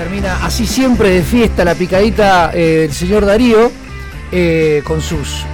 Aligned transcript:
termina 0.00 0.46
así 0.46 0.66
siempre 0.66 1.10
de 1.10 1.22
fiesta 1.22 1.62
la 1.62 1.74
picadita 1.74 2.52
eh, 2.54 2.86
el 2.86 2.92
señor 2.92 3.26
Darío 3.26 3.70
eh, 4.32 4.80
con 4.82 5.02
sus 5.02 5.44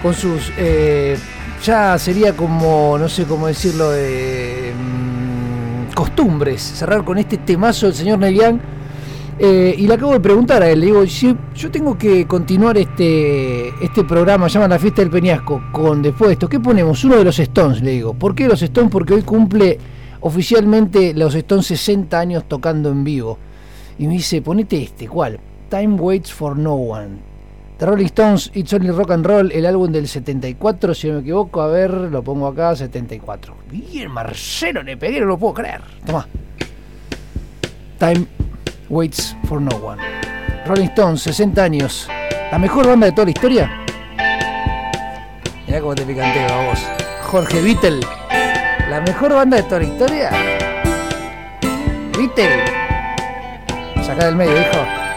con 0.00 0.14
sus 0.14 0.52
eh, 0.56 1.18
ya 1.64 1.98
sería 1.98 2.36
como 2.36 2.96
no 2.96 3.08
sé 3.08 3.24
cómo 3.24 3.48
decirlo 3.48 3.90
de 3.90 4.72
mm, 4.78 5.92
costumbres 5.92 6.62
cerrar 6.62 7.02
con 7.02 7.18
este 7.18 7.38
temazo 7.38 7.86
del 7.86 7.96
señor 7.96 8.20
Neil 8.20 8.60
y 9.40 9.86
le 9.88 9.94
acabo 9.94 10.12
de 10.12 10.20
preguntar 10.20 10.62
a 10.62 10.70
él, 10.70 10.80
le 10.80 10.86
digo, 10.86 11.04
yo 11.04 11.70
tengo 11.70 11.96
que 11.96 12.26
continuar 12.26 12.76
este, 12.76 13.68
este 13.84 14.02
programa, 14.02 14.48
llama 14.48 14.66
La 14.66 14.80
Fiesta 14.80 15.00
del 15.00 15.10
Peñasco, 15.12 15.62
con 15.70 16.02
después 16.02 16.28
de 16.28 16.32
esto, 16.32 16.48
¿qué 16.48 16.58
ponemos? 16.58 17.04
Uno 17.04 17.16
de 17.16 17.24
los 17.24 17.38
Stones, 17.38 17.80
le 17.80 17.92
digo. 17.92 18.14
¿Por 18.14 18.34
qué 18.34 18.48
los 18.48 18.60
Stones? 18.62 18.90
Porque 18.90 19.14
hoy 19.14 19.22
cumple 19.22 19.78
oficialmente 20.22 21.14
los 21.14 21.36
Stones 21.36 21.66
60 21.66 22.18
años 22.18 22.44
tocando 22.48 22.90
en 22.90 23.04
vivo. 23.04 23.38
Y 23.98 24.06
me 24.06 24.14
dice, 24.14 24.40
ponete 24.42 24.82
este, 24.82 25.08
¿cuál? 25.08 25.40
Time 25.68 25.96
Waits 25.96 26.32
for 26.32 26.56
No 26.56 26.74
One. 26.74 27.18
The 27.78 27.86
Rolling 27.86 28.06
Stones, 28.06 28.50
It's 28.54 28.72
Only 28.72 28.90
Rock 28.90 29.12
and 29.12 29.24
Roll, 29.24 29.52
el 29.52 29.64
álbum 29.64 29.92
del 29.92 30.08
74, 30.08 30.94
si 30.94 31.08
no 31.08 31.14
me 31.14 31.20
equivoco, 31.20 31.60
a 31.60 31.68
ver, 31.68 31.92
lo 31.92 32.24
pongo 32.24 32.48
acá, 32.48 32.74
74. 32.74 33.54
Bien, 33.70 34.10
Marcelo, 34.10 34.82
le 34.82 34.96
pegué, 34.96 35.20
no 35.20 35.26
lo 35.26 35.38
puedo 35.38 35.54
creer. 35.54 35.80
Toma. 36.04 36.26
Time 37.98 38.26
Waits 38.88 39.36
for 39.44 39.60
No 39.60 39.76
One. 39.76 40.02
Rolling 40.66 40.86
Stones, 40.86 41.22
60 41.22 41.62
años. 41.62 42.08
¿La 42.50 42.58
mejor 42.58 42.86
banda 42.88 43.06
de 43.06 43.12
toda 43.12 43.26
la 43.26 43.30
historia? 43.30 43.70
Mirá 45.66 45.80
cómo 45.80 45.94
te 45.94 46.02
picanteo 46.02 46.48
a 46.48 46.66
vos. 46.66 46.80
Jorge 47.24 47.60
Vittel. 47.60 48.00
¿La 48.88 49.00
mejor 49.02 49.34
banda 49.34 49.58
de 49.58 49.62
toda 49.64 49.80
la 49.80 49.86
historia? 49.86 50.30
Vittel. 52.18 52.87
Del 54.18 54.34
medio, 54.34 54.60
hijo. 54.60 55.07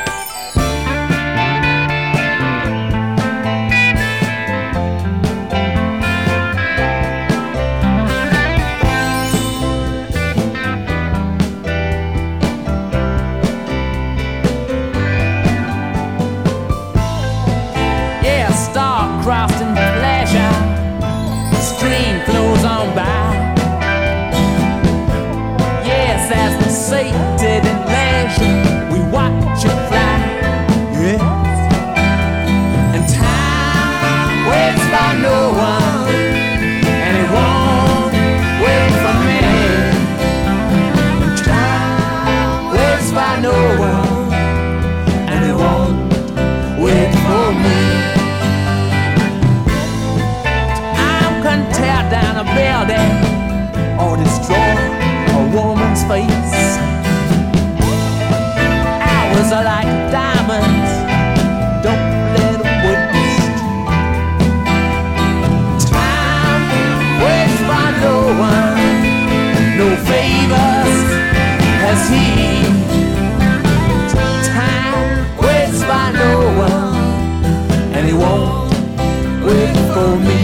for 80.01 80.17
me. 80.17 80.40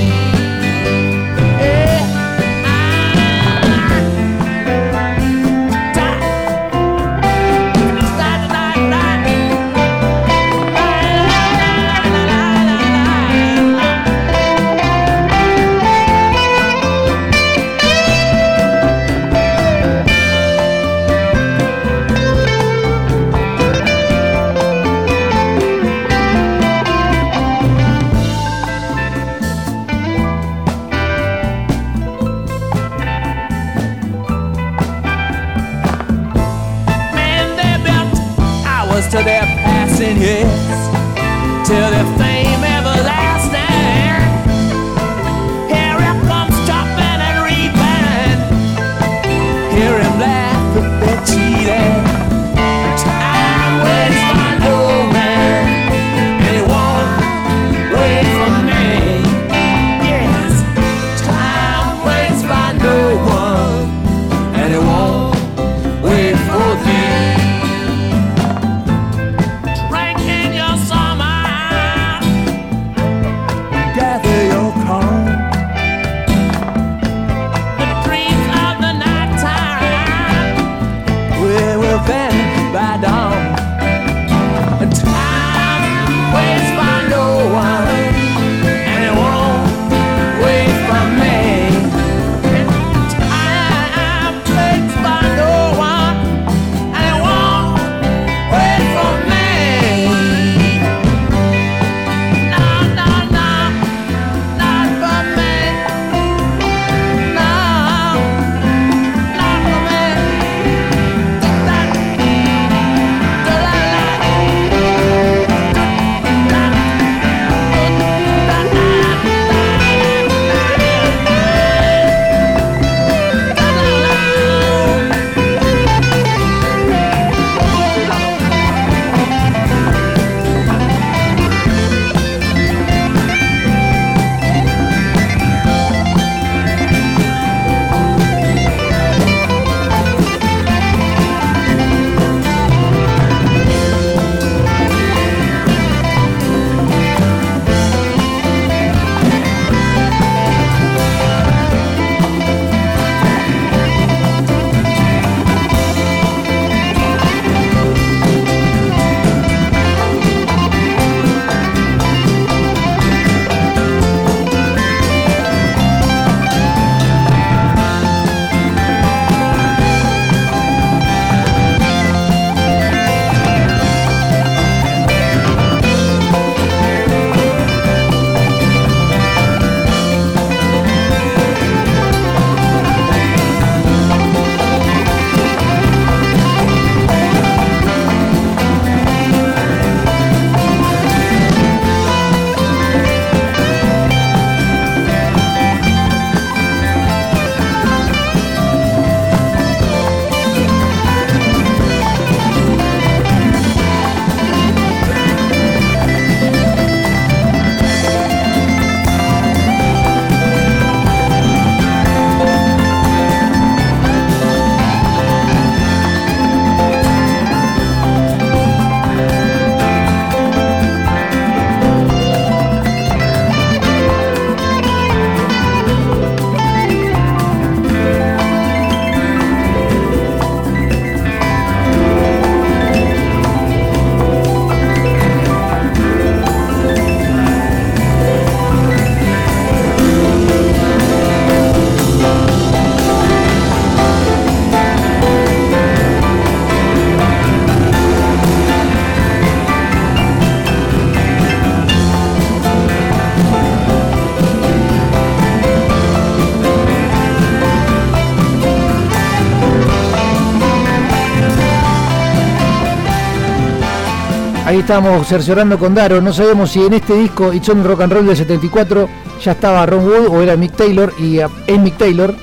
Estábamos 264.87 265.27
cerciorando 265.27 265.77
con 265.77 265.93
Daro. 265.93 266.21
No 266.21 266.31
sabemos 266.31 266.71
si 266.71 266.81
en 266.81 266.93
este 266.93 267.13
disco 267.13 267.51
It's 267.51 267.67
Only 267.67 267.83
Rock 267.83 268.03
and 268.03 268.13
Roll 268.13 268.25
del 268.25 268.37
74 268.37 269.09
ya 269.43 269.51
estaba 269.51 269.85
Ron 269.85 270.05
Wood 270.05 270.27
o 270.29 270.41
era 270.41 270.55
Mick 270.55 270.77
Taylor. 270.77 271.13
Y 271.19 271.39
uh, 271.39 271.49
es 271.67 271.77
Mick 271.77 271.97
Taylor. 271.97 272.33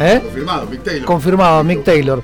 ¿Eh? 0.00 0.20
Confirmado, 0.20 0.66
Mick 0.66 0.82
Taylor. 0.82 1.04
Confirmado, 1.04 1.62
Mick 1.62 1.84
Taylor. 1.84 2.22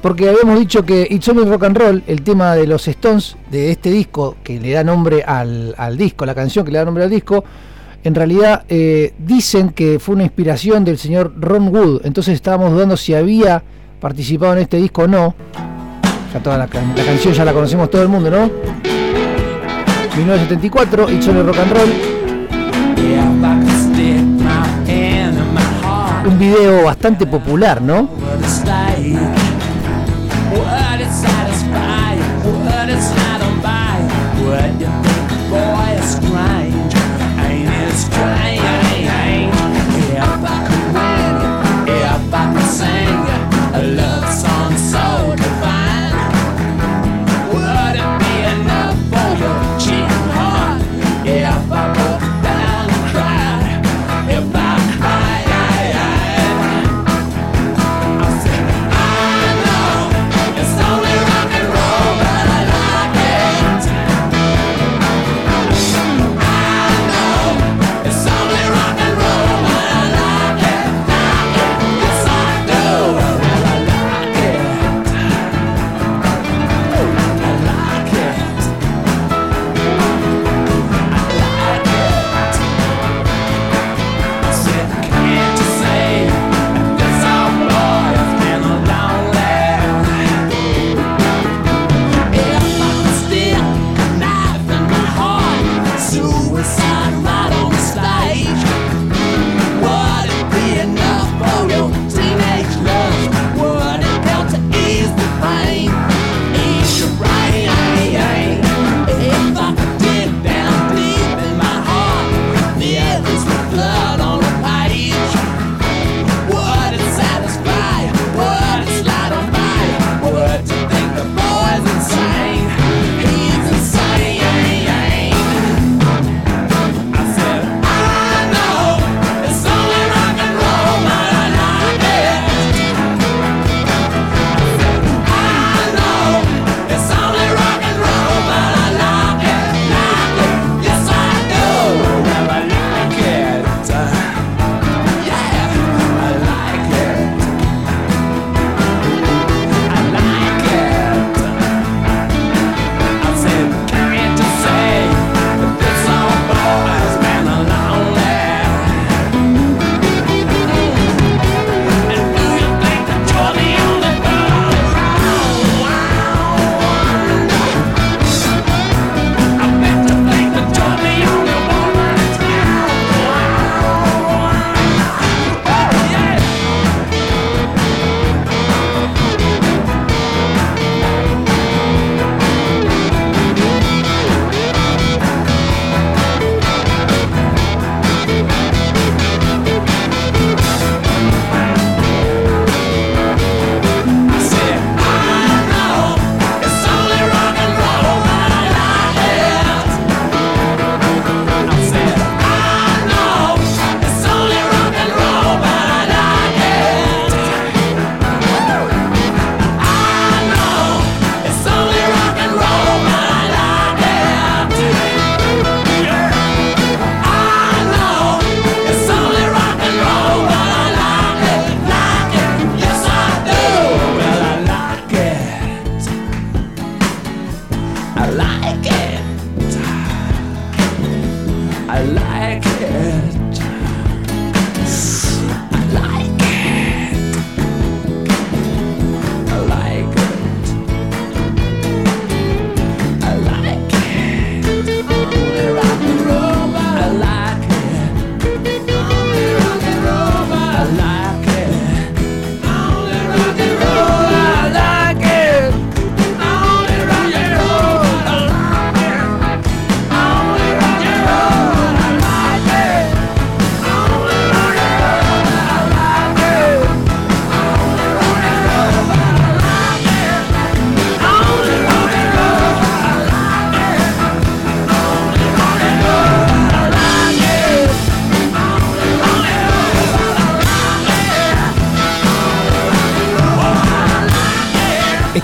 Porque 0.00 0.28
habíamos 0.28 0.56
dicho 0.60 0.84
que 0.84 1.04
It's 1.10 1.26
Only 1.26 1.44
Rock 1.50 1.64
and 1.64 1.76
Roll, 1.76 2.04
el 2.06 2.22
tema 2.22 2.54
de 2.54 2.68
los 2.68 2.86
Stones, 2.86 3.36
de 3.50 3.72
este 3.72 3.90
disco, 3.90 4.36
que 4.44 4.60
le 4.60 4.70
da 4.70 4.84
nombre 4.84 5.24
al, 5.24 5.74
al 5.76 5.96
disco, 5.98 6.24
la 6.24 6.36
canción 6.36 6.64
que 6.64 6.70
le 6.70 6.78
da 6.78 6.84
nombre 6.84 7.02
al 7.02 7.10
disco, 7.10 7.42
en 8.04 8.14
realidad 8.14 8.64
eh, 8.68 9.12
dicen 9.18 9.70
que 9.70 9.98
fue 9.98 10.14
una 10.14 10.22
inspiración 10.22 10.84
del 10.84 10.98
señor 10.98 11.34
Ron 11.36 11.74
Wood. 11.74 12.02
Entonces 12.04 12.34
estábamos 12.34 12.70
dudando 12.70 12.96
si 12.96 13.12
había 13.12 13.60
participado 13.98 14.52
en 14.52 14.60
este 14.60 14.76
disco 14.76 15.02
o 15.02 15.08
no. 15.08 15.34
Ya 16.34 16.40
toda 16.40 16.58
la, 16.58 16.66
la 16.66 17.04
canción 17.04 17.32
ya 17.32 17.44
la 17.44 17.52
conocemos 17.52 17.88
todo 17.88 18.02
el 18.02 18.08
mundo, 18.08 18.28
¿no? 18.28 18.50
1974, 20.16 21.10
It's 21.10 21.28
Only 21.28 21.42
Rock 21.42 21.58
and 21.58 21.72
Roll. 21.72 21.88
Un 26.26 26.38
video 26.40 26.84
bastante 26.86 27.24
popular, 27.24 27.80
¿no? 27.80 28.08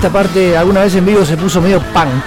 Esta 0.00 0.10
parte 0.10 0.56
alguna 0.56 0.80
vez 0.80 0.94
en 0.94 1.04
vivo 1.04 1.26
se 1.26 1.36
puso 1.36 1.60
medio 1.60 1.78
punk. 1.78 2.24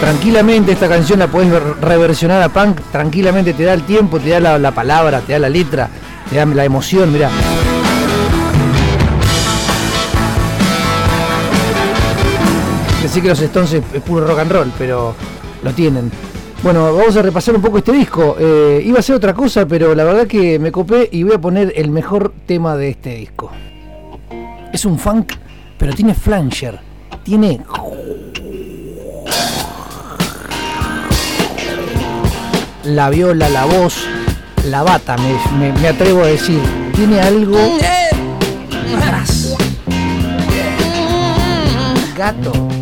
Tranquilamente 0.00 0.70
esta 0.70 0.88
canción 0.88 1.18
la 1.18 1.26
puedes 1.26 1.52
reversionar 1.80 2.40
a 2.40 2.48
punk, 2.48 2.80
tranquilamente 2.92 3.54
te 3.54 3.64
da 3.64 3.72
el 3.72 3.82
tiempo, 3.82 4.20
te 4.20 4.28
da 4.28 4.38
la, 4.38 4.56
la 4.56 4.70
palabra, 4.70 5.20
te 5.20 5.32
da 5.32 5.40
la 5.40 5.48
letra, 5.48 5.88
te 6.30 6.36
da 6.36 6.46
la 6.46 6.64
emoción, 6.64 7.12
mira. 7.12 7.30
Pensé 13.02 13.20
que 13.20 13.28
los 13.30 13.40
Stones 13.40 13.72
es 13.72 14.02
puro 14.02 14.24
rock 14.28 14.38
and 14.38 14.52
roll, 14.52 14.72
pero 14.78 15.16
lo 15.64 15.72
tienen. 15.72 16.12
Bueno, 16.62 16.92
vamos 16.92 17.16
a 17.16 17.22
repasar 17.22 17.54
un 17.54 17.62
poco 17.62 17.78
este 17.78 17.92
disco. 17.92 18.36
Eh, 18.38 18.82
iba 18.84 18.98
a 18.98 19.02
ser 19.02 19.14
otra 19.14 19.32
cosa, 19.32 19.66
pero 19.66 19.94
la 19.94 20.04
verdad 20.04 20.26
que 20.26 20.58
me 20.58 20.72
copé 20.72 21.08
y 21.12 21.22
voy 21.22 21.34
a 21.34 21.40
poner 21.40 21.72
el 21.76 21.90
mejor 21.90 22.32
tema 22.46 22.76
de 22.76 22.90
este 22.90 23.14
disco. 23.14 23.50
Es 24.72 24.84
un 24.84 24.98
funk, 24.98 25.32
pero 25.78 25.94
tiene 25.94 26.14
flanger. 26.14 26.80
Tiene... 27.22 27.60
La 32.84 33.10
viola, 33.10 33.48
la 33.50 33.64
voz, 33.66 34.06
la 34.64 34.82
bata, 34.82 35.16
me, 35.58 35.72
me 35.72 35.88
atrevo 35.88 36.22
a 36.22 36.26
decir. 36.26 36.60
Tiene 36.94 37.20
algo... 37.20 37.58
Gato. 42.16 42.77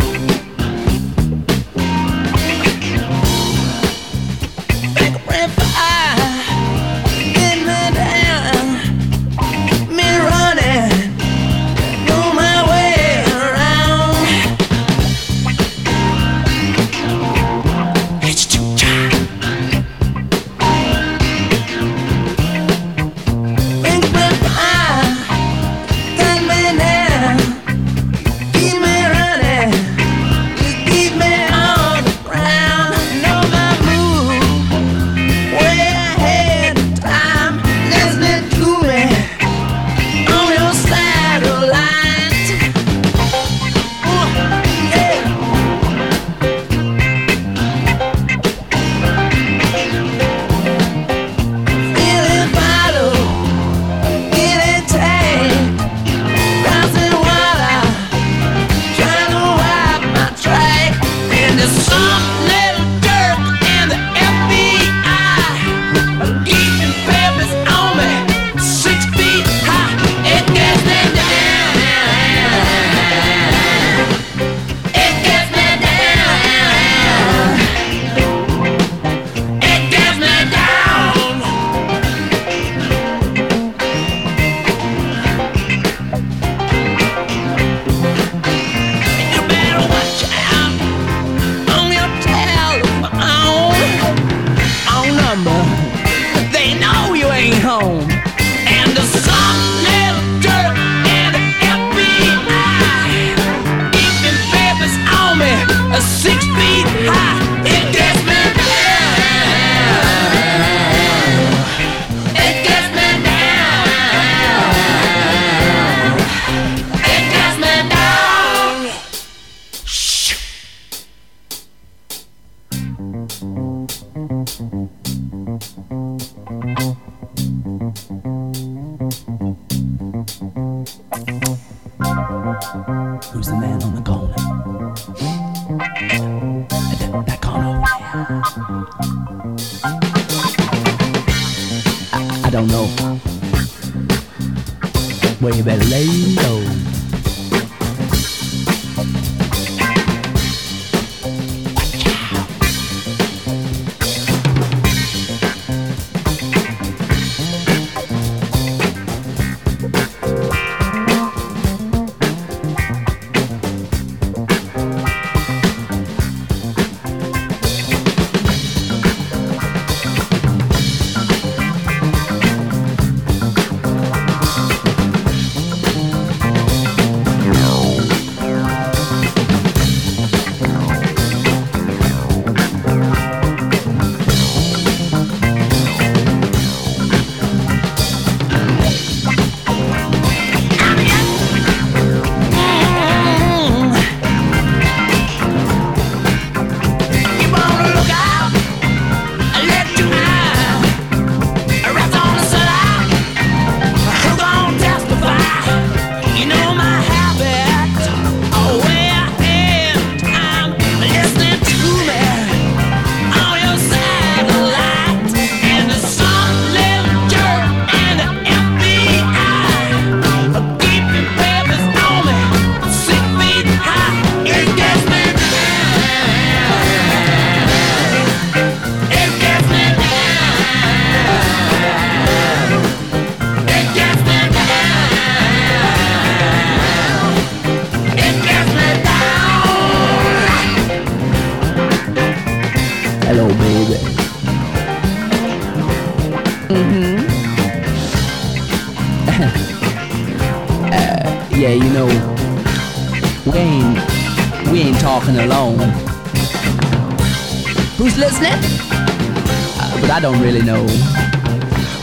Really 260.57 260.67
know. 260.67 260.87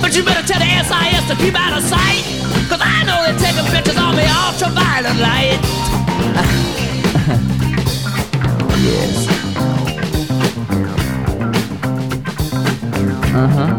But 0.01 0.15
you 0.15 0.23
better 0.23 0.41
tell 0.45 0.59
the 0.59 0.65
SIS 0.65 1.27
to 1.29 1.35
keep 1.35 1.55
out 1.55 1.77
of 1.77 1.83
sight. 1.83 2.23
Cause 2.69 2.81
I 2.81 3.03
know 3.03 3.23
they're 3.25 3.37
taking 3.39 3.65
pictures 3.71 3.97
on 3.97 4.15
the 4.15 4.27
ultraviolet 4.27 5.17
light. 5.19 5.59
yes. 8.83 9.27
Uh 13.33 13.47
huh. 13.47 13.77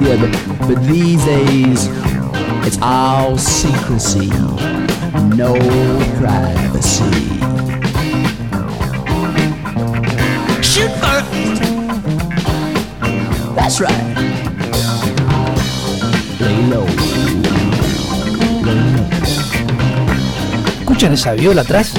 Yeah, 0.00 0.16
but, 0.20 0.30
but 0.68 0.78
these 0.86 1.24
days, 1.24 1.88
it's 2.66 2.78
all 2.80 3.36
secrecy, 3.36 4.30
no 5.36 5.54
privacy. 6.18 7.10
Shoot 10.62 10.92
first. 11.00 11.67
That's 13.68 13.82
right. 13.82 14.16
Lay 16.40 16.56
low. 16.68 16.86
Lay 18.64 18.80
low. 18.96 19.08
¿Escuchan 20.80 21.12
esa 21.12 21.34
viola 21.34 21.60
atrás? 21.60 21.92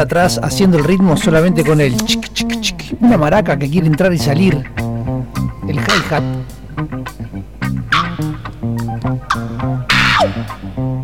Atrás 0.00 0.38
haciendo 0.42 0.78
el 0.78 0.84
ritmo 0.84 1.16
solamente 1.16 1.64
con 1.64 1.80
el 1.80 1.96
chic, 1.96 2.32
chic, 2.32 2.60
chic. 2.60 2.96
Una 3.00 3.18
maraca 3.18 3.58
que 3.58 3.68
quiere 3.68 3.88
entrar 3.88 4.12
y 4.12 4.18
salir. 4.18 4.62
El 5.66 5.76
hi-hat. 5.76 6.22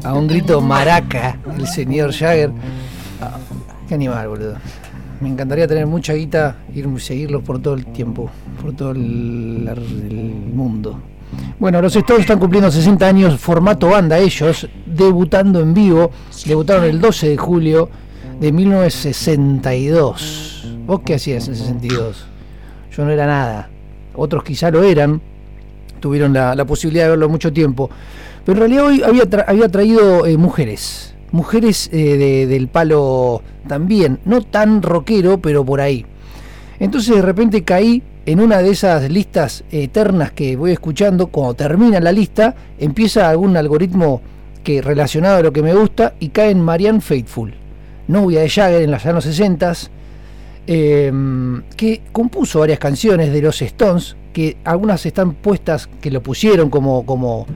A 0.05 0.15
un 0.15 0.29
grito 0.29 0.61
maraca, 0.61 1.37
el 1.59 1.67
señor 1.67 2.13
Jagger. 2.13 2.53
Qué 3.89 3.95
animal, 3.95 4.29
boludo. 4.29 4.55
Me 5.21 5.29
encantaría 5.29 5.67
tener 5.67 5.87
mucha 5.87 6.13
guita 6.13 6.57
y 6.73 6.83
seguirlos 7.01 7.43
por 7.43 7.61
todo 7.61 7.75
el 7.75 7.87
tiempo, 7.87 8.31
por 8.63 8.75
todo 8.77 8.93
el, 8.93 9.69
el 9.69 10.55
mundo. 10.55 11.01
Bueno, 11.59 11.83
los 11.83 11.97
Stones 11.97 12.23
están 12.23 12.39
cumpliendo 12.39 12.71
60 12.71 13.07
años, 13.07 13.41
formato 13.41 13.89
banda 13.89 14.19
ellos, 14.19 14.69
debutando 14.87 15.61
en 15.61 15.75
vivo. 15.75 16.13
Debutaron 16.47 16.85
el 16.85 17.01
12 17.01 17.31
de 17.31 17.37
julio 17.37 17.91
de 18.41 18.53
1962. 18.53 20.67
¿Vos 20.87 21.01
qué 21.05 21.15
hacías 21.15 21.49
en 21.49 21.57
62? 21.57 22.27
Yo 22.97 23.05
no 23.05 23.11
era 23.11 23.27
nada. 23.27 23.69
Otros 24.15 24.45
quizá 24.45 24.71
lo 24.71 24.83
eran, 24.83 25.21
tuvieron 26.01 26.33
la, 26.33 26.65
posibilidad 26.65 27.05
de 27.05 27.11
verlo 27.11 27.29
mucho 27.29 27.53
tiempo. 27.53 27.91
Pero 28.45 28.55
en 28.55 28.61
realidad 28.61 28.87
hoy 28.87 29.03
había, 29.03 29.29
tra 29.29 29.45
había 29.49 29.69
traído 29.69 30.27
eh, 30.27 30.37
mujeres, 30.37 31.15
mujeres 31.33 31.89
eh, 31.93 32.17
de, 32.17 32.47
del 32.47 32.69
palo 32.69 33.43
también, 33.67 34.21
no 34.25 34.43
tan 34.43 34.83
rockero, 34.83 35.39
pero 35.39 35.65
por 35.65 35.81
ahí. 35.81 36.07
Entonces 36.79 37.17
de 37.17 37.23
repente 37.23 37.65
caí 37.65 38.03
en 38.27 38.41
una 38.41 38.59
de 38.59 38.71
esas 38.71 39.11
listas 39.11 39.65
eternas 39.71 40.33
que 40.33 40.57
voy 40.57 40.73
escuchando, 40.73 41.29
cuando 41.29 41.55
termina 41.55 42.01
la 42.01 42.13
lista, 42.13 42.55
empieza 42.79 43.29
algún 43.29 43.57
algoritmo 43.57 44.21
que 44.63 44.83
relacionado 44.83 45.39
a 45.39 45.43
lo 45.43 45.53
que 45.53 45.63
me 45.63 45.75
gusta 45.75 46.15
y 46.21 46.29
cae 46.29 46.51
en 46.51 46.61
Marianne 46.61 47.01
Faithful 47.01 47.64
novia 48.09 48.41
de 48.41 48.49
Jagger 48.49 48.83
en 48.83 48.91
los 48.91 49.05
años 49.07 49.25
60, 49.25 49.73
eh, 50.67 51.13
que 51.77 52.03
compuso 52.13 52.61
varias 52.61 52.79
canciones 52.79 53.33
de 53.33 53.43
los 53.43 53.61
Stones, 53.61 54.17
que 54.33 54.57
algunas 54.65 55.05
están 55.07 55.35
puestas, 55.35 55.89
que 56.01 56.11
lo 56.11 56.23
pusieron 56.23 56.69
como, 56.69 57.07
como, 57.07 57.47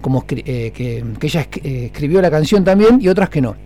como 0.00 0.24
eh, 0.28 0.72
que, 0.74 1.04
que, 1.18 1.26
ella 1.26 1.46
eh, 1.62 1.86
escribió 1.86 2.22
la 2.22 2.30
canción 2.30 2.64
también, 2.64 2.98
y 3.00 3.08
otras 3.08 3.28
que 3.28 3.40
no. 3.40 3.56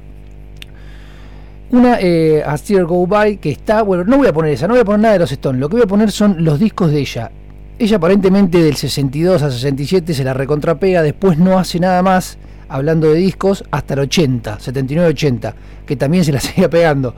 Una, 1.71 1.99
eh, 2.01 2.43
A 2.45 2.57
Still 2.59 2.85
Go 2.85 3.07
By, 3.07 3.39
que 3.39 3.51
está, 3.51 3.83
bueno, 3.83 4.05
no 4.05 4.19
voy 4.19 4.27
a 4.27 4.33
poner 4.33 4.53
esa, 4.53 4.67
no 4.67 4.75
voy 4.75 4.83
a 4.83 4.85
poner 4.85 5.01
nada 5.01 5.13
de 5.15 5.21
los 5.21 5.33
Stones, 5.33 5.61
lo 5.61 5.69
que 5.69 5.77
voy 5.77 5.85
a 5.85 5.87
poner 5.87 6.11
son 6.11 6.45
los 6.45 6.59
discos 6.59 6.91
de 6.91 7.01
ella. 7.01 7.31
Ella 7.79 7.97
aparentemente 7.97 8.63
del 8.63 8.77
62 8.77 9.43
a 9.43 9.51
67 9.51 10.15
se 10.15 10.25
la 10.25 10.35
recontrapega, 10.35 11.03
después 11.03 11.39
no 11.39 11.59
hace 11.59 11.81
nada 11.81 12.03
más 12.03 12.39
hablando 12.73 13.13
de 13.13 13.19
discos, 13.19 13.65
hasta 13.71 13.95
el 13.95 14.01
80, 14.01 14.59
79-80, 14.59 15.55
que 15.87 15.97
también 15.97 16.25
se 16.25 16.33
la 16.33 16.41
seguía 16.41 16.71
pegando. 16.71 17.15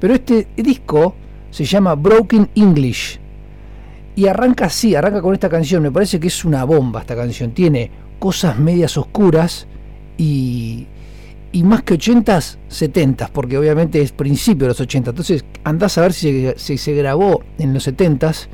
Pero 0.00 0.14
este 0.14 0.48
disco 0.56 1.14
se 1.50 1.64
llama 1.64 1.94
Broken 1.94 2.50
English. 2.54 3.20
Y 4.16 4.26
arranca 4.26 4.66
así, 4.66 4.94
arranca 4.94 5.20
con 5.20 5.34
esta 5.34 5.48
canción. 5.48 5.82
Me 5.82 5.90
parece 5.90 6.18
que 6.18 6.28
es 6.28 6.44
una 6.44 6.64
bomba 6.64 7.00
esta 7.00 7.16
canción. 7.16 7.52
Tiene 7.52 7.90
cosas 8.18 8.58
medias 8.58 8.96
oscuras 8.96 9.66
y, 10.16 10.86
y 11.52 11.62
más 11.64 11.82
que 11.82 11.94
80s, 11.94 12.58
70s, 12.70 13.30
porque 13.30 13.58
obviamente 13.58 14.00
es 14.00 14.12
principio 14.12 14.64
de 14.64 14.68
los 14.68 14.80
80. 14.80 15.10
Entonces 15.10 15.44
andás 15.64 15.98
a 15.98 16.02
ver 16.02 16.12
si, 16.12 16.48
si 16.56 16.78
se 16.78 16.94
grabó 16.94 17.42
en 17.58 17.74
los 17.74 17.86
70s 17.86 18.48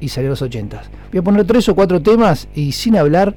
y 0.00 0.08
salió 0.08 0.28
en 0.28 0.30
los 0.30 0.42
80s. 0.42 0.82
Voy 1.10 1.18
a 1.18 1.22
poner 1.22 1.46
tres 1.46 1.68
o 1.68 1.74
cuatro 1.74 2.00
temas 2.00 2.48
y 2.54 2.72
sin 2.72 2.96
hablar 2.96 3.34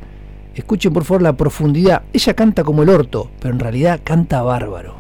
Escuchen 0.60 0.92
por 0.92 1.06
favor 1.06 1.22
la 1.22 1.38
profundidad. 1.38 2.02
Ella 2.12 2.34
canta 2.34 2.66
como 2.66 2.84
el 2.84 2.90
orto, 2.90 3.30
pero 3.40 3.54
en 3.54 3.62
realidad 3.62 4.02
canta 4.04 4.42
bárbaro. 4.42 4.99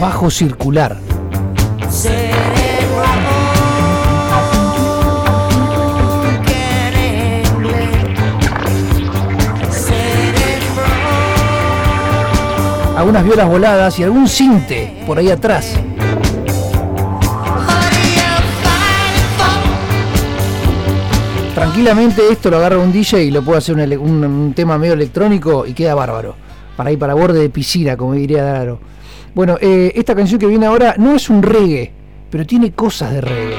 Bajo 0.00 0.30
circular. 0.30 0.96
Algunas 12.96 13.24
violas 13.24 13.48
voladas 13.48 13.98
y 13.98 14.02
algún 14.02 14.28
cinte 14.28 15.02
por 15.06 15.18
ahí 15.18 15.30
atrás. 15.30 15.74
Tranquilamente 21.54 22.22
esto 22.30 22.50
lo 22.50 22.56
agarra 22.56 22.78
un 22.78 22.92
DJ 22.92 23.24
y 23.24 23.30
lo 23.30 23.42
puede 23.42 23.58
hacer 23.58 23.76
un, 23.98 24.52
tema 24.54 24.78
medio 24.78 24.94
electrónico 24.94 25.66
y 25.66 25.72
queda 25.72 25.94
bárbaro. 25.94 26.34
Para 26.76 26.90
ir 26.90 26.98
para 26.98 27.12
borde 27.14 27.40
de 27.40 27.50
piscina, 27.50 27.96
como 27.96 28.14
diría 28.14 28.44
Daro. 28.44 28.80
Bueno, 29.34 29.56
eh, 29.60 29.92
esta 29.94 30.14
canción 30.14 30.40
que 30.40 30.46
viene 30.46 30.66
ahora 30.66 30.94
no 30.98 31.14
es 31.14 31.30
un 31.30 31.42
reggae, 31.42 31.92
pero 32.30 32.44
tiene 32.44 32.72
cosas 32.72 33.12
de 33.12 33.20
reggae. 33.20 33.56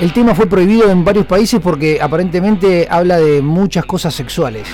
El 0.00 0.12
tema 0.12 0.34
fue 0.34 0.46
prohibido 0.46 0.90
en 0.90 1.04
varios 1.04 1.26
países 1.26 1.60
porque 1.60 2.00
aparentemente 2.00 2.86
habla 2.90 3.18
de 3.18 3.42
muchas 3.42 3.84
cosas 3.84 4.14
sexuales. 4.14 4.68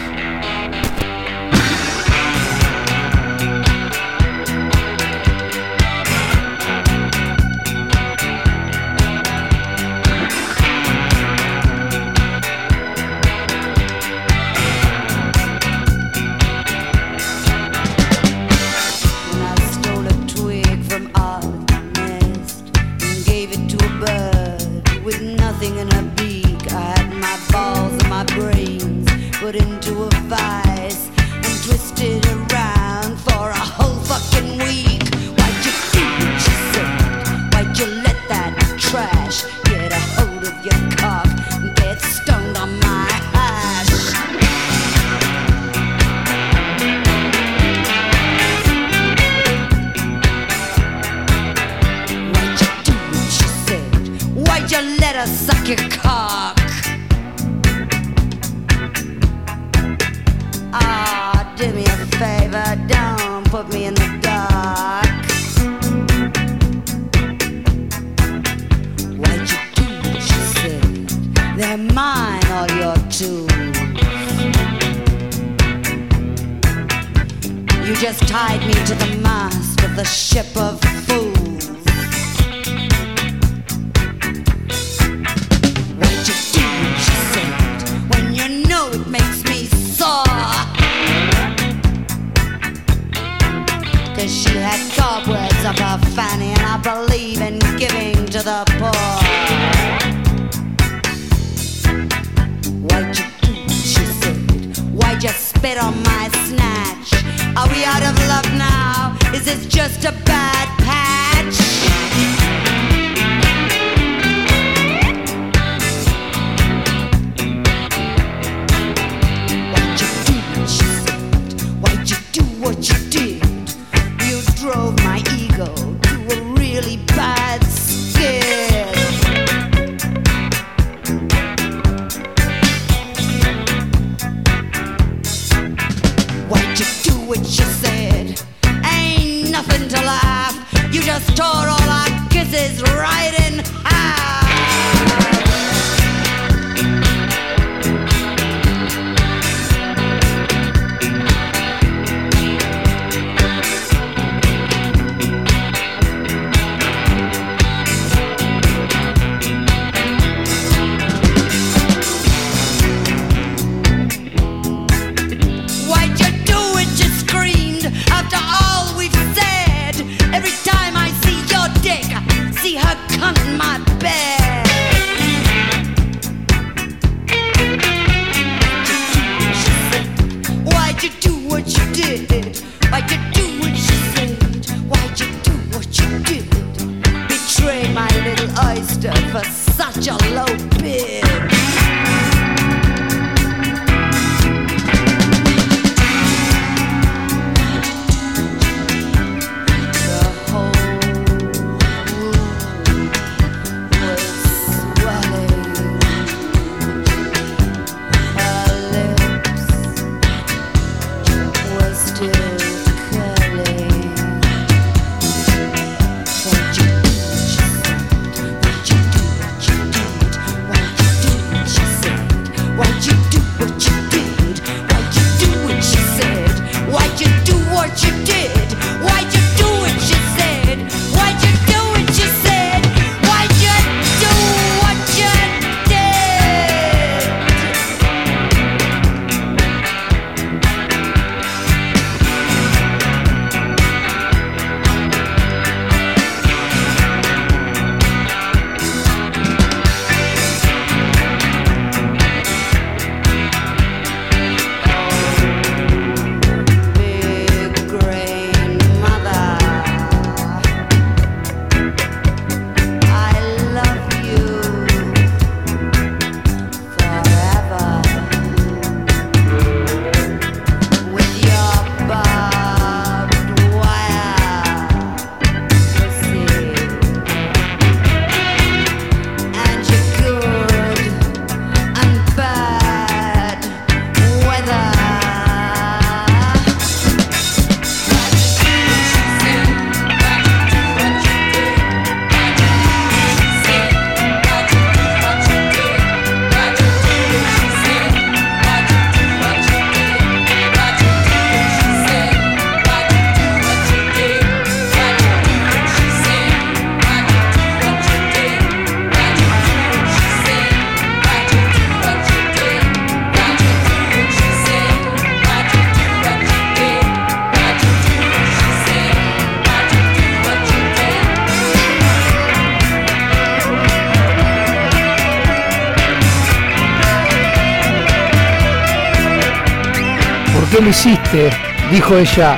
Hiciste? 330.94 331.50
Dijo 331.90 332.16
ella. 332.16 332.56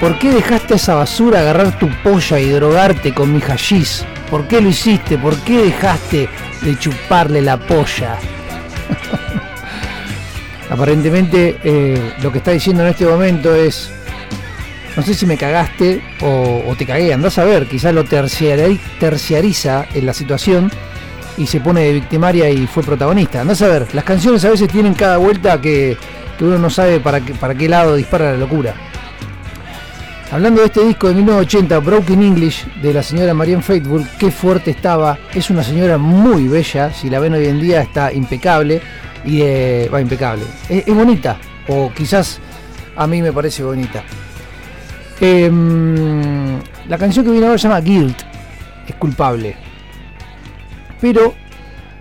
¿Por 0.00 0.18
qué 0.18 0.30
dejaste 0.32 0.74
a 0.74 0.76
esa 0.76 0.94
basura 0.96 1.40
agarrar 1.40 1.78
tu 1.78 1.88
polla 2.02 2.38
y 2.40 2.50
drogarte 2.50 3.14
con 3.14 3.32
mi 3.32 3.40
hashish? 3.40 4.04
¿Por 4.28 4.46
qué 4.48 4.60
lo 4.60 4.68
hiciste? 4.68 5.16
¿Por 5.16 5.36
qué 5.38 5.62
dejaste 5.62 6.28
de 6.62 6.78
chuparle 6.78 7.40
la 7.40 7.56
polla? 7.56 8.18
Aparentemente 10.70 11.58
eh, 11.62 12.12
lo 12.22 12.32
que 12.32 12.38
está 12.38 12.50
diciendo 12.50 12.82
en 12.82 12.88
este 12.88 13.06
momento 13.06 13.54
es, 13.54 13.90
no 14.96 15.02
sé 15.02 15.14
si 15.14 15.24
me 15.24 15.36
cagaste 15.36 16.02
o, 16.22 16.74
te 16.76 16.84
cagué, 16.84 17.14
andás 17.14 17.38
a 17.38 17.44
ver, 17.44 17.66
quizás 17.66 17.94
lo 17.94 18.04
terciariza 18.04 19.86
en 19.94 20.06
la 20.06 20.12
situación 20.12 20.72
y 21.38 21.46
se 21.46 21.60
pone 21.60 21.82
de 21.82 21.92
victimaria 21.92 22.50
y 22.50 22.66
fue 22.66 22.82
protagonista. 22.82 23.40
Andás 23.40 23.62
a 23.62 23.68
ver, 23.68 23.86
las 23.94 24.04
canciones 24.04 24.44
a 24.44 24.50
veces 24.50 24.68
tienen 24.68 24.94
cada 24.94 25.18
vuelta 25.18 25.60
que, 25.60 25.96
uno 26.44 26.58
no 26.58 26.70
sabe 26.70 27.00
para 27.00 27.20
qué, 27.20 27.34
para 27.34 27.54
qué 27.54 27.68
lado 27.68 27.96
dispara 27.96 28.32
la 28.32 28.38
locura. 28.38 28.74
Hablando 30.30 30.60
de 30.60 30.66
este 30.66 30.84
disco 30.84 31.06
de 31.06 31.14
1980, 31.14 31.78
Broken 31.78 32.22
English, 32.22 32.66
de 32.82 32.92
la 32.92 33.02
señora 33.02 33.32
Marianne 33.32 33.62
Faithful, 33.62 34.04
qué 34.18 34.32
fuerte 34.32 34.72
estaba. 34.72 35.18
Es 35.32 35.50
una 35.50 35.62
señora 35.62 35.98
muy 35.98 36.48
bella, 36.48 36.92
si 36.92 37.08
la 37.08 37.20
ven 37.20 37.34
hoy 37.34 37.46
en 37.46 37.60
día 37.60 37.80
está 37.80 38.12
impecable. 38.12 38.82
Y 39.24 39.40
va 39.88 40.00
impecable. 40.00 40.44
Es, 40.68 40.86
bonita, 40.86 41.36
o 41.68 41.92
quizás 41.92 42.40
a 42.96 43.06
mí 43.06 43.22
me 43.22 43.32
parece 43.32 43.62
bonita. 43.62 44.04
Em, 45.20 46.58
la 46.88 46.98
canción 46.98 47.24
que 47.24 47.30
viene 47.32 47.46
ahora 47.46 47.58
se 47.58 47.68
llama 47.68 47.80
Guilt, 47.80 48.22
es 48.86 48.94
culpable. 48.96 49.56
Pero 51.00 51.34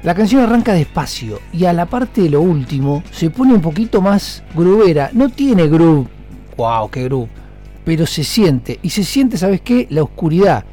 la 0.06 0.16
canción 0.16 0.42
arranca 0.42 0.72
despacio 0.72 1.40
y 1.52 1.66
a 1.66 1.74
la 1.74 1.86
parte 1.86 2.22
de 2.22 2.30
lo 2.30 2.40
último 2.40 3.04
se 3.12 3.30
pone 3.30 3.54
un 3.54 3.62
poquito 3.62 4.02
más 4.02 4.42
grubera. 4.56 5.10
No 5.12 5.28
tiene 5.30 5.68
groove, 5.68 6.08
wow, 6.56 6.90
qué 6.90 7.04
groove 7.04 7.46
pero 7.86 8.06
se 8.06 8.24
siente. 8.24 8.80
Y 8.82 8.90
se 8.90 9.04
siente, 9.04 9.38
¿sabes 9.38 9.62
qué? 9.62 9.88
La 9.92 10.04
oscuridad. 10.04 10.66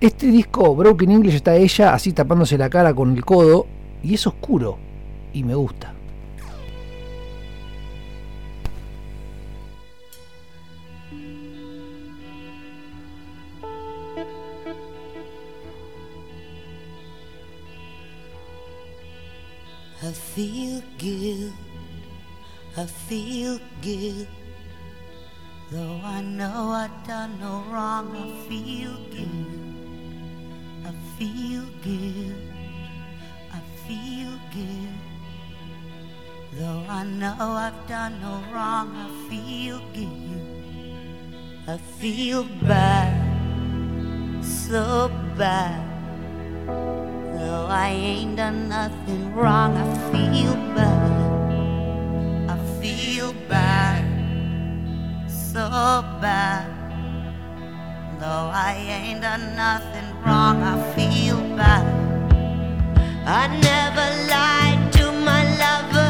Este 0.00 0.28
disco, 0.28 0.74
Broken 0.74 1.10
English, 1.10 1.34
está 1.34 1.56
ella 1.56 1.92
así 1.92 2.12
tapándose 2.12 2.56
la 2.56 2.70
cara 2.70 2.94
con 2.94 3.14
el 3.14 3.24
codo 3.24 3.66
y 4.02 4.14
es 4.14 4.26
oscuro. 4.26 4.78
Y 5.34 5.42
me 5.42 5.54
gusta. 5.54 5.92
Feel 20.34 20.82
good. 20.98 21.52
I 22.74 22.86
feel 22.86 23.60
good. 23.82 24.26
Though 25.70 26.00
I 26.02 26.22
know 26.22 26.70
I've 26.72 27.06
done 27.06 27.38
no 27.38 27.62
wrong, 27.70 28.16
I 28.16 28.48
feel 28.48 28.96
good. 29.10 29.60
I 30.86 30.92
feel 31.18 31.64
good. 31.84 32.34
I 33.52 33.60
feel 33.86 34.32
good. 34.56 34.94
Though 36.58 36.84
I 36.88 37.04
know 37.04 37.36
I've 37.38 37.86
done 37.86 38.18
no 38.22 38.42
wrong, 38.52 38.88
I 38.96 39.28
feel 39.28 39.82
good. 39.92 40.40
I 41.68 41.76
feel 42.00 42.44
bad, 42.62 43.12
so 44.42 45.10
bad. 45.36 45.92
Though 47.38 47.66
I 47.68 47.88
ain't 47.88 48.36
done 48.36 48.68
nothing 48.68 49.34
wrong, 49.34 49.76
I 49.76 49.86
feel 50.12 50.54
bad. 50.74 51.12
I 52.50 52.56
feel 52.80 53.32
bad 53.48 54.12
so 55.52 55.68
bad. 56.22 56.64
Though 58.18 58.48
I 58.68 58.72
ain't 58.88 59.20
done 59.20 59.54
nothing 59.54 60.08
wrong, 60.24 60.62
I 60.62 60.76
feel 60.94 61.40
bad. 61.56 61.84
I 63.26 63.48
never 63.60 64.06
lied 64.32 64.92
to 64.94 65.12
my 65.12 65.42
lover. 65.62 66.01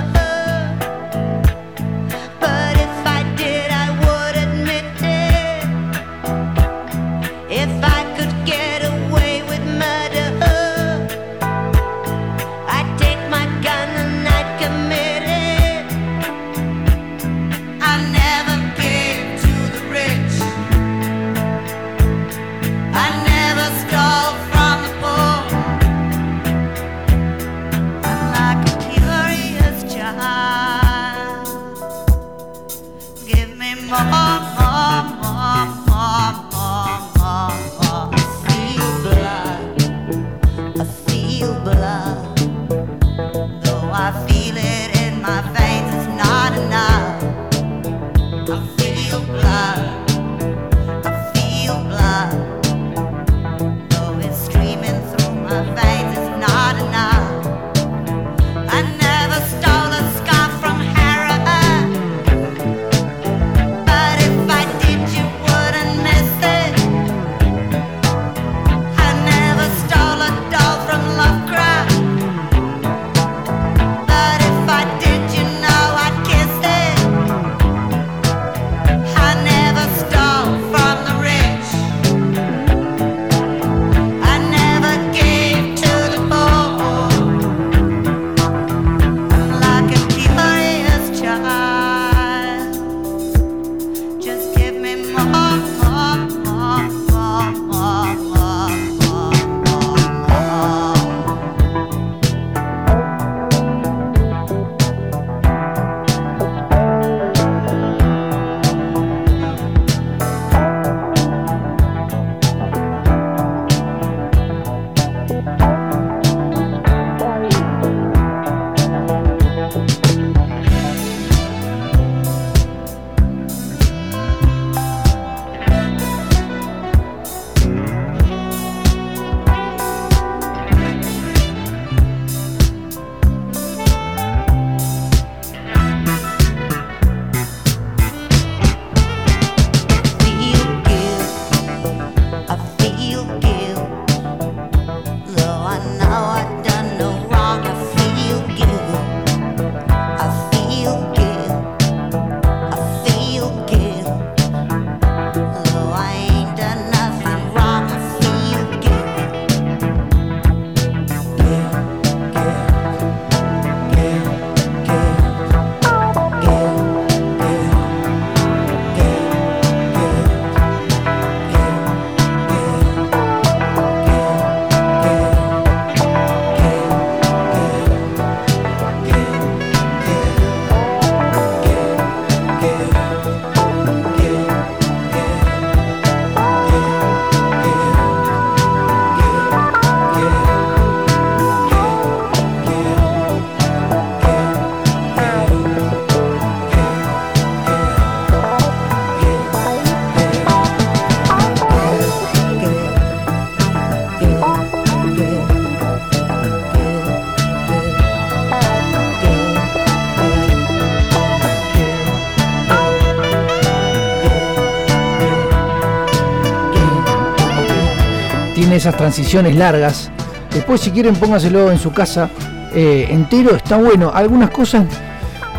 Esas 218.73 218.97
transiciones 218.97 219.57
largas. 219.57 220.11
Después, 220.53 220.81
si 220.81 220.91
quieren, 220.91 221.15
póngaselo 221.15 221.71
en 221.71 221.79
su 221.79 221.93
casa 221.93 222.31
eh, 222.75 223.07
entero, 223.11 223.55
está 223.55 223.77
bueno. 223.77 224.11
Algunas 224.13 224.51
cosas 224.51 224.87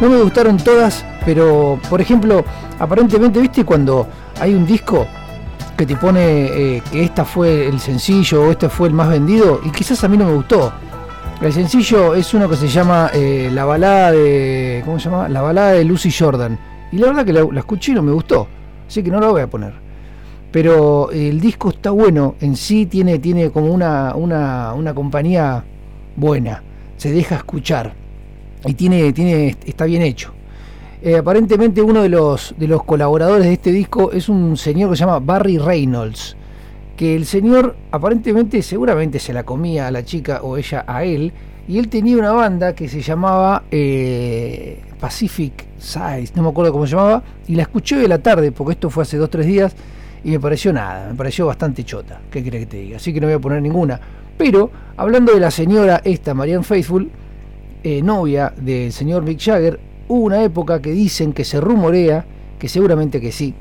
no 0.01 0.09
me 0.09 0.21
gustaron 0.21 0.57
todas, 0.57 1.05
pero 1.25 1.79
por 1.89 2.01
ejemplo, 2.01 2.43
aparentemente, 2.79 3.39
¿viste 3.39 3.63
cuando 3.63 4.07
hay 4.39 4.53
un 4.53 4.65
disco 4.65 5.07
que 5.77 5.85
te 5.85 5.95
pone 5.95 6.21
eh, 6.75 6.83
que 6.91 7.03
esta 7.03 7.25
fue 7.25 7.67
el 7.67 7.79
sencillo 7.79 8.43
o 8.43 8.51
este 8.51 8.69
fue 8.69 8.87
el 8.87 8.93
más 8.93 9.09
vendido? 9.09 9.61
Y 9.63 9.71
quizás 9.71 10.03
a 10.03 10.07
mí 10.07 10.17
no 10.17 10.25
me 10.25 10.33
gustó. 10.33 10.73
El 11.41 11.51
sencillo 11.51 12.15
es 12.15 12.33
uno 12.33 12.47
que 12.47 12.55
se 12.55 12.67
llama 12.67 13.09
eh, 13.13 13.49
La 13.53 13.65
balada 13.65 14.11
de. 14.11 14.81
¿Cómo 14.85 14.99
se 14.99 15.09
llama? 15.09 15.27
La 15.27 15.41
balada 15.41 15.71
de 15.71 15.83
Lucy 15.83 16.11
Jordan. 16.11 16.57
Y 16.91 16.97
la 16.97 17.07
verdad 17.07 17.25
que 17.25 17.33
la, 17.33 17.45
la 17.51 17.59
escuché 17.59 17.91
y 17.91 17.95
no 17.95 18.03
me 18.03 18.11
gustó. 18.11 18.47
Así 18.87 19.03
que 19.03 19.09
no 19.09 19.19
la 19.19 19.27
voy 19.27 19.41
a 19.41 19.47
poner. 19.47 19.82
Pero 20.53 21.09
el 21.11 21.41
disco 21.41 21.69
está 21.71 21.89
bueno, 21.89 22.35
en 22.39 22.55
sí 22.55 22.85
tiene, 22.85 23.17
tiene 23.17 23.49
como 23.49 23.73
una, 23.73 24.13
una, 24.15 24.73
una 24.73 24.93
compañía 24.93 25.63
buena. 26.15 26.61
Se 26.95 27.11
deja 27.11 27.37
escuchar. 27.37 27.95
Y 28.63 28.75
tiene, 28.75 29.11
tiene, 29.13 29.57
está 29.65 29.85
bien 29.85 30.03
hecho. 30.03 30.31
Eh, 31.01 31.17
aparentemente 31.17 31.81
uno 31.81 32.03
de 32.03 32.09
los, 32.09 32.53
de 32.57 32.67
los 32.67 32.83
colaboradores 32.83 33.47
de 33.47 33.53
este 33.53 33.71
disco 33.71 34.11
es 34.11 34.29
un 34.29 34.55
señor 34.55 34.91
que 34.91 34.95
se 34.95 35.01
llama 35.01 35.19
Barry 35.19 35.57
Reynolds, 35.57 36.37
que 36.95 37.15
el 37.15 37.25
señor 37.25 37.75
aparentemente 37.91 38.61
seguramente 38.61 39.19
se 39.19 39.33
la 39.33 39.43
comía 39.43 39.87
a 39.87 39.91
la 39.91 40.05
chica 40.05 40.41
o 40.43 40.55
ella 40.55 40.85
a 40.87 41.03
él, 41.03 41.33
y 41.67 41.79
él 41.79 41.89
tenía 41.89 42.15
una 42.15 42.31
banda 42.31 42.73
que 42.73 42.87
se 42.87 43.01
llamaba 43.01 43.63
eh, 43.71 44.81
Pacific 44.99 45.65
Size, 45.77 46.31
no 46.35 46.43
me 46.43 46.49
acuerdo 46.49 46.71
cómo 46.71 46.85
se 46.85 46.95
llamaba, 46.95 47.23
y 47.47 47.55
la 47.55 47.63
escuché 47.63 47.97
de 47.97 48.07
la 48.07 48.19
tarde, 48.19 48.53
porque 48.53 48.73
esto 48.73 48.89
fue 48.89 49.01
hace 49.01 49.17
dos 49.17 49.25
o 49.25 49.29
tres 49.29 49.45
días, 49.45 49.75
y 50.23 50.31
me 50.31 50.39
pareció 50.39 50.71
nada, 50.71 51.09
me 51.09 51.15
pareció 51.15 51.47
bastante 51.47 51.83
chota, 51.83 52.21
¿qué 52.31 52.43
crees 52.43 52.65
que 52.65 52.71
te 52.71 52.77
diga? 52.77 52.97
Así 52.97 53.13
que 53.13 53.19
no 53.19 53.27
voy 53.27 53.35
a 53.35 53.39
poner 53.39 53.61
ninguna. 53.61 53.99
Pero, 54.37 54.71
hablando 54.97 55.33
de 55.33 55.39
la 55.39 55.51
señora 55.51 56.01
esta, 56.03 56.33
Marianne 56.33 56.63
Faithful, 56.63 57.09
eh, 57.83 58.01
novia 58.01 58.53
del 58.55 58.91
señor 58.91 59.23
Mick 59.23 59.39
Jagger, 59.39 59.79
hubo 60.07 60.23
una 60.23 60.43
época 60.43 60.81
que 60.81 60.91
dicen 60.91 61.33
que 61.33 61.43
se 61.43 61.59
rumorea, 61.59 62.25
que 62.57 62.69
seguramente 62.69 63.19
que 63.19 63.31
sí, 63.31 63.53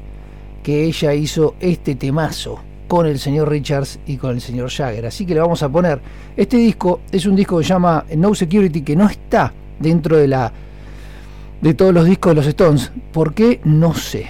que 0.63 0.85
ella 0.85 1.13
hizo 1.15 1.57
este 1.61 1.97
temazo 1.97 2.61
con 2.87 3.07
el 3.07 3.19
señor 3.19 3.49
Richards 3.49 3.99
y 4.07 4.17
con 4.17 4.33
el 4.33 4.41
señor 4.41 4.71
Jagger. 4.71 5.07
Así 5.07 5.27
que 5.27 5.35
le 5.35 5.41
vamos 5.41 5.63
a 5.63 5.69
poner. 5.69 6.01
Este 6.37 6.57
disco 6.57 7.01
es 7.11 7.27
un 7.27 7.35
disco 7.35 7.59
que 7.59 7.65
se 7.65 7.71
llama 7.71 8.05
No 8.17 8.35
Security, 8.35 8.83
que 8.83 8.95
no 8.95 9.09
está 9.09 9.53
dentro 9.79 10.17
de 10.17 10.29
la 10.29 10.53
de 11.61 11.75
todos 11.75 11.95
los 11.95 12.05
discos 12.05 12.33
de 12.33 12.35
los 12.37 12.47
Stones. 12.47 12.93
¿Por 13.13 13.35
qué? 13.35 13.61
No 13.65 13.95
sé. 13.95 14.27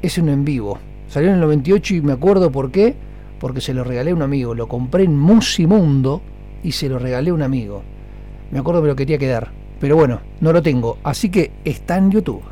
Es 0.00 0.18
un 0.18 0.28
en 0.28 0.44
vivo. 0.44 0.78
Salió 1.14 1.28
en 1.28 1.36
el 1.36 1.42
98 1.42 1.94
y 1.94 2.00
me 2.00 2.12
acuerdo 2.12 2.50
por 2.50 2.72
qué. 2.72 2.96
Porque 3.38 3.60
se 3.60 3.72
lo 3.72 3.84
regalé 3.84 4.10
a 4.10 4.14
un 4.16 4.22
amigo. 4.22 4.52
Lo 4.52 4.66
compré 4.66 5.04
en 5.04 5.16
Musimundo 5.16 6.20
y 6.64 6.72
se 6.72 6.88
lo 6.88 6.98
regalé 6.98 7.30
a 7.30 7.34
un 7.34 7.42
amigo. 7.42 7.84
Me 8.50 8.58
acuerdo 8.58 8.80
que 8.80 8.86
me 8.86 8.88
lo 8.88 8.96
quería 8.96 9.16
quedar. 9.16 9.52
Pero 9.78 9.94
bueno, 9.94 10.18
no 10.40 10.52
lo 10.52 10.60
tengo. 10.60 10.98
Así 11.04 11.28
que 11.28 11.52
está 11.64 11.98
en 11.98 12.10
YouTube. 12.10 12.42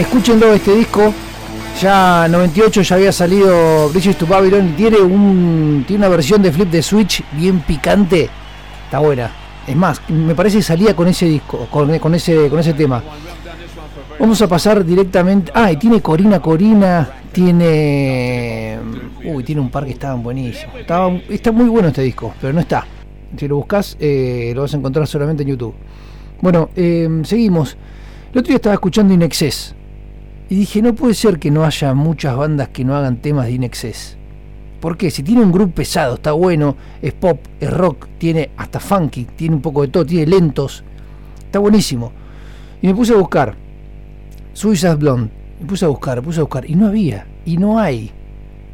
Escúchenlo 0.00 0.52
este 0.52 0.74
disco. 0.74 1.12
Ya 1.80 2.26
98 2.28 2.82
ya 2.82 2.96
había 2.96 3.12
salido 3.12 3.88
Bridges 3.90 4.16
to 4.16 4.26
Babylon 4.26 4.70
y 4.70 4.72
tiene 4.72 4.98
un 4.98 5.84
tiene 5.86 6.06
una 6.06 6.08
versión 6.08 6.42
de 6.42 6.50
Flip 6.50 6.68
de 6.68 6.82
Switch 6.82 7.22
bien 7.32 7.60
picante. 7.60 8.28
Está 8.84 8.98
buena. 8.98 9.30
Es 9.66 9.76
más, 9.76 10.00
me 10.08 10.34
parece 10.34 10.58
que 10.58 10.62
salía 10.62 10.96
con 10.96 11.08
ese 11.08 11.26
disco, 11.26 11.68
con, 11.70 11.90
ese 12.14 12.48
con 12.48 12.58
ese 12.58 12.72
tema. 12.72 13.02
Vamos 14.18 14.40
a 14.42 14.48
pasar 14.48 14.84
directamente. 14.84 15.52
Ah, 15.54 15.70
y 15.70 15.76
tiene 15.76 16.00
Corina 16.00 16.40
Corina, 16.40 17.08
tiene 17.30 18.78
Uy, 19.24 19.44
tiene 19.44 19.60
un 19.60 19.70
par 19.70 19.84
que 19.84 19.92
estaban 19.92 20.22
buenísimos. 20.22 20.76
Estaba, 20.76 21.12
está 21.28 21.52
muy 21.52 21.68
bueno 21.68 21.88
este 21.88 22.02
disco, 22.02 22.34
pero 22.40 22.52
no 22.52 22.60
está. 22.60 22.86
Si 23.36 23.46
lo 23.46 23.56
buscas, 23.56 23.96
eh, 24.00 24.52
lo 24.54 24.62
vas 24.62 24.72
a 24.72 24.78
encontrar 24.78 25.06
solamente 25.06 25.42
en 25.42 25.50
YouTube. 25.50 25.74
Bueno, 26.40 26.70
eh, 26.74 27.08
seguimos. 27.24 27.76
El 28.32 28.38
otro 28.38 28.48
día 28.48 28.56
estaba 28.56 28.74
escuchando 28.74 29.12
Inexcess. 29.12 29.74
Y 30.50 30.56
dije, 30.56 30.80
no 30.82 30.94
puede 30.94 31.14
ser 31.14 31.38
que 31.38 31.50
no 31.50 31.64
haya 31.64 31.94
muchas 31.94 32.36
bandas 32.36 32.68
que 32.68 32.84
no 32.84 32.96
hagan 32.96 33.18
temas 33.18 33.46
de 33.46 33.52
Inexcess. 33.52 34.16
¿Por 34.80 34.96
qué? 34.96 35.10
Si 35.10 35.22
tiene 35.22 35.42
un 35.42 35.52
grupo 35.52 35.74
pesado, 35.74 36.14
está 36.14 36.32
bueno, 36.32 36.76
es 37.02 37.12
pop, 37.12 37.40
es 37.60 37.70
rock, 37.70 38.06
tiene 38.18 38.50
hasta 38.56 38.78
funky, 38.78 39.24
tiene 39.24 39.56
un 39.56 39.62
poco 39.62 39.82
de 39.82 39.88
todo, 39.88 40.06
tiene 40.06 40.26
lentos. 40.26 40.84
Está 41.40 41.58
buenísimo. 41.58 42.12
Y 42.80 42.86
me 42.86 42.94
puse 42.94 43.12
a 43.12 43.16
buscar. 43.16 43.56
Suicide 44.52 44.94
Blonde. 44.94 45.30
Me 45.60 45.66
puse 45.66 45.84
a 45.84 45.88
buscar, 45.88 46.18
me 46.18 46.22
puse 46.22 46.40
a 46.40 46.44
buscar. 46.44 46.68
Y 46.70 46.76
no 46.76 46.86
había. 46.86 47.26
Y 47.44 47.56
no 47.56 47.78
hay. 47.78 48.12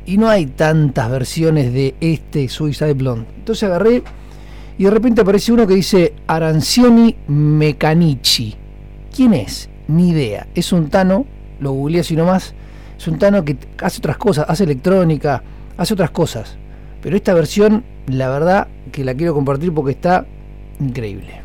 Y 0.07 0.19
no 0.19 0.29
hay 0.29 0.47
tantas 0.47 1.11
versiones 1.11 1.73
de 1.73 1.95
este 2.01 2.49
Suicide 2.49 2.95
Blonde. 2.95 3.27
Entonces 3.39 3.65
agarré 3.65 4.03
y 4.77 4.85
de 4.85 4.91
repente 4.91 5.23
aparece 5.23 5.53
uno 5.53 5.67
que 5.67 5.75
dice 5.75 6.15
Arancioni 6.27 7.17
Mecanici. 7.29 8.55
¿Quién 9.15 9.33
es? 9.35 9.71
Ni 9.89 10.11
idea. 10.11 10.49
Es 10.55 10.73
un 10.73 10.91
Tano, 10.91 11.27
lo 11.65 11.73
googleé 11.73 12.01
así 12.01 12.15
nomás. 12.15 12.55
Es 12.97 13.09
un 13.09 13.19
Tano 13.19 13.45
que 13.45 13.57
hace 13.83 13.99
otras 13.99 14.17
cosas, 14.17 14.47
hace 14.49 14.65
electrónica, 14.65 15.43
hace 15.77 15.95
otras 15.95 16.11
cosas. 16.11 16.57
Pero 17.03 17.17
esta 17.17 17.35
versión, 17.35 17.85
la 18.07 18.29
verdad 18.29 18.69
que 18.93 19.05
la 19.05 19.15
quiero 19.15 19.35
compartir 19.35 19.73
porque 19.75 19.93
está 19.93 20.25
increíble. 20.79 21.44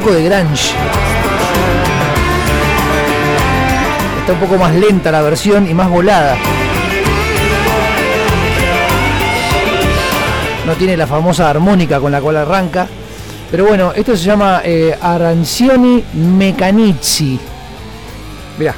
Poco 0.00 0.12
de 0.14 0.22
grunge. 0.22 0.74
Está 4.20 4.32
un 4.32 4.38
poco 4.38 4.56
más 4.56 4.72
lenta 4.74 5.10
la 5.10 5.22
versión 5.22 5.68
y 5.68 5.74
más 5.74 5.90
volada. 5.90 6.36
No 10.66 10.74
tiene 10.74 10.96
la 10.96 11.06
famosa 11.06 11.50
armónica 11.50 11.98
con 11.98 12.12
la 12.12 12.20
cual 12.20 12.36
arranca. 12.36 12.86
Pero 13.50 13.66
bueno, 13.66 13.92
esto 13.92 14.16
se 14.16 14.24
llama 14.24 14.60
eh, 14.64 14.96
Arancioni 15.00 16.04
Meccanici. 16.14 17.40
Mirá. 18.58 18.74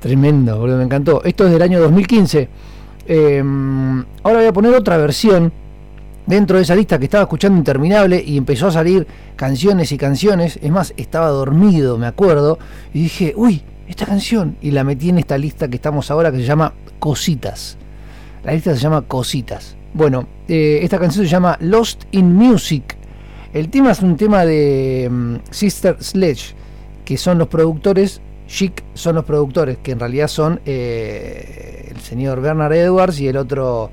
Tremendo, 0.00 0.58
boludo, 0.58 0.78
me 0.78 0.84
encantó. 0.84 1.22
Esto 1.22 1.46
es 1.46 1.52
del 1.52 1.62
año 1.62 1.80
2015. 1.80 2.48
Eh, 3.08 3.42
ahora 4.22 4.38
voy 4.38 4.46
a 4.46 4.52
poner 4.52 4.74
otra 4.74 4.98
versión 4.98 5.50
dentro 6.26 6.58
de 6.58 6.62
esa 6.62 6.76
lista 6.76 6.98
que 6.98 7.06
estaba 7.06 7.22
escuchando 7.22 7.56
interminable 7.56 8.22
y 8.24 8.36
empezó 8.36 8.66
a 8.66 8.72
salir 8.72 9.06
canciones 9.34 9.90
y 9.92 9.98
canciones. 9.98 10.58
Es 10.62 10.70
más, 10.70 10.92
estaba 10.96 11.28
dormido, 11.28 11.96
me 11.96 12.06
acuerdo, 12.06 12.58
y 12.92 13.04
dije, 13.04 13.32
uy, 13.34 13.62
esta 13.88 14.06
canción. 14.06 14.56
Y 14.60 14.70
la 14.70 14.84
metí 14.84 15.08
en 15.08 15.18
esta 15.18 15.38
lista 15.38 15.68
que 15.68 15.76
estamos 15.76 16.10
ahora 16.10 16.30
que 16.30 16.38
se 16.38 16.44
llama 16.44 16.74
Cositas. 16.98 17.78
La 18.44 18.52
lista 18.52 18.74
se 18.74 18.80
llama 18.80 19.02
Cositas. 19.02 19.76
Bueno, 19.94 20.28
eh, 20.46 20.80
esta 20.82 20.98
canción 20.98 21.24
se 21.24 21.30
llama 21.30 21.56
Lost 21.60 22.04
in 22.10 22.34
Music. 22.34 22.96
El 23.54 23.70
tema 23.70 23.92
es 23.92 24.00
un 24.00 24.16
tema 24.18 24.44
de 24.44 25.08
mm, 25.10 25.36
Sister 25.50 25.96
Sledge, 26.00 26.54
que 27.06 27.16
son 27.16 27.38
los 27.38 27.48
productores, 27.48 28.20
Chic 28.46 28.82
son 28.94 29.14
los 29.14 29.24
productores, 29.24 29.78
que 29.78 29.92
en 29.92 30.00
realidad 30.00 30.28
son 30.28 30.60
eh, 30.64 31.77
el 31.98 32.04
señor 32.04 32.40
Bernard 32.40 32.72
Edwards 32.72 33.20
y 33.20 33.28
el 33.28 33.36
otro, 33.36 33.90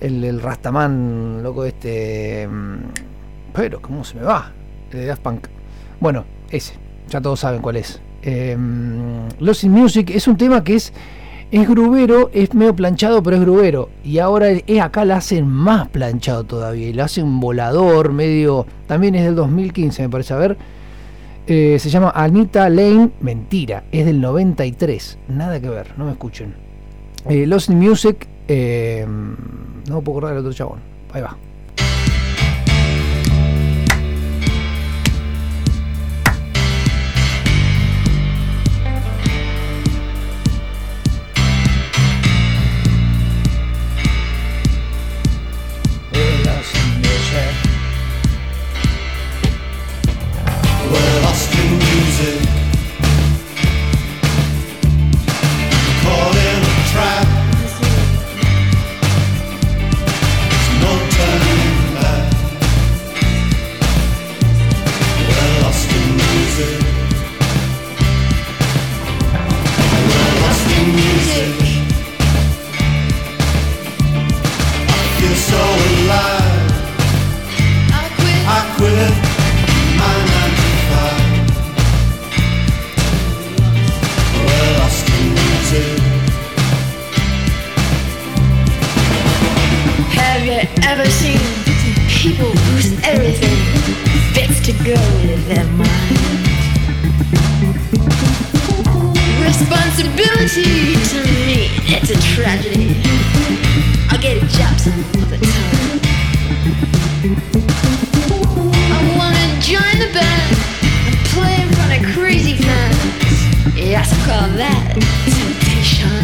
el, 0.00 0.22
el 0.24 0.40
Rastaman, 0.40 1.42
loco 1.42 1.64
este... 1.64 2.46
mm, 2.48 2.76
Pero, 3.54 3.80
¿cómo 3.80 4.04
se 4.04 4.16
me 4.16 4.22
va? 4.22 4.52
El 4.92 5.00
de 5.00 5.06
Daft 5.06 5.22
Punk. 5.22 5.46
Bueno, 6.00 6.24
ese, 6.50 6.74
ya 7.08 7.20
todos 7.20 7.40
saben 7.40 7.62
cuál 7.62 7.76
es. 7.76 8.00
Eh, 8.22 8.56
Lost 9.38 9.64
in 9.64 9.72
Music 9.72 10.10
es 10.10 10.26
un 10.28 10.36
tema 10.36 10.62
que 10.64 10.74
es 10.74 10.92
es 11.50 11.66
grubero, 11.66 12.30
es 12.34 12.52
medio 12.52 12.76
planchado, 12.76 13.22
pero 13.22 13.36
es 13.36 13.42
grubero. 13.42 13.88
Y 14.04 14.18
ahora 14.18 14.50
eh, 14.50 14.80
acá 14.82 15.06
la 15.06 15.16
hacen 15.16 15.46
más 15.46 15.88
planchado 15.88 16.44
todavía. 16.44 16.88
Y 16.88 16.92
lo 16.92 17.04
hacen 17.04 17.40
volador, 17.40 18.12
medio. 18.12 18.66
También 18.86 19.14
es 19.14 19.24
del 19.24 19.34
2015, 19.34 20.02
me 20.02 20.08
parece. 20.10 20.34
A 20.34 20.36
ver. 20.36 20.58
Eh, 21.46 21.78
se 21.78 21.88
llama 21.88 22.12
Anita 22.14 22.68
Lane. 22.68 23.10
Mentira, 23.22 23.84
es 23.92 24.04
del 24.04 24.20
93. 24.20 25.18
Nada 25.28 25.58
que 25.58 25.70
ver, 25.70 25.94
no 25.96 26.04
me 26.04 26.12
escuchen. 26.12 26.54
Eh, 27.28 27.46
Lost 27.46 27.70
in 27.70 27.78
Music. 27.78 28.26
eh, 28.48 29.06
no 29.06 30.02
puedo 30.02 30.18
acordar 30.18 30.30
del 30.30 30.40
otro 30.40 30.52
chabón. 30.52 30.80
Ahí 31.12 31.22
va. 31.22 31.36
Everything 93.08 93.56
fits 94.34 94.60
to 94.66 94.72
go 94.84 95.00
with 95.24 95.48
their 95.48 95.64
mind? 95.64 95.88
Responsibility 99.40 100.92
to 101.12 101.18
me, 101.46 101.72
it's 101.88 102.10
a 102.10 102.18
tragedy. 102.34 103.00
I 104.10 104.16
get 104.20 104.36
jobs 104.50 104.86
all 104.88 105.24
the 105.24 105.38
time. 105.40 106.00
I 108.92 109.00
wanna 109.16 109.46
join 109.62 109.96
the 110.04 110.10
band 110.12 110.52
and 111.08 111.16
play 111.32 111.54
in 111.62 111.68
front 111.76 111.92
of 111.96 112.02
crazy 112.14 112.56
fans. 112.56 113.00
Yes, 113.74 114.12
I 114.12 114.16
call 114.26 114.48
that 114.58 114.92
temptation. 115.32 116.18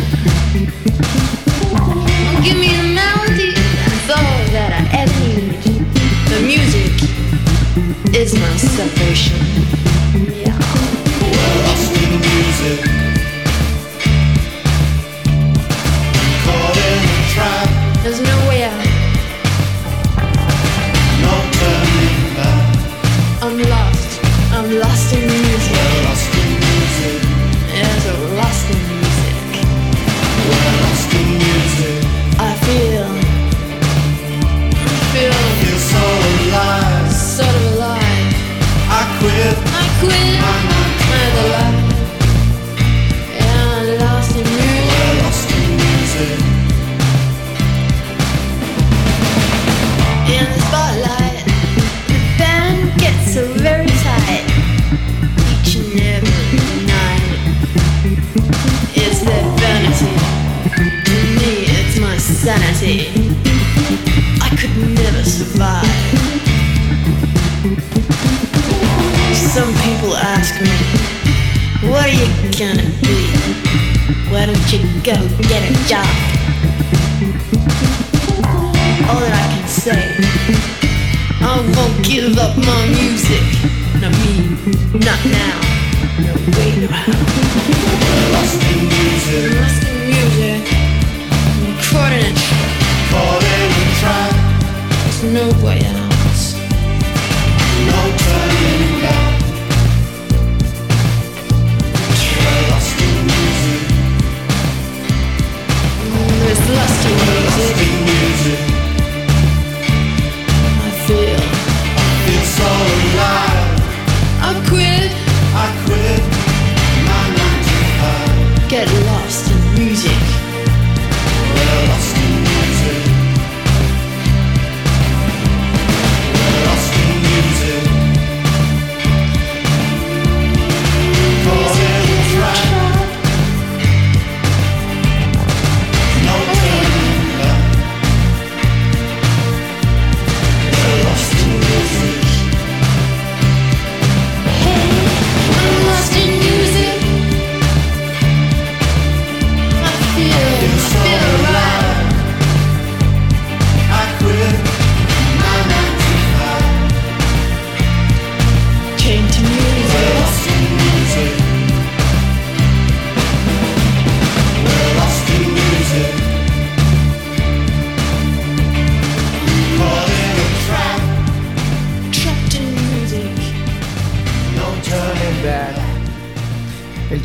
Give 2.45 2.59
me 2.59 2.77
the 2.77 2.89
melody, 2.93 3.24
is 8.15 8.35
my 8.35 8.57
salvation. 8.57 9.54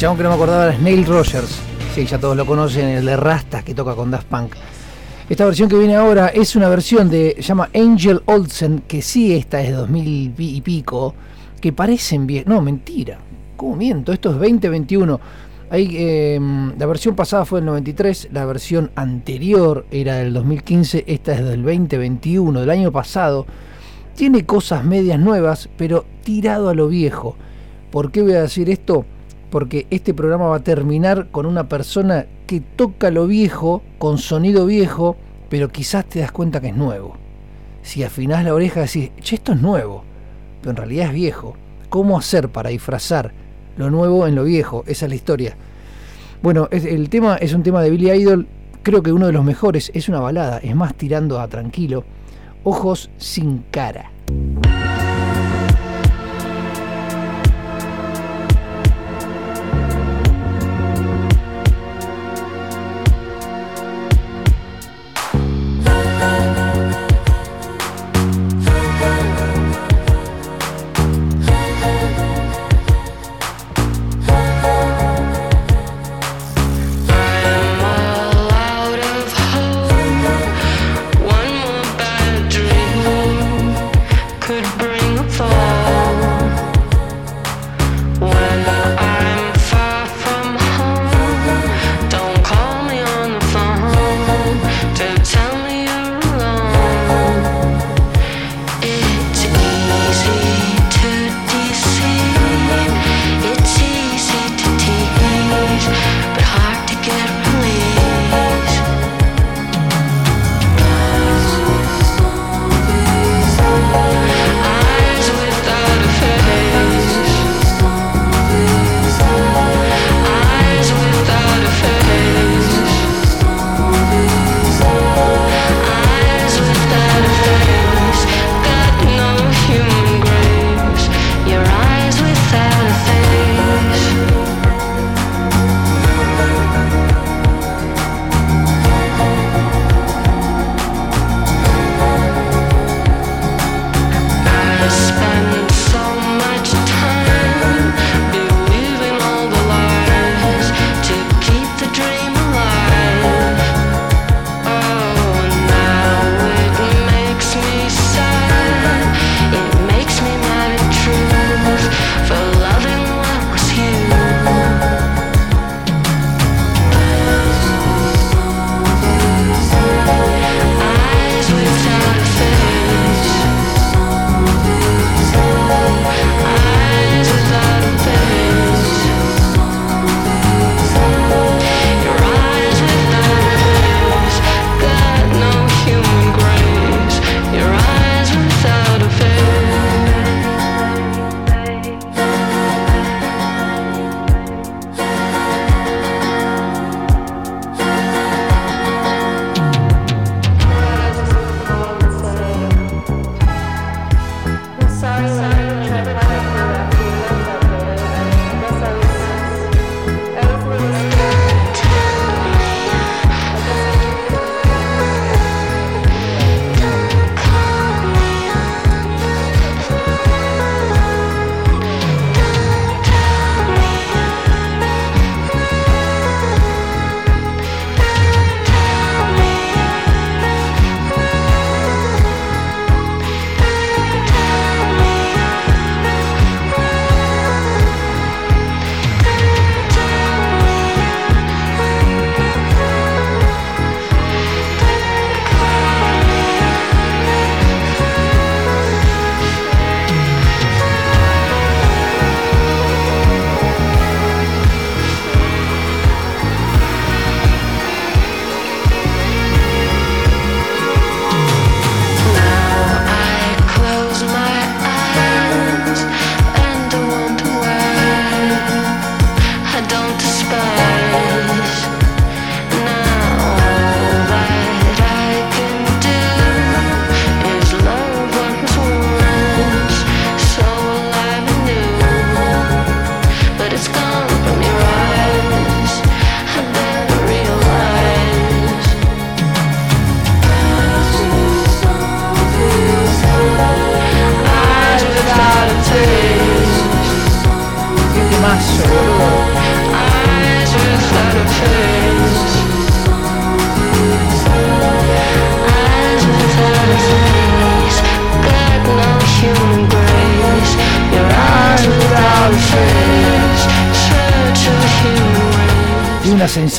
Chabón 0.10 0.18
que 0.18 0.24
no 0.24 0.30
me 0.30 0.36
acordaba 0.36 0.66
era 0.66 0.76
Snail 0.76 1.05
Rogers. 1.05 1.60
Sí, 1.93 2.03
ya 2.03 2.18
todos 2.18 2.36
lo 2.36 2.43
conocen, 2.43 2.86
el 2.86 3.05
de 3.05 3.16
Rastas 3.16 3.64
que 3.64 3.76
toca 3.76 3.93
con 3.93 4.10
Daft 4.10 4.26
Punk. 4.26 4.55
Esta 5.30 5.45
versión 5.45 5.70
que 5.70 5.78
viene 5.78 5.95
ahora 5.95 6.30
es 6.30 6.55
una 6.55 6.68
versión 6.68 7.12
de. 7.12 7.36
llama 7.39 7.70
Angel 7.76 8.20
Olsen, 8.26 8.86
que 8.88 9.03
sí, 9.03 9.36
esta 9.36 9.62
es 9.62 9.68
de 9.68 9.74
2000 9.74 10.34
y 10.36 10.62
pico, 10.62 11.14
que 11.62 11.74
parecen 11.74 12.26
bien. 12.26 12.45
No, 12.47 12.60
mentira. 12.60 13.20
¿Cómo 13.55 13.76
miento? 13.76 14.12
Esto 14.12 14.30
es 14.30 14.39
2021. 14.39 15.20
Ahí, 15.70 15.95
eh, 15.95 16.39
la 16.76 16.86
versión 16.88 17.16
pasada 17.16 17.45
fue 17.45 17.60
del 17.60 17.68
93, 17.68 18.30
la 18.32 18.45
versión 18.45 18.89
anterior 18.95 19.86
era 19.91 20.16
del 20.16 20.34
2015, 20.34 21.03
esta 21.05 21.34
es 21.34 21.45
del 21.45 21.62
2021, 21.62 22.62
del 22.62 22.70
año 22.72 22.91
pasado. 22.91 23.45
Tiene 24.16 24.43
cosas 24.43 24.84
medias 24.84 25.20
nuevas, 25.20 25.70
pero 25.78 26.05
tirado 26.24 26.70
a 26.70 26.74
lo 26.74 26.88
viejo. 26.88 27.36
¿Por 27.91 28.12
qué 28.12 28.24
voy 28.24 28.34
a 28.34 28.41
decir 28.41 28.72
esto? 28.72 29.05
Porque 29.50 29.88
este 29.89 30.14
programa 30.14 30.47
va 30.47 30.58
a 30.58 30.64
terminar 30.64 31.30
con 31.32 31.45
una 31.45 31.68
persona 31.68 32.26
que 32.45 32.62
toca 32.62 33.12
lo 33.12 33.28
viejo, 33.28 33.82
con 33.97 34.18
sonido 34.18 34.66
viejo, 34.66 35.18
pero 35.50 35.70
quizás 35.70 36.06
te 36.06 36.20
das 36.20 36.32
cuenta 36.32 36.62
que 36.62 36.68
es 36.70 36.76
nuevo. 36.76 37.18
Si 37.82 38.04
afinás 38.04 38.43
la 38.43 38.54
oreja 38.54 38.82
decís, 38.82 39.12
che, 39.22 39.36
esto 39.36 39.54
es 39.54 39.62
nuevo, 39.62 40.04
pero 40.62 40.72
en 40.72 40.78
realidad 40.78 41.08
es 41.08 41.14
viejo. 41.14 41.56
¿Cómo 41.89 42.18
hacer 42.18 42.50
para 42.50 42.70
disfrazar 42.70 43.32
lo 43.78 43.89
nuevo 43.89 44.28
en 44.28 44.36
lo 44.36 44.43
viejo? 44.43 44.84
Esa 44.86 45.06
es 45.06 45.10
la 45.10 45.16
historia. 45.16 45.56
Bueno, 46.41 46.70
el 46.72 47.10
tema 47.10 47.36
es 47.38 47.54
un 47.54 47.64
tema 47.64 47.82
de 47.82 47.89
Billy 47.89 48.12
Idol, 48.12 48.47
creo 48.84 49.04
que 49.04 49.12
uno 49.12 49.26
de 49.26 49.34
los 49.34 49.43
mejores, 49.43 49.91
es 49.93 50.08
una 50.08 50.20
balada, 50.20 50.60
es 50.60 50.76
más 50.76 50.95
tirando 50.95 51.39
a 51.39 51.47
tranquilo. 51.47 52.06
Ojos 52.64 53.10
sin 53.18 53.64
cara. 53.72 54.12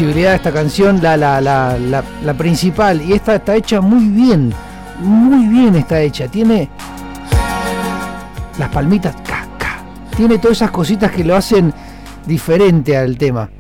Sensibilidad 0.01 0.31
de 0.31 0.37
esta 0.37 0.51
canción, 0.51 1.03
la, 1.03 1.15
la, 1.19 1.39
la, 1.39 2.35
principal. 2.35 3.03
Y 3.03 3.13
esta 3.13 3.35
está 3.35 3.55
hecha 3.55 3.83
muy 3.83 4.09
bien. 4.09 4.51
Muy 4.99 5.47
bien 5.47 5.77
está 5.77 6.01
hecha. 6.01 6.27
Tiene 6.27 6.71
las 8.59 8.71
palmitas, 8.71 9.15
ca, 9.17 9.47
ca. 9.59 9.85
Tiene 10.17 10.39
todas 10.39 10.57
esas 10.57 10.71
cositas 10.71 11.13
que 11.13 11.23
lo 11.23 11.37
hacen 11.37 11.75
diferente 12.27 12.97
al 12.97 13.19
tema. 13.19 13.51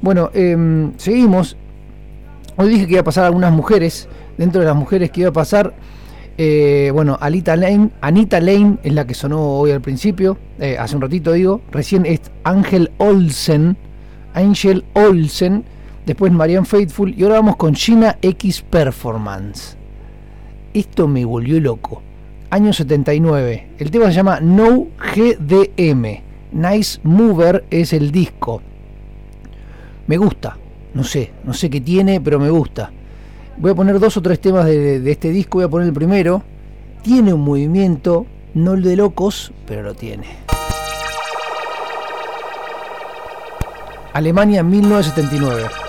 Bueno, 0.00 0.30
em, 0.34 0.92
seguimos. 0.98 1.56
Hoy 2.54 2.68
dije 2.68 2.86
que 2.86 2.92
iba 2.92 3.00
a 3.00 3.04
pasar 3.04 3.24
algunas 3.24 3.52
mujeres. 3.52 4.08
Dentro 4.36 4.60
de 4.60 4.68
las 4.68 4.76
mujeres 4.76 5.10
que 5.10 5.22
iba 5.22 5.30
a 5.30 5.32
pasar, 5.32 5.74
eh, 6.36 6.92
bueno, 6.94 7.18
Alita 7.20 7.56
Lane, 7.56 7.90
Anita 8.00 8.40
Lane 8.40 8.78
es 8.84 8.92
la 8.92 9.04
que 9.04 9.14
sonó 9.14 9.40
hoy 9.58 9.72
al 9.72 9.80
principio, 9.80 10.38
eh, 10.60 10.76
hace 10.78 10.94
un 10.94 11.02
ratito 11.02 11.32
digo. 11.32 11.60
Recién 11.72 12.06
es 12.06 12.20
Ángel 12.44 12.92
Olsen, 12.98 13.76
Angel 14.34 14.84
Olsen. 14.94 15.64
Después 16.08 16.32
Marianne 16.32 16.64
Faithful. 16.64 17.14
Y 17.14 17.22
ahora 17.22 17.34
vamos 17.34 17.56
con 17.56 17.74
China 17.74 18.16
X 18.22 18.62
Performance. 18.62 19.76
Esto 20.72 21.06
me 21.06 21.22
volvió 21.26 21.60
loco. 21.60 22.00
Año 22.48 22.72
79. 22.72 23.72
El 23.78 23.90
tema 23.90 24.06
se 24.06 24.12
llama 24.14 24.40
No 24.40 24.86
GDM. 25.14 26.22
Nice 26.52 26.98
Mover 27.02 27.66
es 27.70 27.92
el 27.92 28.10
disco. 28.10 28.62
Me 30.06 30.16
gusta. 30.16 30.56
No 30.94 31.04
sé, 31.04 31.30
no 31.44 31.52
sé 31.52 31.68
qué 31.68 31.82
tiene, 31.82 32.22
pero 32.22 32.40
me 32.40 32.48
gusta. 32.48 32.90
Voy 33.58 33.72
a 33.72 33.74
poner 33.74 34.00
dos 34.00 34.16
o 34.16 34.22
tres 34.22 34.40
temas 34.40 34.64
de, 34.64 35.00
de 35.00 35.10
este 35.10 35.28
disco. 35.28 35.58
Voy 35.58 35.66
a 35.66 35.68
poner 35.68 35.88
el 35.88 35.92
primero. 35.94 36.42
Tiene 37.02 37.34
un 37.34 37.42
movimiento, 37.42 38.24
no 38.54 38.72
el 38.72 38.82
de 38.82 38.96
locos, 38.96 39.52
pero 39.66 39.82
lo 39.82 39.92
tiene. 39.92 40.24
Alemania 44.14 44.62
1979. 44.62 45.87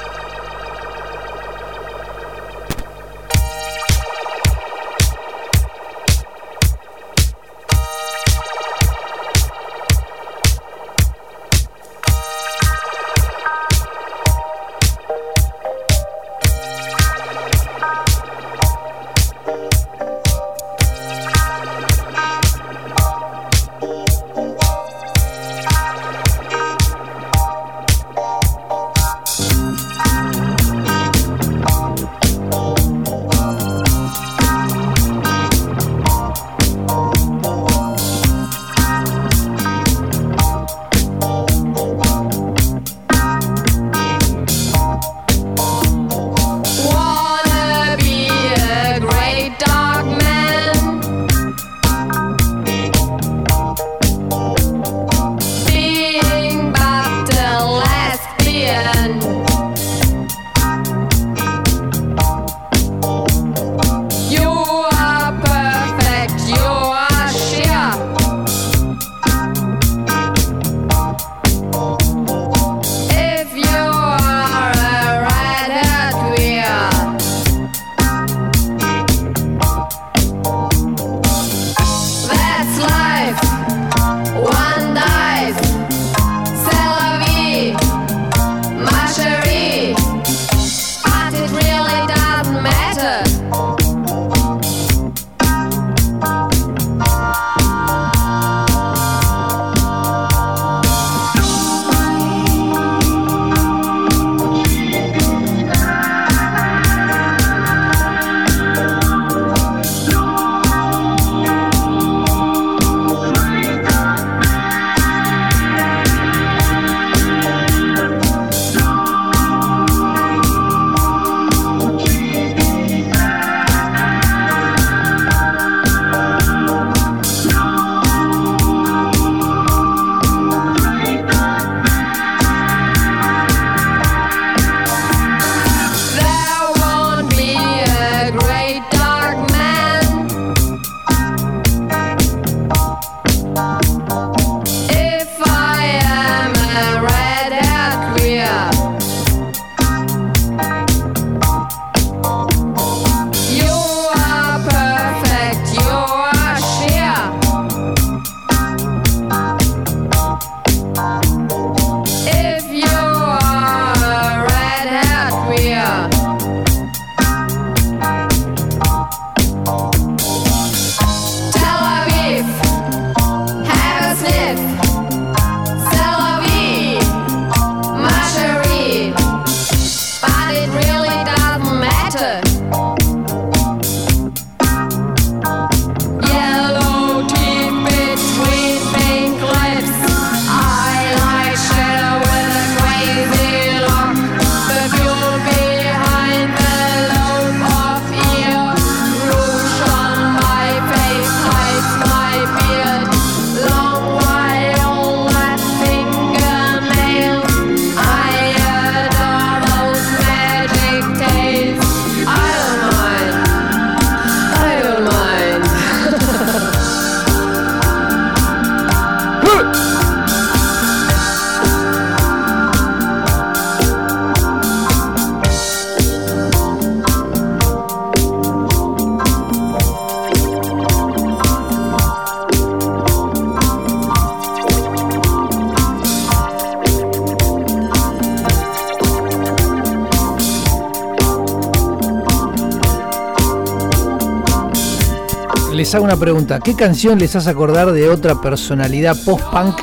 pregunta. 246.20 246.60
¿Qué 246.60 246.76
canción 246.76 247.18
les 247.18 247.36
hace 247.36 247.50
acordar 247.50 247.92
de 247.92 248.10
otra 248.10 248.42
personalidad 248.42 249.18
post-punk 249.26 249.80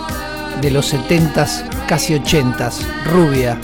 de 0.60 0.70
los 0.70 0.92
70s, 0.92 1.86
casi 1.88 2.14
80s? 2.14 2.86
Rubia. 3.06 3.58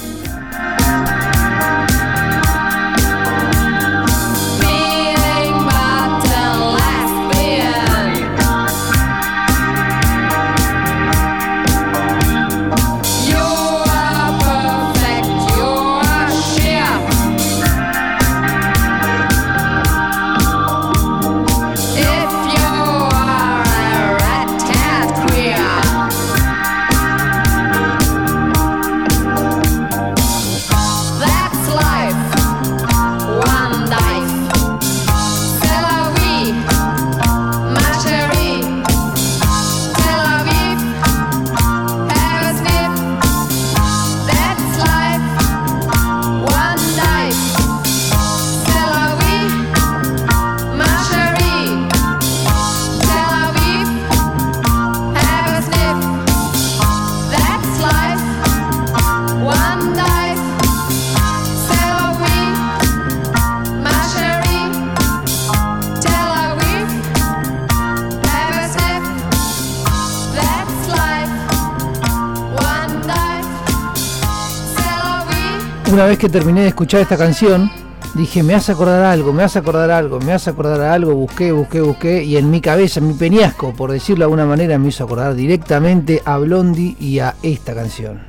una 75.93 76.07
vez 76.07 76.19
que 76.19 76.31
terminé 76.31 76.63
de 76.63 76.69
escuchar 76.69 77.03
esta 77.03 77.19
canción, 77.19 77.71
dije, 78.15 78.43
me 78.43 78.55
hace 78.55 78.73
acordar 78.73 79.05
algo, 79.05 79.33
me 79.35 79.43
vas 79.43 79.57
a 79.57 79.59
acordar 79.59 79.91
algo, 79.91 80.21
me 80.21 80.33
vas 80.33 80.49
a 80.49 80.53
acordar 80.53 80.81
algo, 80.81 81.15
busqué, 81.15 81.53
busqué, 81.53 81.83
busqué, 81.83 82.25
y 82.25 82.39
en 82.39 82.51
mi 82.51 82.63
cabeza, 82.63 83.01
en 83.01 83.09
mi 83.09 83.15
peñasco, 83.15 83.75
por 83.75 83.93
decirlo 83.93 84.21
de 84.21 84.25
alguna 84.25 84.47
manera, 84.47 84.79
me 84.79 84.89
hizo 84.89 85.05
acordar 85.05 85.35
directamente 85.35 86.23
a 86.25 86.39
Blondie 86.39 86.97
y 86.99 87.19
a 87.19 87.35
esta 87.43 87.75
canción. 87.75 88.23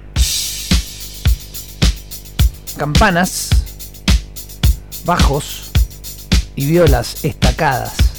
Campanas, 2.75 3.49
bajos 5.05 5.71
y 6.55 6.65
violas 6.65 7.23
estacadas. 7.23 8.12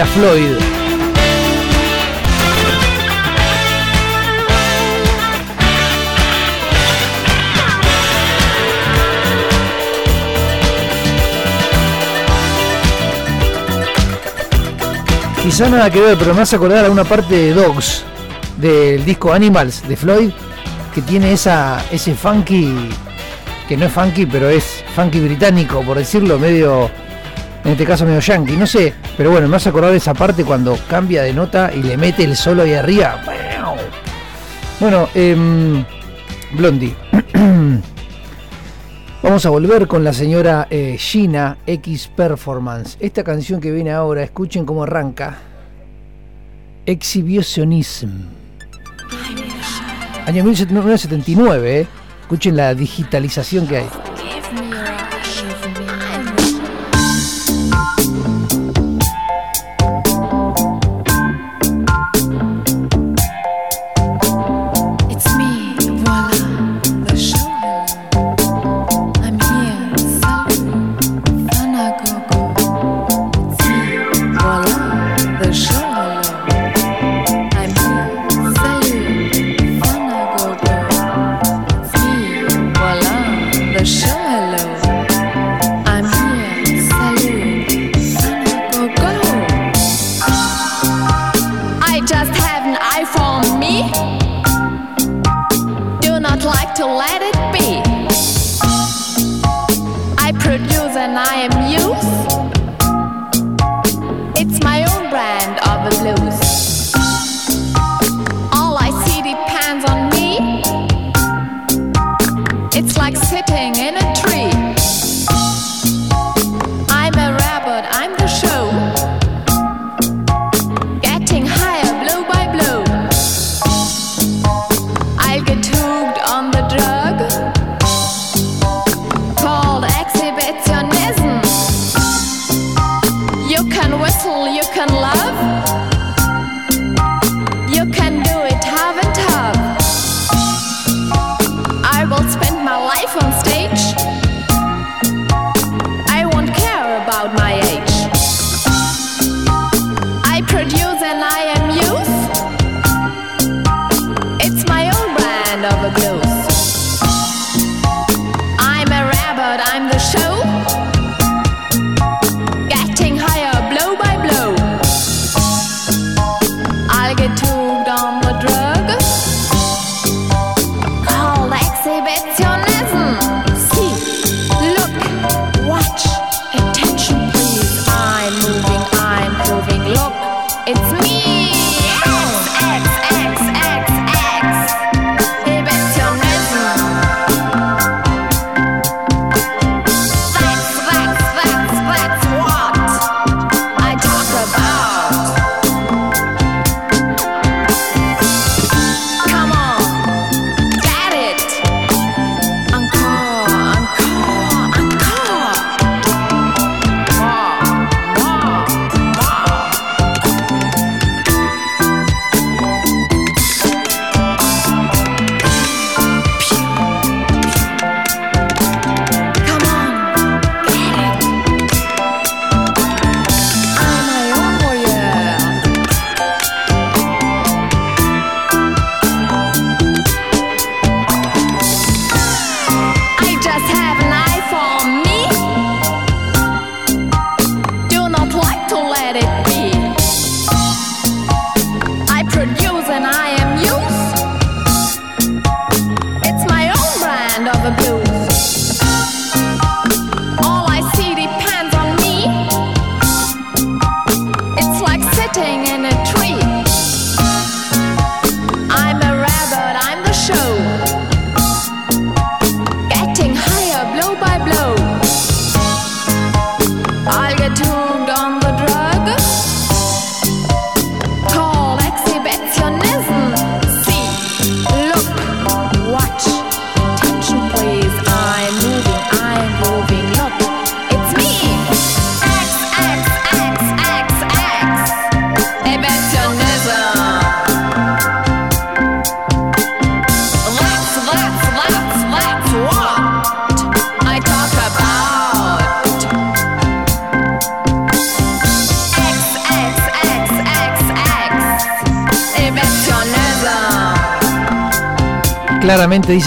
a 0.00 0.06
Floyd. 0.06 0.56
Quizá 15.42 15.68
nada 15.68 15.90
que 15.90 16.00
ver, 16.00 16.16
pero 16.16 16.34
me 16.34 16.42
hace 16.42 16.56
acordar 16.56 16.84
a 16.84 16.90
una 16.90 17.04
parte 17.04 17.34
de 17.34 17.54
Dogs, 17.54 18.04
del 18.58 19.04
disco 19.04 19.32
Animals 19.32 19.88
de 19.88 19.96
Floyd, 19.96 20.30
que 20.94 21.02
tiene 21.02 21.32
esa, 21.32 21.84
ese 21.90 22.14
funky, 22.14 22.90
que 23.66 23.76
no 23.76 23.86
es 23.86 23.92
funky, 23.92 24.26
pero 24.26 24.48
es 24.48 24.84
funky 24.94 25.20
británico, 25.20 25.82
por 25.82 25.96
decirlo, 25.96 26.38
medio, 26.38 26.88
en 27.64 27.72
este 27.72 27.84
caso 27.84 28.04
medio 28.04 28.20
yankee. 28.20 28.56
No 28.56 28.66
sé, 28.66 28.94
pero 29.18 29.32
bueno, 29.32 29.48
me 29.48 29.56
has 29.56 29.66
acordado 29.66 29.90
de 29.90 29.98
esa 29.98 30.14
parte 30.14 30.44
cuando 30.44 30.78
cambia 30.88 31.24
de 31.24 31.32
nota 31.32 31.72
y 31.74 31.82
le 31.82 31.96
mete 31.96 32.22
el 32.22 32.36
solo 32.36 32.62
ahí 32.62 32.74
arriba. 32.74 33.20
Bueno, 34.78 35.08
em, 35.12 35.84
Blondie. 36.52 36.94
Vamos 39.20 39.44
a 39.44 39.50
volver 39.50 39.88
con 39.88 40.04
la 40.04 40.12
señora 40.12 40.68
eh, 40.70 40.96
Gina 40.96 41.58
X 41.66 42.08
Performance. 42.14 42.96
Esta 43.00 43.24
canción 43.24 43.60
que 43.60 43.72
viene 43.72 43.90
ahora, 43.90 44.22
escuchen 44.22 44.64
cómo 44.64 44.84
arranca. 44.84 45.38
Exhibitionism. 46.86 48.28
Año 50.26 50.44
1979, 50.44 51.80
¿eh? 51.80 51.86
Escuchen 52.20 52.56
la 52.56 52.72
digitalización 52.72 53.66
que 53.66 53.78
hay. 53.78 53.88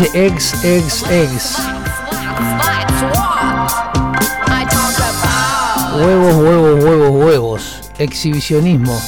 Dice 0.02 0.26
ex, 0.26 0.64
ex, 0.64 1.04
ex. 1.10 1.58
Huevos, 5.96 6.36
huevos, 6.36 6.84
huevos, 6.84 7.26
huevos. 7.26 7.92
Exhibicionismo. 7.98 9.00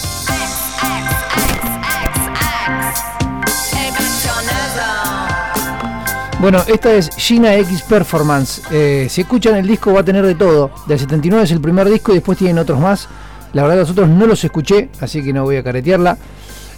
Bueno, 6.40 6.62
esta 6.68 6.94
es 6.94 7.10
Gina 7.16 7.56
X 7.56 7.84
Performance. 7.84 8.62
Eh, 8.70 9.08
si 9.10 9.22
escuchan 9.22 9.56
el 9.56 9.66
disco 9.66 9.94
va 9.94 10.02
a 10.02 10.06
tener 10.06 10.26
de 10.26 10.36
todo. 10.36 10.72
Del 10.88 11.00
79 11.00 11.46
es 11.46 11.52
el 11.52 11.62
primer 11.62 11.90
disco 11.90 12.12
y 12.12 12.16
después 12.16 12.38
tienen 12.38 12.60
otros 12.60 12.80
más. 12.80 13.08
La 13.54 13.62
verdad 13.64 13.78
los 13.78 13.92
otros 13.92 14.10
no 14.10 14.28
los 14.28 14.44
escuché, 14.44 14.90
así 15.00 15.24
que 15.24 15.32
no 15.32 15.44
voy 15.44 15.56
a 15.56 15.64
caretearla. 15.64 16.18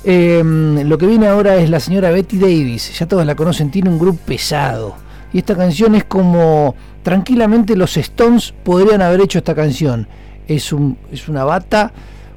Eh, 0.07 0.43
lo 0.85 0.99
que 0.99 1.07
viene 1.07 1.27
ahora 1.27 1.55
es 1.55 1.69
la 1.69 1.79
señora 1.79 2.11
Betty 2.11 2.37
Davis. 2.37 2.99
Ya 2.99 3.07
todos 3.07 3.25
la 3.25 3.35
conocen, 3.35 3.71
tiene 3.71 3.89
un 3.89 3.97
grupo 3.97 4.19
pesado. 4.25 4.95
Y 5.33 5.39
esta 5.39 5.55
canción 5.55 5.95
es 5.95 6.03
como 6.03 6.75
tranquilamente 7.03 7.75
los 7.75 7.97
Stones 7.97 8.53
podrían 8.63 9.01
haber 9.01 9.21
hecho 9.21 9.39
esta 9.39 9.55
canción. 9.55 10.07
Es, 10.47 10.71
un, 10.71 10.97
es 11.11 11.27
una 11.27 11.43
bata 11.43 11.91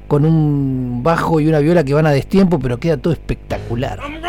con 0.07 0.25
un 0.25 1.01
bajo 1.03 1.39
y 1.39 1.47
una 1.47 1.59
viola 1.59 1.83
que 1.83 1.93
van 1.93 2.07
a 2.07 2.11
destiempo, 2.11 2.59
pero 2.59 2.79
queda 2.79 2.97
todo 2.97 3.13
espectacular. 3.13 3.99
I'm 3.99 4.19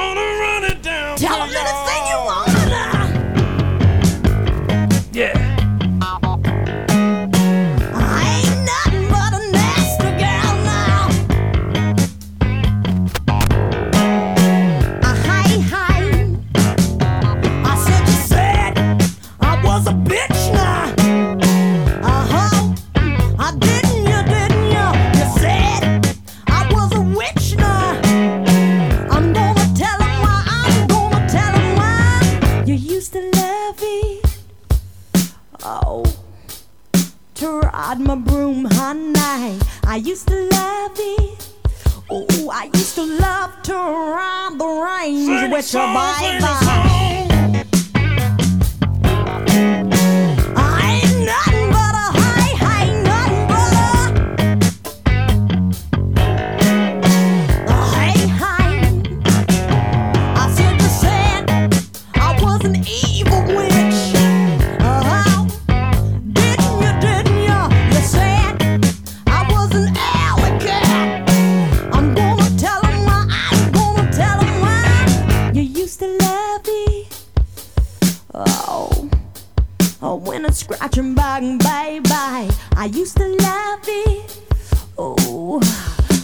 range 45.31 45.53
with 45.53 45.73
your 45.73 45.83
baby. 45.83 46.45
I 46.45 47.00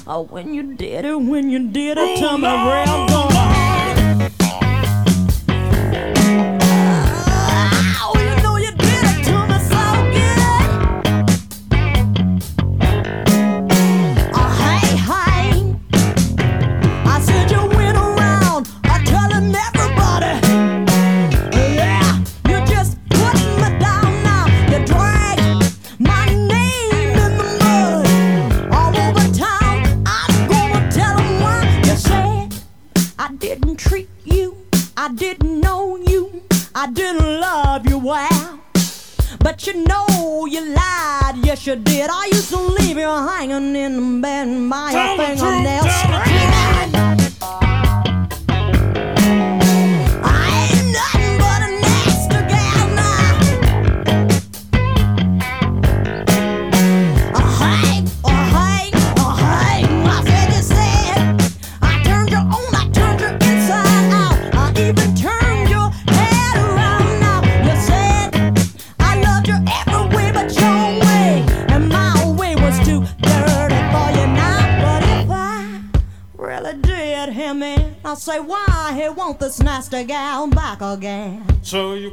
oh, 0.07 0.23
when 0.23 0.55
you 0.55 0.75
did 0.75 1.05
it, 1.05 1.15
when 1.15 1.51
you 1.51 1.69
did 1.69 1.99
it 1.99 2.19
to 2.19 2.39
me 2.39 2.49
real 2.49 3.07
good. 3.07 3.66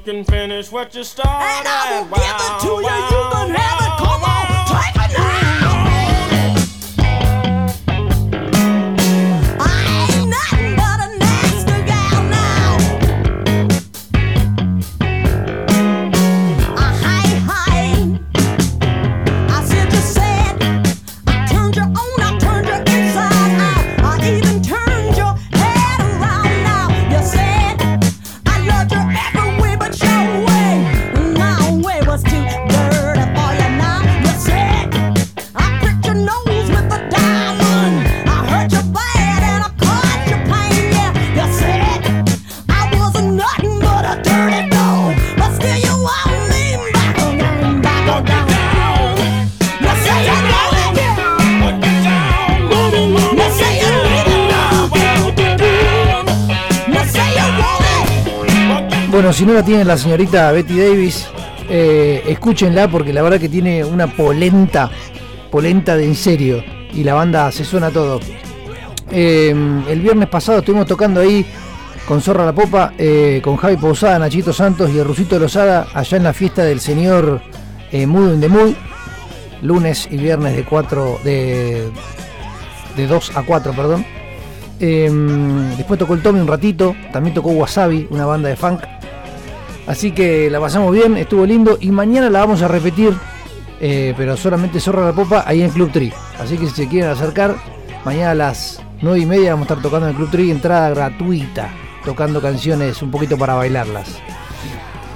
Can 0.03 0.23
finish 0.25 0.71
what 0.71 0.93
you 0.93 1.03
started. 1.03 1.31
And 1.31 1.67
I 1.67 2.01
will 2.01 2.09
give 2.11 2.39
it 2.47 2.55
to 2.61 2.67
you. 2.67 2.95
You 3.13 3.23
can 3.31 3.49
have 3.55 3.82
Si 59.33 59.47
no 59.47 59.53
la 59.53 59.63
tiene 59.63 59.83
la 59.83 59.97
señorita 59.97 60.51
Betty 60.51 60.77
Davis, 60.77 61.25
eh, 61.67 62.23
escúchenla 62.27 62.87
porque 62.87 63.11
la 63.11 63.23
verdad 63.23 63.39
que 63.39 63.49
tiene 63.49 63.83
una 63.83 64.05
polenta, 64.05 64.91
polenta 65.49 65.97
de 65.97 66.05
en 66.05 66.13
serio. 66.13 66.63
Y 66.93 67.03
la 67.03 67.15
banda 67.15 67.51
se 67.51 67.65
suena 67.65 67.89
todo. 67.89 68.19
Eh, 69.09 69.49
el 69.89 70.01
viernes 70.01 70.29
pasado 70.29 70.59
estuvimos 70.59 70.85
tocando 70.85 71.19
ahí 71.19 71.43
con 72.07 72.21
Zorra 72.21 72.45
la 72.45 72.53
Popa, 72.53 72.93
eh, 72.95 73.41
con 73.43 73.57
Javi 73.57 73.75
Pausada, 73.77 74.19
Nachito 74.19 74.53
Santos 74.53 74.91
y 74.91 74.99
el 74.99 75.05
Rusito 75.05 75.39
Lozada, 75.39 75.87
allá 75.95 76.17
en 76.17 76.23
la 76.23 76.33
fiesta 76.33 76.63
del 76.63 76.79
señor 76.79 77.41
eh, 77.91 78.05
Mood 78.05 78.35
in 78.35 78.39
the 78.39 78.49
Mood, 78.49 78.75
lunes 79.63 80.07
y 80.11 80.17
viernes 80.17 80.55
de 80.55 80.63
4 80.63 81.19
de, 81.23 81.89
de 82.95 83.07
2 83.07 83.35
a 83.35 83.41
4, 83.41 83.73
perdón. 83.73 84.05
Eh, 84.79 85.09
después 85.75 85.97
tocó 85.97 86.13
el 86.13 86.21
Tommy 86.21 86.39
un 86.39 86.47
ratito. 86.47 86.95
También 87.11 87.33
tocó 87.33 87.49
Wasabi, 87.49 88.07
una 88.11 88.27
banda 88.27 88.49
de 88.49 88.55
funk. 88.55 88.81
Así 89.87 90.11
que 90.11 90.49
la 90.49 90.59
pasamos 90.59 90.93
bien, 90.93 91.17
estuvo 91.17 91.45
lindo. 91.45 91.77
Y 91.79 91.91
mañana 91.91 92.29
la 92.29 92.39
vamos 92.39 92.61
a 92.61 92.67
repetir. 92.67 93.13
eh, 93.79 94.13
pero 94.15 94.37
solamente 94.37 94.79
Zorra 94.79 95.05
la 95.05 95.11
Popa 95.13 95.43
ahí 95.45 95.61
en 95.61 95.69
Club 95.69 95.91
Tree. 95.91 96.13
Así 96.39 96.57
que 96.57 96.67
si 96.67 96.73
se 96.75 96.87
quieren 96.87 97.09
acercar, 97.09 97.55
mañana 98.05 98.31
a 98.31 98.35
las 98.35 98.81
9 99.01 99.19
y 99.19 99.25
media 99.25 99.51
vamos 99.51 99.69
a 99.69 99.73
estar 99.73 99.83
tocando 99.83 100.07
en 100.07 100.11
el 100.11 100.17
Club 100.17 100.31
Tree. 100.31 100.51
Entrada 100.51 100.89
gratuita. 100.91 101.69
Tocando 102.05 102.41
canciones 102.41 103.01
un 103.01 103.11
poquito 103.11 103.37
para 103.37 103.55
bailarlas. 103.55 104.19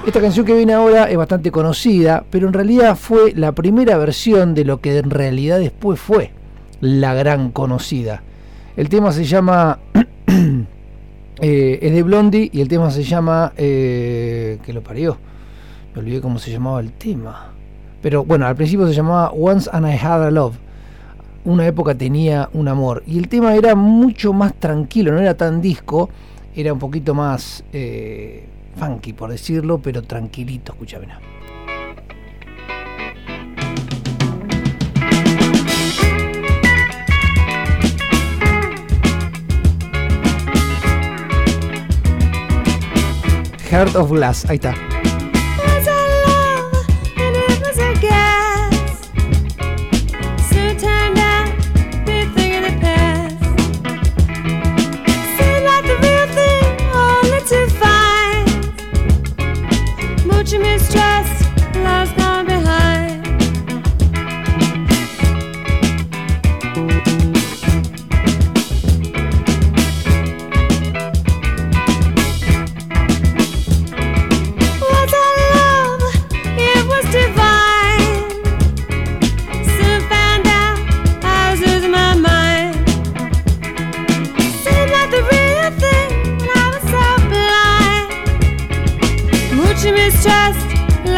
Esta 0.05 0.21
canción 0.21 0.45
que 0.45 0.53
viene 0.53 0.73
ahora 0.73 1.09
es 1.09 1.17
bastante 1.17 1.51
conocida, 1.51 2.23
pero 2.29 2.47
en 2.47 2.53
realidad 2.53 2.95
fue 2.95 3.33
la 3.35 3.51
primera 3.51 3.97
versión 3.97 4.53
de 4.53 4.63
lo 4.63 4.79
que 4.79 4.97
en 4.97 5.09
realidad 5.09 5.59
después 5.59 5.99
fue 5.99 6.31
la 6.79 7.13
gran 7.13 7.51
conocida. 7.51 8.21
El 8.77 8.89
tema 8.89 9.11
se 9.11 9.25
llama. 9.25 9.79
Eh, 11.41 11.79
es 11.81 11.93
de 11.93 12.03
Blondie 12.03 12.49
y 12.51 12.61
el 12.61 12.67
tema 12.67 12.91
se 12.91 13.03
llama. 13.03 13.53
Eh, 13.57 14.59
que 14.63 14.73
lo 14.73 14.81
parió. 14.81 15.17
Me 15.93 16.01
olvidé 16.01 16.21
cómo 16.21 16.39
se 16.39 16.51
llamaba 16.51 16.79
el 16.79 16.91
tema. 16.93 17.53
Pero 18.01 18.23
bueno, 18.23 18.45
al 18.45 18.55
principio 18.55 18.87
se 18.87 18.93
llamaba 18.93 19.31
Once 19.31 19.69
and 19.71 19.87
I 19.87 19.97
Had 19.97 20.25
a 20.25 20.31
Love. 20.31 20.55
Una 21.45 21.65
época 21.65 21.95
tenía 21.95 22.49
un 22.53 22.67
amor. 22.67 23.03
Y 23.07 23.17
el 23.17 23.27
tema 23.27 23.55
era 23.55 23.75
mucho 23.75 24.33
más 24.33 24.53
tranquilo, 24.55 25.11
no 25.11 25.19
era 25.19 25.35
tan 25.35 25.61
disco. 25.61 26.09
Era 26.55 26.73
un 26.73 26.79
poquito 26.79 27.13
más. 27.13 27.63
eh, 27.73 28.45
funky, 28.77 29.13
por 29.13 29.31
decirlo, 29.31 29.79
pero 29.79 30.03
tranquilito, 30.03 30.73
escúchame. 30.73 31.07
Heart 43.77 43.95
of 43.95 44.09
Glass, 44.09 44.43
ahí 44.49 44.55
está. 44.55 44.96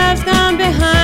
Love's 0.10 0.23
gone 0.23 0.57
behind. 0.57 0.98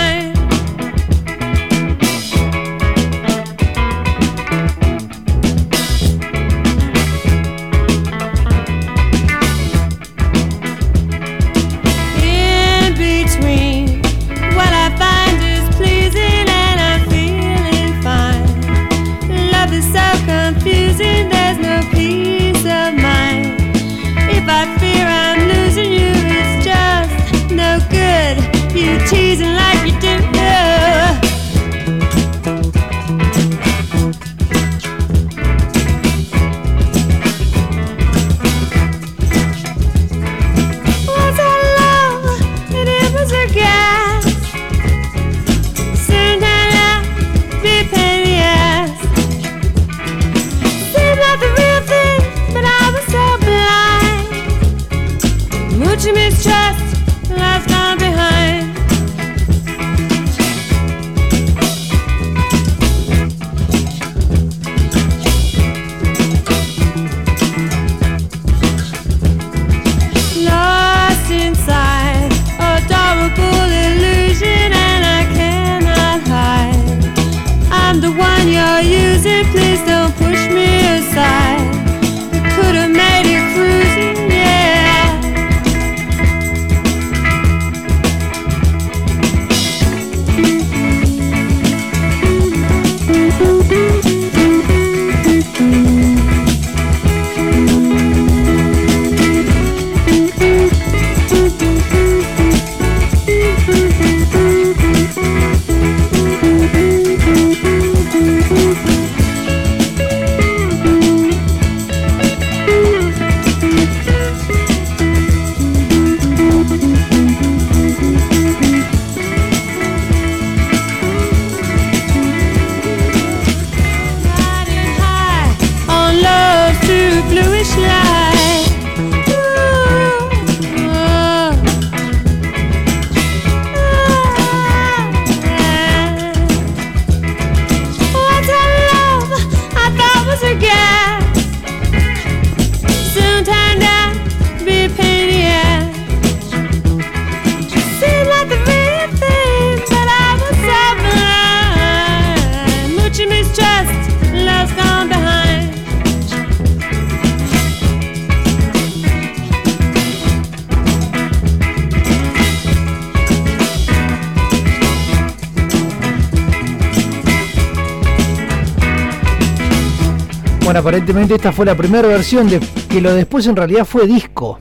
Aparentemente 170.95 171.35
esta 171.35 171.51
fue 171.51 171.65
la 171.65 171.75
primera 171.75 172.07
versión 172.07 172.47
de 172.47 172.61
que 172.87 173.01
lo 173.01 173.13
después 173.13 173.45
en 173.47 173.57
realidad 173.57 173.83
fue 173.83 174.07
disco. 174.07 174.57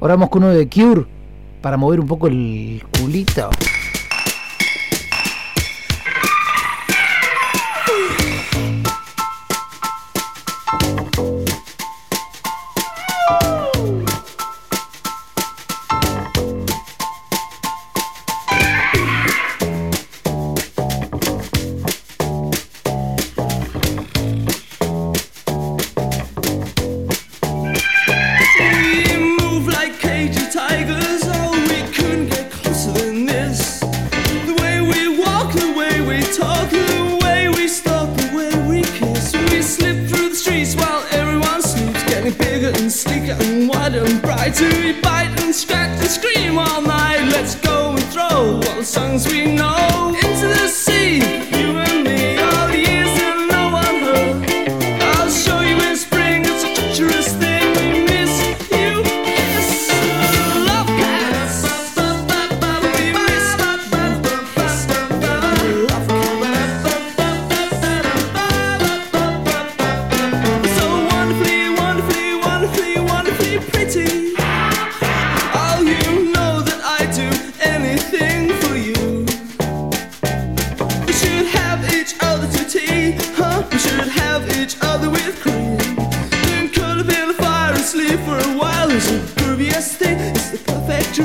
Ahora 0.00 0.14
vamos 0.14 0.28
con 0.28 0.42
uno 0.42 0.52
de 0.52 0.68
Cure 0.68 1.06
para 1.60 1.76
mover 1.76 2.00
un 2.00 2.08
poco 2.08 2.26
el 2.26 2.82
culito. 2.98 3.48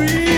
tree. 0.06 0.37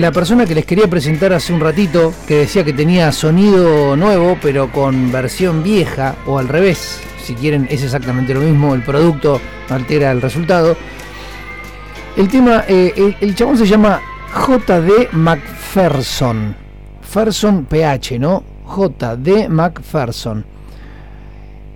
la 0.00 0.12
persona 0.12 0.46
que 0.46 0.54
les 0.54 0.64
quería 0.64 0.88
presentar 0.88 1.32
hace 1.32 1.52
un 1.52 1.60
ratito, 1.60 2.14
que 2.26 2.38
decía 2.38 2.62
que 2.62 2.72
tenía 2.72 3.10
sonido 3.10 3.96
nuevo, 3.96 4.38
pero 4.40 4.70
con 4.70 5.10
versión 5.10 5.62
vieja, 5.62 6.14
o 6.26 6.38
al 6.38 6.46
revés, 6.46 7.00
si 7.22 7.34
quieren, 7.34 7.66
es 7.68 7.82
exactamente 7.82 8.32
lo 8.32 8.40
mismo, 8.40 8.74
el 8.74 8.82
producto 8.82 9.40
altera 9.68 10.12
el 10.12 10.22
resultado. 10.22 10.76
El 12.16 12.28
tema, 12.28 12.64
eh, 12.68 13.16
el, 13.20 13.34
chabón 13.34 13.58
se 13.58 13.66
llama 13.66 14.00
JD 14.34 15.12
McPherson, 15.12 16.54
Ferson 17.02 17.64
PH, 17.64 18.18
¿no? 18.18 18.44
JD 18.66 19.48
McPherson. 19.48 20.44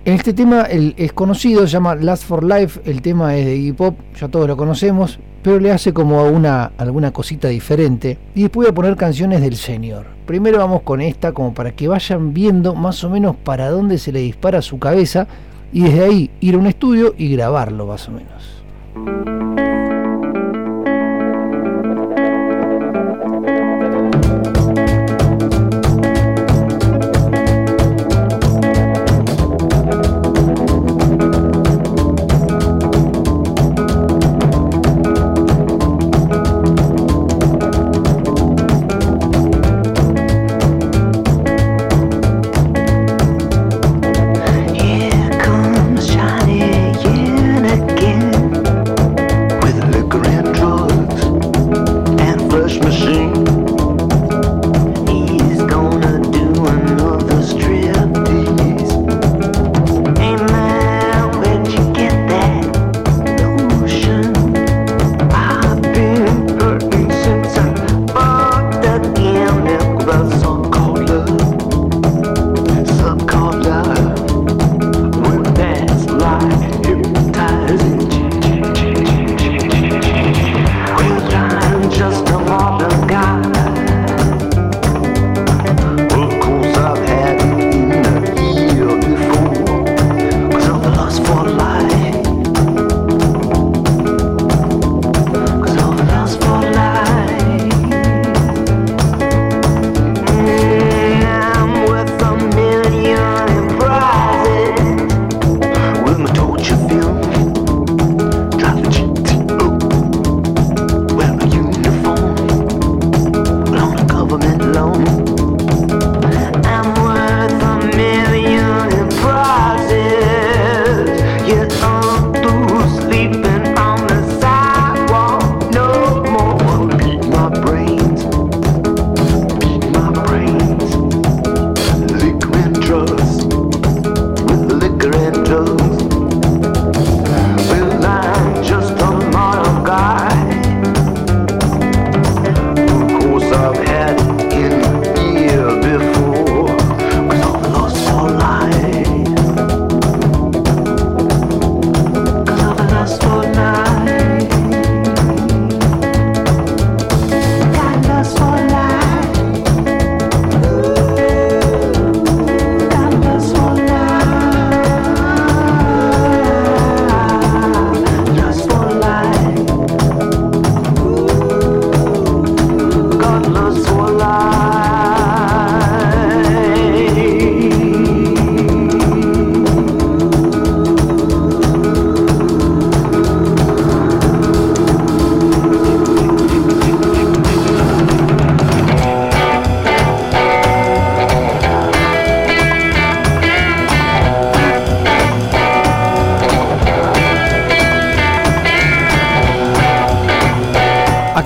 En 0.05 0.13
este 0.13 0.33
tema 0.33 0.63
el, 0.63 0.93
es 0.97 1.11
conocido, 1.13 1.67
se 1.67 1.73
llama 1.73 1.95
Last 1.95 2.25
for 2.25 2.43
Life, 2.43 2.81
el 2.85 3.01
tema 3.01 3.35
es 3.35 3.45
de 3.45 3.55
hip 3.55 3.81
hop, 3.81 3.95
ya 4.19 4.27
todos 4.27 4.47
lo 4.47 4.55
conocemos, 4.55 5.19
pero 5.43 5.59
le 5.59 5.71
hace 5.71 5.93
como 5.93 6.23
una, 6.23 6.71
alguna 6.77 7.11
cosita 7.11 7.49
diferente. 7.49 8.17
Y 8.33 8.43
después 8.43 8.65
voy 8.65 8.71
a 8.71 8.75
poner 8.75 8.95
canciones 8.95 9.41
del 9.41 9.57
señor. 9.57 10.07
Primero 10.25 10.57
vamos 10.57 10.81
con 10.83 11.01
esta, 11.01 11.33
como 11.33 11.53
para 11.53 11.73
que 11.73 11.87
vayan 11.87 12.33
viendo 12.33 12.73
más 12.73 13.03
o 13.03 13.09
menos 13.09 13.35
para 13.35 13.69
dónde 13.69 13.97
se 13.97 14.13
le 14.13 14.19
dispara 14.19 14.61
su 14.61 14.79
cabeza, 14.79 15.27
y 15.73 15.81
desde 15.81 16.05
ahí 16.05 16.31
ir 16.39 16.55
a 16.55 16.59
un 16.59 16.67
estudio 16.67 17.13
y 17.17 17.29
grabarlo 17.35 17.85
más 17.87 18.07
o 18.07 18.11
menos. 18.11 18.62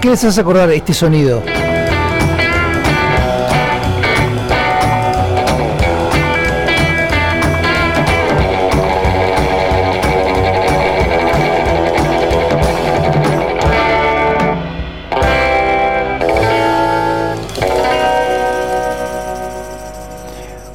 Qué 0.07 0.11
les 0.11 0.23
hace 0.23 0.39
acordar 0.39 0.69
este 0.71 0.93
sonido? 0.93 1.43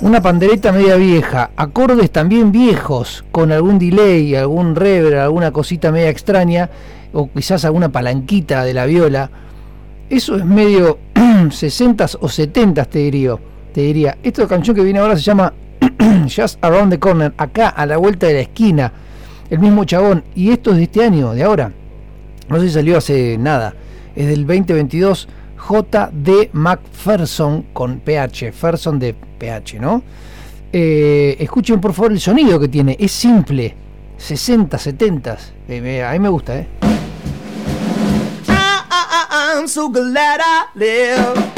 Una 0.02 0.20
pandereta 0.20 0.72
media 0.72 0.96
vieja, 0.96 1.52
acordes 1.56 2.10
también 2.10 2.52
viejos, 2.52 3.24
con 3.30 3.50
algún 3.50 3.78
delay, 3.78 4.34
algún 4.34 4.76
reverb, 4.76 5.20
alguna 5.20 5.52
cosita 5.52 5.90
media 5.90 6.10
extraña, 6.10 6.68
o 7.12 7.30
quizás 7.30 7.64
alguna 7.64 7.90
palanquita 7.90 8.64
de 8.64 8.74
la 8.74 8.86
viola. 8.86 9.30
Eso 10.10 10.36
es 10.36 10.44
medio 10.44 10.98
60s 11.14 12.18
o 12.20 12.28
70s, 12.28 12.86
te 12.88 12.98
diría. 13.00 13.36
Te 13.72 13.80
diría. 13.82 14.18
Esta 14.22 14.46
canción 14.46 14.76
que 14.76 14.82
viene 14.82 14.98
ahora 14.98 15.16
se 15.16 15.22
llama 15.22 15.52
Just 16.34 16.62
Around 16.64 16.92
the 16.92 16.98
Corner, 16.98 17.32
acá 17.38 17.68
a 17.68 17.86
la 17.86 17.96
vuelta 17.96 18.26
de 18.26 18.34
la 18.34 18.40
esquina. 18.40 18.92
El 19.50 19.58
mismo 19.58 19.84
chabón. 19.84 20.24
Y 20.34 20.50
esto 20.50 20.70
es 20.72 20.76
de 20.78 20.82
este 20.84 21.04
año, 21.04 21.32
de 21.32 21.42
ahora. 21.42 21.72
No 22.48 22.58
sé 22.60 22.68
si 22.68 22.74
salió 22.74 22.98
hace 22.98 23.36
nada. 23.38 23.74
Es 24.16 24.26
del 24.26 24.46
2022. 24.46 25.28
J.D. 25.56 26.50
McPherson 26.52 27.66
con 27.72 28.00
PH. 28.00 28.52
Ferson 28.52 28.98
de 28.98 29.14
PH, 29.14 29.78
¿no? 29.80 30.02
Eh, 30.72 31.36
escuchen 31.38 31.80
por 31.80 31.92
favor 31.92 32.12
el 32.12 32.20
sonido 32.20 32.58
que 32.58 32.68
tiene. 32.68 32.96
Es 32.98 33.12
simple. 33.12 33.74
60, 34.16 34.76
70. 34.78 35.36
Eh, 35.68 35.80
me- 35.80 36.02
a 36.02 36.12
mí 36.12 36.18
me 36.18 36.28
gusta, 36.28 36.58
¿eh? 36.58 36.66
I, 39.74 39.78
I, 39.80 39.84
I'm 39.84 39.88
so 39.88 39.88
glad 39.88 40.40
I 40.42 40.66
live 40.74 41.51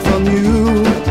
from 0.00 0.24
you. 0.26 1.03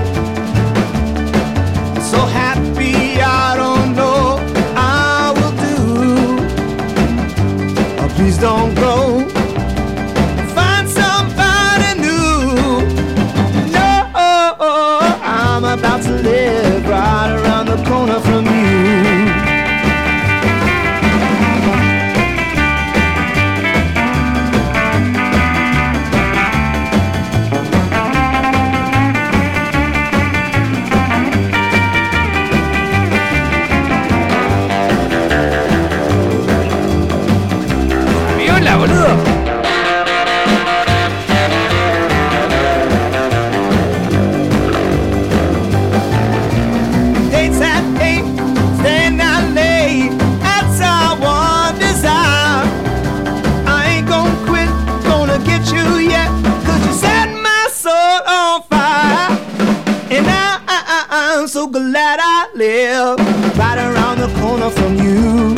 Live 62.94 63.58
right 63.58 63.78
around 63.78 64.20
the 64.20 64.28
corner 64.40 64.70
from 64.70 64.96
you. 64.98 65.56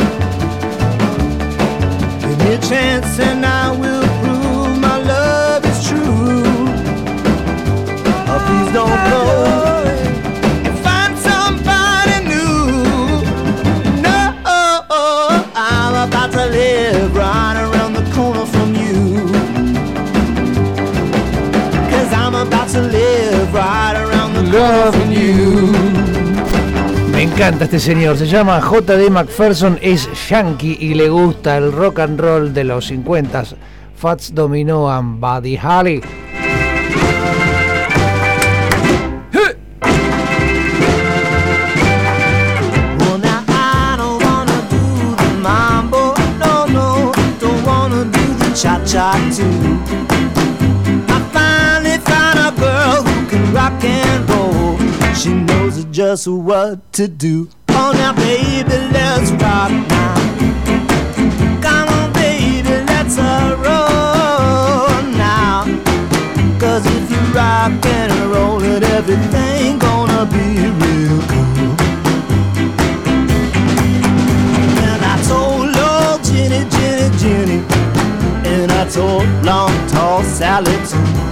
Give 2.20 2.38
me 2.38 2.54
a 2.54 2.58
chance 2.58 3.18
and 3.18 3.44
I 3.44 3.70
will 3.80 4.06
prove 4.20 4.78
my 4.80 4.96
love 5.12 5.64
is 5.66 5.78
true. 5.86 6.44
Oh, 8.30 8.40
please 8.46 8.70
don't 8.78 9.00
go 9.12 9.22
and 10.66 10.76
find 10.86 11.12
somebody 11.30 12.16
new. 12.32 12.58
No, 14.06 14.18
I'm 15.54 16.08
about 16.08 16.30
to 16.32 16.46
live 16.46 17.14
right 17.14 17.56
around 17.66 17.92
the 18.00 18.04
corner 18.14 18.46
from 18.46 18.74
you. 18.82 18.96
Cause 21.92 22.10
I'm 22.12 22.34
about 22.34 22.68
to 22.70 22.80
live 22.80 23.52
right 23.52 23.94
around 24.04 24.32
the 24.38 24.44
corner 24.50 24.92
from 24.92 25.00
you. 25.00 25.05
Me 25.05 25.05
encanta 27.36 27.64
este 27.64 27.78
señor, 27.78 28.16
se 28.16 28.26
llama 28.26 28.62
J.D. 28.62 29.10
McPherson, 29.10 29.78
es 29.82 30.08
yankee 30.30 30.78
y 30.80 30.94
le 30.94 31.10
gusta 31.10 31.58
el 31.58 31.70
rock 31.70 31.98
and 31.98 32.18
roll 32.18 32.54
de 32.54 32.64
los 32.64 32.86
50 32.86 33.44
Fats 33.94 34.34
Domino 34.34 34.90
and 34.90 35.20
Buddy 35.20 35.58
Holly. 35.62 36.00
Just 55.96 56.28
what 56.28 56.92
to 56.92 57.08
do. 57.08 57.48
Oh, 57.70 57.90
now 57.94 58.12
baby, 58.12 58.68
let's 58.92 59.30
rock 59.42 59.70
now. 59.88 60.14
Come 61.62 61.88
on, 61.88 62.12
baby, 62.12 62.68
let's 62.84 63.16
uh, 63.16 63.56
roll 63.64 65.12
now. 65.16 65.64
Cause 66.60 66.84
if 66.84 67.10
you 67.10 67.16
rock 67.32 67.72
and 67.86 68.12
roll 68.30 68.62
it, 68.62 68.82
everything 68.82 69.78
gonna 69.78 70.26
be 70.26 70.68
real 70.82 71.18
cool. 71.32 71.74
And 74.84 75.02
I 75.02 75.16
told 75.26 75.74
old 75.78 76.22
Jenny, 76.22 76.68
Jenny, 76.72 77.16
Jenny, 77.16 77.64
and 78.44 78.70
I 78.70 78.86
told 78.90 79.26
long, 79.46 79.72
tall 79.88 80.22
Sally 80.24 80.76
too. 80.86 81.25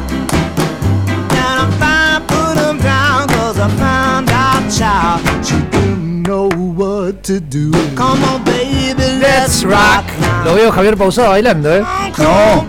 To 7.25 7.41
do. 7.41 7.71
Come 7.97 8.23
on, 8.25 8.45
baby, 8.45 9.19
let's 9.21 9.63
rock 9.65 10.05
now. 10.21 10.45
Lo 10.45 10.55
veo 10.55 10.71
Javier 10.73 10.97
Pausado 10.97 11.31
bailando, 11.31 11.75
¿eh? 11.75 11.83
No. 12.19 12.65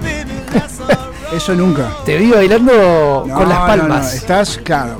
Eso 1.35 1.53
nunca. 1.53 1.89
Te 2.05 2.17
vi 2.17 2.31
bailando 2.31 3.25
No, 3.27 3.35
con 3.35 3.49
las 3.49 3.59
palmas. 3.59 4.05
no, 4.05 4.11
Estás, 4.11 4.57
claro. 4.63 4.97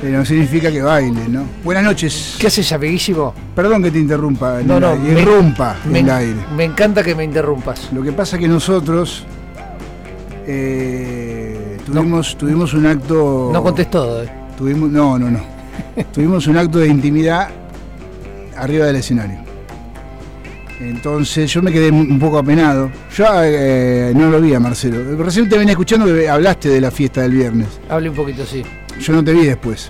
Eh, 0.00 0.10
no 0.10 0.24
significa 0.24 0.70
que 0.70 0.80
baile, 0.80 1.28
¿no? 1.28 1.42
Buenas 1.64 1.82
noches. 1.82 2.36
¿Qué 2.38 2.46
haces, 2.46 2.70
amiguísimo? 2.72 3.34
Perdón 3.56 3.82
que 3.82 3.90
te 3.90 3.98
interrumpa. 3.98 4.60
No, 4.64 4.78
no, 4.78 4.94
me- 4.94 5.20
irrumpa 5.20 5.74
en 5.84 5.92
Me, 5.92 5.98
el 6.00 6.10
aire. 6.10 6.36
me 6.56 6.64
encanta 6.64 7.02
que 7.02 7.16
me 7.16 7.24
interrumpas. 7.24 7.88
Lo 7.92 8.02
que 8.02 8.12
pasa 8.12 8.36
es 8.36 8.42
que 8.42 8.46
nosotros 8.48 9.24
eh, 10.46 11.78
tuvimos, 11.84 12.36
tuvimos 12.38 12.72
un 12.74 12.86
acto. 12.86 13.50
No 13.52 13.62
contés 13.62 13.90
todo, 13.90 14.22
eh. 14.22 14.28
Tuvimos, 14.56 14.88
no, 14.90 15.18
no, 15.18 15.30
no. 15.30 15.40
tuvimos 16.12 16.46
un 16.46 16.56
acto 16.56 16.78
de 16.78 16.86
intimidad 16.88 17.48
arriba 18.58 18.86
del 18.86 18.96
escenario. 18.96 19.38
Entonces 20.80 21.50
yo 21.52 21.60
me 21.60 21.72
quedé 21.72 21.90
un 21.90 22.18
poco 22.20 22.38
apenado. 22.38 22.90
Yo 23.16 23.24
eh, 23.42 24.12
no 24.14 24.30
lo 24.30 24.40
vi 24.40 24.54
a 24.54 24.60
Marcelo. 24.60 25.16
Recién 25.16 25.48
te 25.48 25.58
venía 25.58 25.72
escuchando 25.72 26.06
que 26.06 26.28
hablaste 26.28 26.68
de 26.68 26.80
la 26.80 26.90
fiesta 26.90 27.22
del 27.22 27.32
viernes. 27.32 27.66
Hable 27.88 28.10
un 28.10 28.14
poquito, 28.16 28.46
sí. 28.46 28.62
Yo 29.00 29.12
no 29.12 29.24
te 29.24 29.32
vi 29.32 29.44
después. 29.46 29.88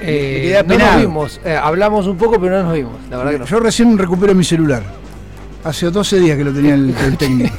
Eh, 0.00 0.40
quedé 0.42 0.52
no 0.54 0.62
nos 0.62 0.74
apenado. 0.74 1.00
vimos. 1.00 1.40
Eh, 1.44 1.54
hablamos 1.54 2.06
un 2.06 2.16
poco, 2.16 2.40
pero 2.40 2.56
no 2.58 2.62
nos 2.64 2.74
vimos. 2.74 2.94
La 3.10 3.18
verdad 3.18 3.32
que 3.32 3.38
no. 3.40 3.44
Yo 3.46 3.60
recién 3.60 3.98
recupero 3.98 4.34
mi 4.34 4.44
celular. 4.44 4.82
Hace 5.64 5.90
12 5.90 6.20
días 6.20 6.38
que 6.38 6.44
lo 6.44 6.52
tenía 6.52 6.74
el, 6.74 6.94
el 6.96 7.16
técnico. 7.18 7.54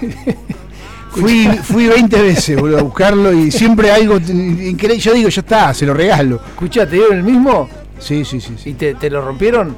Fui, 1.11 1.47
fui 1.63 1.87
20 1.87 2.21
veces 2.21 2.59
boludo, 2.59 2.79
a 2.79 2.83
buscarlo 2.83 3.33
y 3.33 3.51
siempre 3.51 3.91
algo. 3.91 4.17
Yo 4.19 5.13
digo, 5.13 5.29
ya 5.29 5.41
está, 5.41 5.73
se 5.73 5.85
lo 5.85 5.93
regalo. 5.93 6.39
Escuchá, 6.49 6.87
¿te 6.87 6.95
dieron 6.95 7.17
el 7.17 7.23
mismo? 7.23 7.69
Sí, 7.99 8.23
sí, 8.25 8.39
sí. 8.41 8.55
sí. 8.57 8.69
¿Y 8.71 8.73
te, 8.73 8.95
te 8.95 9.09
lo 9.09 9.21
rompieron? 9.21 9.75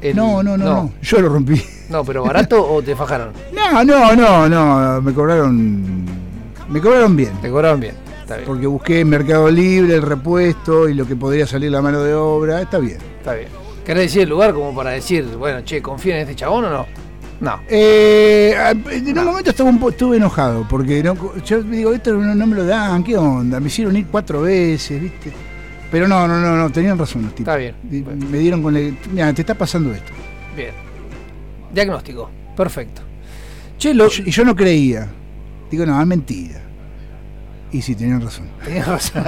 El- 0.00 0.16
No, 0.16 0.42
no, 0.42 0.56
no, 0.56 0.64
no, 0.64 0.92
Yo 1.02 1.20
lo 1.20 1.28
rompí. 1.28 1.60
No, 1.88 2.04
pero 2.04 2.22
barato 2.24 2.64
o 2.68 2.82
te 2.82 2.94
fajaron? 2.96 3.30
No, 3.52 3.84
no, 3.84 4.14
no, 4.16 4.48
no. 4.48 5.02
Me 5.02 5.12
cobraron. 5.12 6.04
Me 6.68 6.80
cobraron 6.80 7.16
bien. 7.16 7.32
Te 7.40 7.50
cobraron 7.50 7.80
bien. 7.80 7.94
Está 8.22 8.36
bien. 8.36 8.46
Porque 8.46 8.66
busqué 8.66 9.04
Mercado 9.04 9.50
Libre 9.50 9.94
el 9.94 10.02
repuesto 10.02 10.88
y 10.88 10.94
lo 10.94 11.06
que 11.06 11.14
podría 11.16 11.46
salir 11.46 11.70
la 11.70 11.80
mano 11.82 12.02
de 12.02 12.14
obra. 12.14 12.60
Está 12.62 12.78
bien. 12.78 12.98
Está 13.18 13.34
bien. 13.34 13.48
¿Querés 13.84 14.04
decir 14.04 14.22
el 14.22 14.28
lugar 14.30 14.52
como 14.52 14.74
para 14.74 14.90
decir, 14.90 15.24
bueno, 15.38 15.60
che, 15.60 15.80
¿confían 15.80 16.16
en 16.16 16.22
este 16.22 16.34
chabón 16.34 16.64
o 16.64 16.70
no? 16.70 16.86
No. 17.38 17.60
Eh, 17.68 18.54
en 18.90 19.18
un 19.18 19.24
momento 19.26 19.50
estaba 19.50 19.68
un 19.70 19.80
estuve 19.88 20.16
enojado 20.16 20.66
porque 20.68 21.02
no, 21.02 21.14
yo 21.44 21.62
digo, 21.62 21.92
esto 21.92 22.14
no, 22.14 22.34
no 22.34 22.46
me 22.46 22.56
lo 22.56 22.64
dan, 22.64 23.04
¿qué 23.04 23.16
onda? 23.16 23.60
Me 23.60 23.66
hicieron 23.68 23.96
ir 23.96 24.06
cuatro 24.10 24.42
veces, 24.42 25.00
¿viste? 25.00 25.32
Pero 25.96 26.08
no, 26.08 26.28
no, 26.28 26.38
no, 26.38 26.56
no, 26.58 26.68
tenían 26.68 26.98
razón 26.98 27.22
los 27.22 27.34
tipos. 27.34 27.54
Está 27.54 27.56
bien. 27.56 27.74
Y 27.90 28.02
Me 28.26 28.36
dieron 28.36 28.62
con 28.62 28.76
el. 28.76 28.98
Mira, 29.10 29.32
te 29.32 29.40
está 29.40 29.54
pasando 29.54 29.94
esto. 29.94 30.12
Bien. 30.54 30.72
Diagnóstico. 31.72 32.28
Perfecto. 32.54 33.00
Che, 33.78 33.94
lo, 33.94 34.08
Y 34.08 34.30
yo, 34.30 34.42
y 34.42 34.44
no 34.44 34.54
creía. 34.54 35.08
Digo, 35.70 35.86
no, 35.86 35.98
es 35.98 36.06
mentira. 36.06 36.60
Y 37.72 37.80
sí, 37.80 37.94
tenían 37.94 38.20
razón. 38.20 38.46
Tenías 38.66 38.86
razón. 38.86 39.24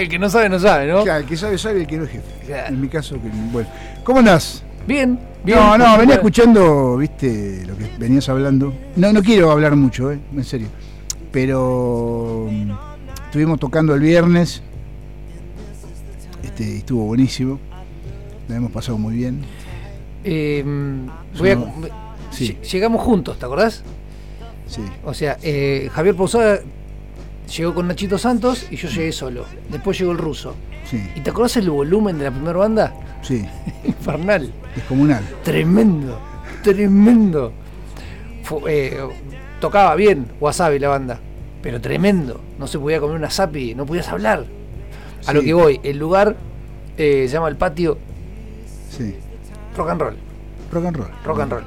el 0.00 0.08
que 0.08 0.18
no 0.18 0.28
sabe, 0.28 0.48
no 0.48 0.58
sabe, 0.58 0.88
¿no? 0.88 1.04
Claro, 1.04 1.20
el 1.20 1.26
que 1.26 1.36
sabe, 1.36 1.56
sabe, 1.58 1.82
el 1.82 1.86
que 1.86 1.96
no 1.96 2.02
es 2.02 2.10
jefe. 2.10 2.44
Claro. 2.44 2.74
En 2.74 2.80
mi 2.80 2.88
caso, 2.88 3.14
que, 3.14 3.30
bueno. 3.52 3.68
¿Cómo 4.02 4.18
andás? 4.18 4.64
Bien, 4.88 5.16
bien. 5.44 5.58
no, 5.60 5.78
no, 5.78 5.84
venía 5.84 5.96
Bueno, 5.96 6.12
escuchando, 6.14 6.96
viste, 6.96 7.62
lo 7.68 7.76
que 7.76 7.88
venías 8.00 8.28
hablando. 8.28 8.74
No, 8.96 9.12
no 9.12 9.22
quiero 9.22 9.52
hablar 9.52 9.76
mucho, 9.76 10.10
eh, 10.10 10.18
en 10.34 10.42
serio. 10.42 10.66
Pero 11.30 12.48
mm, 12.50 12.72
estuvimos 13.26 13.60
tocando 13.60 13.94
el 13.94 14.00
viernes. 14.00 14.64
Este, 16.60 16.76
estuvo 16.76 17.04
buenísimo. 17.04 17.58
La 18.48 18.56
hemos 18.56 18.70
pasado 18.70 18.98
muy 18.98 19.14
bien. 19.16 19.42
eh, 20.22 20.62
voy 21.38 21.48
a- 21.50 21.54
No. 21.56 21.72
Sí. 22.30 22.58
Ll- 22.60 22.70
Llegamos 22.70 23.00
juntos, 23.02 23.38
¿te 23.38 23.46
acordás? 23.46 23.82
Sí. 24.66 24.82
O 25.04 25.14
sea, 25.14 25.38
eh, 25.42 25.88
Javier 25.92 26.14
Posada 26.14 26.60
llegó 27.56 27.74
con 27.74 27.88
Nachito 27.88 28.18
Santos 28.18 28.66
y 28.70 28.76
yo 28.76 28.88
llegué 28.90 29.10
solo. 29.12 29.46
Después 29.70 29.98
llegó 29.98 30.12
el 30.12 30.18
ruso. 30.18 30.54
Sí, 30.84 31.02
¿Y 31.16 31.20
te 31.20 31.30
acordás 31.30 31.56
el 31.56 31.70
volumen 31.70 32.18
de 32.18 32.24
la 32.24 32.30
primera 32.30 32.58
banda? 32.58 32.94
sí, 33.22 33.42
Infernal. 33.84 34.52
descomunal. 34.76 35.24
Tremendo. 35.42 36.18
Tremendo. 36.62 37.52
Eh, 38.68 38.98
tocaba 39.60 39.94
bien 39.94 40.26
Wasabi 40.38 40.78
la 40.78 40.88
banda. 40.88 41.18
Pero 41.62 41.80
tremendo. 41.80 42.40
No 42.58 42.66
se 42.66 42.78
podía 42.78 43.00
comer 43.00 43.16
una 43.16 43.30
zapi, 43.30 43.74
no 43.74 43.86
podías 43.86 44.08
hablar. 44.10 44.44
A 45.26 45.32
lo 45.32 45.40
que 45.42 45.52
voy, 45.54 45.80
el 45.82 45.98
lugar 45.98 46.36
eh, 47.02 47.26
se 47.28 47.32
llama 47.34 47.48
el 47.48 47.56
patio 47.56 47.98
Sí. 48.90 49.16
Rock 49.76 49.88
and 49.90 50.00
Roll. 50.00 50.16
Rock 50.72 50.84
and 50.86 50.96
roll. 50.96 51.08
Rock 51.24 51.40
and 51.40 51.52
Roll. 51.52 51.64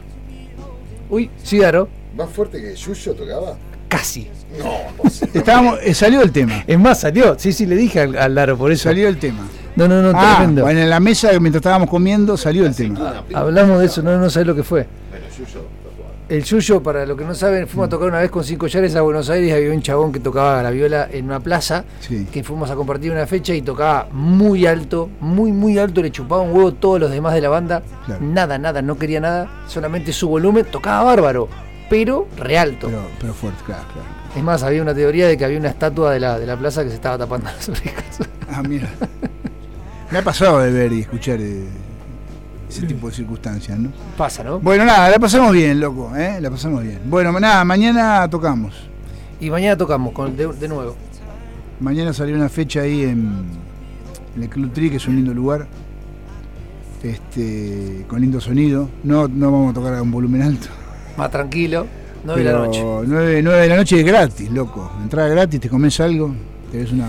Uy, 1.10 1.30
sí, 1.41 1.60
Daro. 1.60 1.88
¿Más 2.15 2.30
fuerte 2.30 2.61
que 2.61 2.76
Yuyo 2.76 3.14
tocaba? 3.15 3.55
Casi. 3.88 4.27
Estábamos, 5.34 5.80
eh, 5.81 5.93
salió 5.93 6.22
el 6.22 6.31
tema. 6.31 6.64
Es 6.68 6.77
más, 6.80 6.99
salió. 7.01 7.38
Sí, 7.39 7.51
sí, 7.53 7.65
le 7.65 7.76
dije 7.76 8.01
al, 8.01 8.18
al 8.18 8.35
Daro 8.35 8.57
por 8.57 8.72
eso. 8.72 8.84
Salió 8.84 9.07
el 9.07 9.18
tema. 9.18 9.47
No, 9.76 9.88
no, 9.88 10.01
no, 10.01 10.11
Ah, 10.15 10.35
tremendo. 10.38 10.61
bueno, 10.64 10.80
en 10.81 10.89
la 10.89 10.99
mesa 10.99 11.30
mientras 11.39 11.55
estábamos 11.61 11.89
comiendo 11.89 12.38
salió 12.38 12.65
el 12.65 12.76
tema. 12.76 13.23
Hablamos 13.34 13.80
de 13.80 13.85
eso, 13.88 14.01
no, 14.03 14.18
no 14.19 14.30
sabés 14.30 14.45
lo 14.47 14.55
que 14.55 14.64
fue. 14.64 14.85
Bueno, 15.10 15.26
Yuyo. 15.35 15.65
El 16.30 16.44
Yuyo, 16.44 16.82
para 16.82 17.06
los 17.06 17.18
que 17.18 17.26
no 17.26 17.36
saben, 17.36 17.68
fuimos 17.68 17.88
a 17.88 17.90
tocar 17.90 18.08
una 18.08 18.20
vez 18.20 18.32
con 18.32 18.44
Cinco 18.44 18.68
Llares 18.68 18.95
a 18.95 19.02
Buenos 19.02 19.30
Aires 19.30 19.50
y 19.50 19.52
había 19.52 19.72
un 19.72 19.82
chabón 19.82 20.12
que 20.12 20.20
tocaba 20.20 20.64
la 20.64 20.72
viola 20.72 21.08
en 21.12 21.26
una 21.26 21.40
plaza, 21.41 21.84
Sí. 22.00 22.26
que 22.32 22.44
fuimos 22.44 22.72
a 22.72 22.76
compartir 22.76 23.12
una 23.12 23.28
fecha 23.28 23.54
y 23.54 23.62
tocaba 23.62 24.08
muy 24.12 24.66
alto, 24.66 25.10
muy, 25.20 25.52
muy 25.52 25.78
alto, 25.78 26.02
le 26.02 26.12
chupaba 26.12 26.41
un 26.41 26.54
huevo 26.56 26.74
todos 26.74 27.00
los 27.02 27.12
demás 27.12 27.34
de 27.34 27.41
la 27.41 27.50
banda, 27.50 27.84
Claro. 28.06 28.22
nada, 28.24 28.58
nada, 28.58 28.82
no 28.82 28.98
quería 28.98 29.20
nada, 29.20 29.64
solamente 29.68 30.14
su 30.14 30.30
volumen, 30.30 30.66
tocaba 30.66 31.04
bárbaro, 31.04 31.50
pero 31.90 32.28
re 32.38 32.58
alto. 32.58 32.88
Pero, 32.88 33.02
pero 33.20 33.34
fuerte, 33.34 33.62
claro, 33.66 33.84
claro. 33.91 34.08
Es 34.36 34.41
más, 34.41 34.64
había 34.64 34.82
una 34.82 34.95
teoría 34.95 35.28
de 35.28 35.38
que 35.38 35.45
había 35.45 35.60
una 35.60 35.70
estatua 35.70 36.14
de 36.14 36.20
la, 36.22 36.40
de 36.40 36.48
la 36.48 36.58
plaza 36.58 36.84
que 36.84 36.90
se 36.90 36.95
estaba 36.95 37.18
tapando 37.18 37.50
las 37.56 37.68
orejas. 37.70 38.20
Ah, 38.50 38.64
mira. 38.64 38.88
Me 40.10 40.20
ha 40.20 40.24
pasado 40.24 40.60
de 40.60 40.72
ver 40.72 40.94
y 40.94 41.02
escuchar 41.02 41.40
eh, 41.41 41.66
ese 42.69 42.85
tipo 42.88 43.10
de 43.10 43.15
circunstancias, 43.15 43.77
¿no? 43.77 43.90
Pasa, 44.18 44.44
¿no? 44.44 44.60
Bueno, 44.60 44.85
nada, 44.85 45.10
la 45.10 45.19
pasamos 45.19 45.52
bien, 45.53 45.80
loco, 45.80 46.15
¿eh? 46.15 46.40
La 46.41 46.49
pasamos 46.49 46.84
bien. 46.84 46.99
Bueno, 47.06 47.38
nada, 47.40 47.64
mañana 47.64 48.27
tocamos. 48.30 48.88
Y 49.40 49.49
mañana 49.49 49.77
tocamos 49.77 50.14
con, 50.14 50.35
de, 50.38 50.48
de 50.48 50.68
nuevo. 50.68 50.95
Mañana 51.80 52.14
salió 52.14 52.35
una 52.35 52.49
fecha 52.49 52.81
ahí 52.81 53.03
en, 53.03 53.45
en 54.35 54.44
el 54.44 54.49
Club 54.49 54.72
Tri, 54.72 54.90
que 54.90 54.98
es 54.98 55.07
un 55.07 55.15
lindo 55.15 55.34
lugar. 55.34 55.68
Este, 57.03 58.06
con 58.07 58.22
lindo 58.22 58.40
sonido. 58.40 58.90
No, 59.03 59.27
no 59.27 59.52
vamos 59.52 59.72
a 59.72 59.73
tocar 59.73 59.94
a 59.95 60.02
un 60.02 60.11
volumen 60.11 60.41
alto. 60.41 60.68
Más 61.18 61.30
tranquilo, 61.30 61.85
9 62.23 62.44
de 62.44 62.52
la 62.52 62.57
noche. 62.57 62.81
9, 63.06 63.44
de 63.44 63.68
la 63.68 63.76
noche 63.76 63.99
es 63.99 64.06
gratis, 64.06 64.49
loco. 64.49 64.90
Entrada 65.02 65.27
gratis, 65.27 65.60
te 65.60 65.69
comes 65.69 65.99
algo, 65.99 66.34
te 66.72 66.77
ves 66.77 66.91
una. 66.91 67.07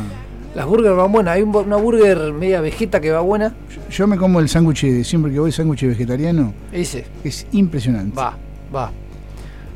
Las 0.55 0.67
burgers 0.67 0.97
van 0.97 1.11
buenas, 1.11 1.35
hay 1.35 1.43
una 1.43 1.77
burger 1.77 2.33
media 2.33 2.61
vegeta 2.61 3.01
que 3.01 3.11
va 3.11 3.21
buena. 3.21 3.55
Yo 3.91 4.07
me 4.07 4.17
como 4.17 4.39
el 4.39 4.49
sándwich, 4.49 5.03
siempre 5.05 5.33
que 5.33 5.41
voy, 5.41 5.51
sándwich 5.51 5.83
vegetariano. 5.85 6.55
Ese, 6.73 7.05
Es 7.25 7.47
impresionante. 7.53 8.17
va, 8.17 8.37
va. 8.75 8.93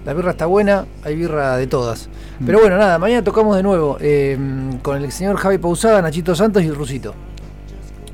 La 0.04 0.14
birra 0.14 0.30
está 0.30 0.46
buena, 0.46 0.86
hay 1.02 1.16
birra 1.16 1.56
de 1.56 1.66
todas. 1.66 2.08
Mm. 2.38 2.46
Pero 2.46 2.60
bueno, 2.60 2.78
nada, 2.78 2.96
mañana 2.98 3.24
tocamos 3.24 3.56
de 3.56 3.62
nuevo 3.64 3.98
eh, 4.00 4.38
con 4.82 5.02
el 5.02 5.10
señor 5.10 5.36
Javi 5.36 5.58
Pausada, 5.58 6.00
Nachito 6.00 6.34
Santos 6.36 6.62
y 6.62 6.66
el 6.66 6.76
Rusito. 6.76 7.12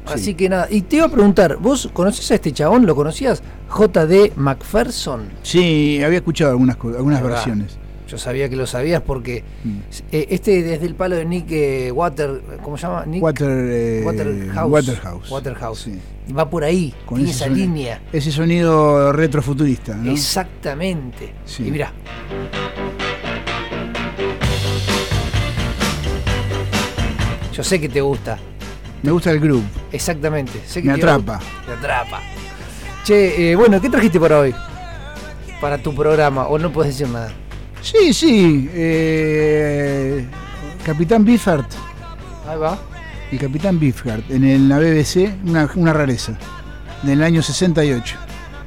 Así 0.07 0.24
Sí. 0.24 0.35
que 0.35 0.49
nada, 0.49 0.66
y 0.70 0.81
te 0.82 0.97
iba 0.97 1.07
a 1.07 1.09
preguntar, 1.11 1.57
¿vos 1.59 1.89
conocés 1.93 2.31
a 2.31 2.35
este 2.35 2.53
chabón? 2.53 2.85
¿Lo 2.86 2.95
conocías? 2.97 3.43
JD 3.70 4.32
McPherson. 4.36 5.28
Sí, 5.43 6.03
había 6.03 6.19
escuchado 6.19 6.51
algunas, 6.53 6.77
algunas 6.77 7.23
versiones. 7.23 7.78
Yo 8.06 8.18
sabía 8.18 8.48
que 8.48 8.56
lo 8.56 8.66
sabías 8.66 9.01
porque 9.02 9.43
Mm. 9.64 9.78
eh, 10.12 10.26
este 10.31 10.62
desde 10.62 10.85
el 10.86 10.94
palo 10.94 11.16
de 11.16 11.24
Nick 11.24 11.47
eh, 11.51 11.90
Water, 11.93 12.40
¿cómo 12.62 12.76
se 12.76 12.86
llama? 12.86 13.05
Nick 13.06 13.22
Water, 13.22 13.48
eh, 13.51 14.02
Waterhouse. 14.05 14.70
Waterhouse. 14.70 15.31
Waterhouse. 15.31 15.78
Sí. 15.81 15.98
Va 16.36 16.48
por 16.48 16.64
ahí, 16.64 16.94
Con 17.06 17.16
tiene 17.18 17.31
esa 17.32 17.47
sonido- 17.47 17.66
línea. 17.66 18.02
Ese 18.12 18.31
sonido 18.31 19.12
retrofuturista, 19.12 19.94
¿no? 19.94 20.10
Exactamente. 20.12 21.32
Sí. 21.47 21.66
Y 21.66 21.70
mirá. 21.70 21.93
Yo 27.52 27.62
sé 27.62 27.81
que 27.81 27.89
te 27.89 28.01
gusta. 28.01 28.39
Me 29.02 29.10
gusta 29.12 29.31
el 29.31 29.39
groove. 29.40 29.64
Exactamente. 29.93 30.60
Sé 30.66 30.82
que 30.82 30.89
Me 30.89 30.94
atrapa. 30.94 31.39
Te 31.66 31.72
atrapa. 31.72 32.20
Che, 33.05 33.52
eh, 33.52 33.56
bueno, 33.56 33.81
¿qué 33.81 33.90
trajiste 33.90 34.18
para 34.18 34.40
hoy? 34.40 34.55
Para 35.60 35.78
tu 35.78 35.94
programa, 35.94 36.47
o 36.48 36.59
no 36.59 36.72
puedes 36.72 36.97
decir 36.98 37.12
nada. 37.12 37.32
Sí, 37.85 38.15
sí. 38.15 38.69
eh, 38.73 40.24
Capitán 40.85 41.24
Beefheart. 41.24 41.70
Ahí 42.48 42.59
va. 42.59 42.78
El 43.31 43.39
Capitán 43.39 43.78
Beefheart. 43.78 44.31
En 44.31 44.44
el, 44.44 44.69
la 44.69 44.78
BBC, 44.78 45.31
una, 45.44 45.69
una 45.74 45.93
rareza. 45.93 46.32
Del 47.02 47.23
año 47.23 47.43
68. 47.43 48.16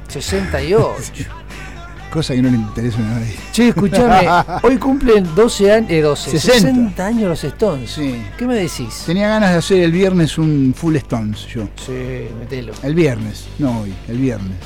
68. 0.08 1.24
Cosa 2.12 2.34
que 2.34 2.40
no 2.40 2.48
le 2.48 2.56
interesa 2.56 2.98
a 2.98 3.02
nadie. 3.02 3.34
che, 3.52 3.68
escuchame. 3.68 4.26
Hoy 4.62 4.78
cumplen 4.78 5.34
12 5.34 5.72
años. 5.72 5.90
Eh, 5.90 6.00
12. 6.00 6.30
60. 6.30 6.58
60 6.60 7.06
años 7.06 7.28
los 7.28 7.44
Stones. 7.44 7.90
Sí. 7.90 8.22
¿Qué 8.38 8.46
me 8.46 8.54
decís? 8.54 9.02
Tenía 9.04 9.28
ganas 9.28 9.50
de 9.50 9.56
hacer 9.58 9.80
el 9.82 9.92
viernes 9.92 10.38
un 10.38 10.72
Full 10.74 10.96
Stones, 10.96 11.46
yo. 11.48 11.64
Sí, 11.84 12.28
metelo. 12.38 12.72
El 12.82 12.94
viernes, 12.94 13.46
no 13.58 13.80
hoy, 13.82 13.92
el 14.08 14.16
viernes. 14.18 14.56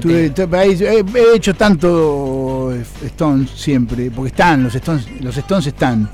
Tuve- 0.00 0.56
ahí- 0.58 0.72
he, 0.82 1.04
he 1.18 1.36
hecho 1.36 1.54
tanto 1.54 2.72
Stones 3.04 3.50
siempre, 3.50 4.10
porque 4.10 4.28
están, 4.28 4.62
los 4.64 4.74
Stones, 4.74 5.06
los 5.20 5.36
Stones 5.36 5.66
están. 5.66 6.08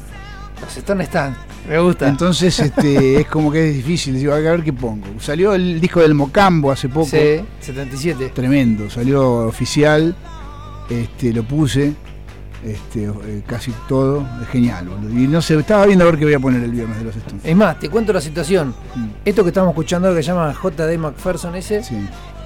Los 0.61 0.77
Stones 0.77 1.07
están. 1.09 1.37
Me 1.69 1.79
gusta. 1.79 2.09
Entonces 2.09 2.59
este, 2.59 3.17
es 3.21 3.27
como 3.29 3.51
que 3.53 3.69
es 3.71 3.77
difícil. 3.77 4.15
Digo, 4.17 4.33
a 4.33 4.39
ver 4.39 4.63
qué 4.63 4.73
pongo. 4.73 5.07
Salió 5.21 5.55
el 5.55 5.81
disco 5.81 6.01
del 6.01 6.15
Mocambo 6.15 6.71
hace 6.73 6.89
poco. 6.89 7.07
Sí, 7.07 7.41
77. 7.61 8.31
Tremendo. 8.35 8.91
Salió 8.91 9.47
oficial. 9.47 10.15
Este, 10.91 11.33
lo 11.33 11.45
puse. 11.45 11.95
Este, 12.65 13.05
eh, 13.05 13.43
casi 13.47 13.73
todo. 13.89 14.27
Es 14.43 14.49
genial, 14.49 14.89
boludo. 14.89 15.11
Y 15.19 15.27
no 15.27 15.41
sé, 15.43 15.59
estaba 15.59 15.87
viendo 15.87 16.05
a 16.05 16.11
ver 16.11 16.19
qué 16.19 16.25
voy 16.27 16.35
a 16.35 16.39
poner 16.41 16.63
el 16.63 16.71
viernes 16.71 16.99
de 16.99 17.05
los 17.05 17.17
Stones. 17.17 17.45
Es 17.45 17.57
más, 17.57 17.79
te 17.81 17.89
cuento 17.89 18.13
la 18.13 18.21
situación. 18.21 18.75
Mm. 18.95 19.07
Esto 19.25 19.43
que 19.43 19.49
estamos 19.51 19.71
escuchando 19.71 20.09
ahora 20.09 20.19
que 20.21 20.25
se 20.25 20.31
llama 20.33 20.53
JD 20.53 20.97
McPherson 20.99 21.55
ese, 21.57 21.83
Sí. 21.83 21.97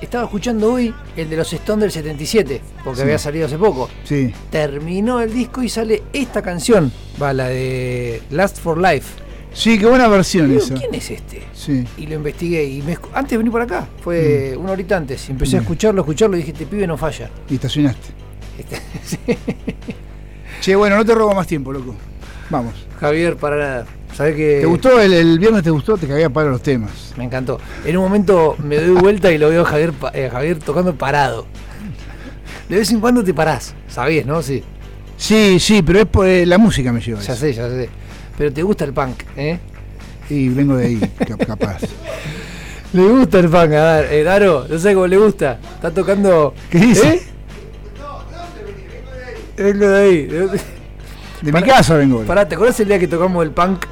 Estaba 0.01 0.25
escuchando 0.25 0.73
hoy 0.73 0.95
el 1.17 1.29
de 1.31 1.37
los 1.37 1.53
Stones 1.53 1.83
del 1.83 1.91
77, 1.93 2.61
porque 2.85 2.97
Sí. 2.99 3.03
había 3.03 3.19
salido 3.19 3.47
hace 3.47 3.59
poco. 3.59 3.89
Sí. 4.05 4.33
Terminó 4.51 5.21
el 5.21 5.33
disco 5.33 5.63
y 5.63 5.69
sale 5.69 6.03
esta 6.13 6.43
canción, 6.43 6.93
va 7.21 7.33
la 7.33 7.49
de 7.49 8.23
Last 8.31 8.59
for 8.59 8.79
Life. 8.79 9.23
Sí, 9.53 9.79
qué 9.79 9.87
buena 9.87 10.07
versión 10.09 10.49
Digo, 10.49 10.61
esa. 10.63 10.75
¿Quién 10.75 10.95
es 10.95 11.11
este? 11.11 11.43
Sí. 11.55 11.85
Y 11.97 12.07
lo 12.07 12.17
investigué 12.17 12.65
y 12.65 12.83
me 12.83 12.99
antes 13.15 13.31
de 13.31 13.39
venir 13.39 13.51
por 13.53 13.63
acá, 13.63 13.89
fue 14.03 14.55
Mm. 14.57 14.61
una 14.61 14.73
horita 14.73 14.97
antes, 14.99 15.29
empecé 15.31 15.57
a 15.57 15.61
escucharlo, 15.61 16.03
a 16.03 16.05
escucharlo 16.05 16.37
y 16.37 16.41
dije, 16.41 16.53
este 16.53 16.67
pibe 16.67 16.87
no 16.87 16.97
falla. 16.99 17.31
Y 17.49 17.55
estacionaste. 17.55 18.09
Este- 18.59 19.39
Che, 20.61 20.75
bueno, 20.77 20.97
no 20.97 21.05
te 21.05 21.15
robo 21.15 21.35
más 21.35 21.47
tiempo, 21.47 21.73
loco. 21.73 21.95
Vamos. 22.51 22.75
Javier, 23.01 23.37
para 23.37 23.57
nada. 23.57 23.87
¿Sabés 24.15 24.35
que 24.37 24.59
¿Te 24.61 24.67
gustó 24.67 25.01
el, 25.01 25.13
el 25.13 25.39
viernes? 25.39 25.63
¿Te 25.63 25.71
gustó? 25.71 25.97
Te 25.97 26.07
cagué 26.07 26.25
a 26.25 26.31
palo 26.31 26.51
los 26.51 26.63
temas. 26.63 27.13
Me 27.17 27.25
encantó. 27.25 27.59
En 27.85 27.97
un 27.97 28.05
momento 28.05 28.57
me 28.63 28.77
doy 28.77 28.95
vuelta 29.01 29.31
y 29.31 29.39
lo 29.39 29.51
veo 29.51 29.63
a 29.63 29.65
Javier, 29.67 29.93
eh, 30.15 30.29
Javier 30.33 30.59
tocando 30.59 30.95
parado. 30.95 31.47
De 32.69 32.77
vez 32.77 32.91
en 32.91 33.01
cuando 33.01 33.23
te 33.23 33.35
parás, 33.35 33.75
sabías, 33.89 34.25
¿no? 34.27 34.43
Sí. 34.43 34.65
Sí, 35.19 35.59
sí, 35.61 35.83
pero 35.83 36.01
es 36.01 36.07
por 36.07 36.27
eh, 36.27 36.45
la 36.47 36.59
música 36.59 36.93
me 36.93 37.01
lleva. 37.01 37.21
Ya 37.21 37.33
eso. 37.33 37.41
sé, 37.41 37.53
ya 37.53 37.69
sé. 37.69 37.89
Pero 38.39 38.53
te 38.53 38.63
gusta 38.63 38.85
el 38.85 38.93
punk, 38.93 39.23
¿eh? 39.37 39.59
Y 40.31 40.49
vengo 40.49 40.77
de 40.77 40.87
ahí, 40.87 40.99
cap- 41.29 41.47
capaz. 41.47 41.83
Le 42.93 43.03
gusta 43.09 43.39
el 43.39 43.49
punk, 43.49 43.73
a 43.73 43.97
ver, 44.01 44.13
eh, 44.13 44.23
Daro, 44.23 44.67
no 44.69 44.79
sé 44.79 44.95
cómo 44.95 45.07
le 45.07 45.17
gusta. 45.19 45.59
Está 45.75 45.91
tocando. 45.91 46.55
¿Qué 46.71 46.79
dice? 46.79 47.15
¿Eh? 47.15 47.23
Vengo 49.57 49.89
de 49.89 49.99
ahí. 50.03 50.27
¿De 50.27 50.39
dónde? 50.41 50.61
De 51.43 51.53
mi 51.53 51.63
casa 51.63 51.95
vengo. 51.97 52.23
Pará, 52.23 52.49
¿te 52.49 52.55
acuerdas 52.55 52.79
el 52.81 52.89
día 52.89 52.99
que 52.99 53.09
tocamos 53.09 53.45
el 53.45 53.51
punk 53.53 53.85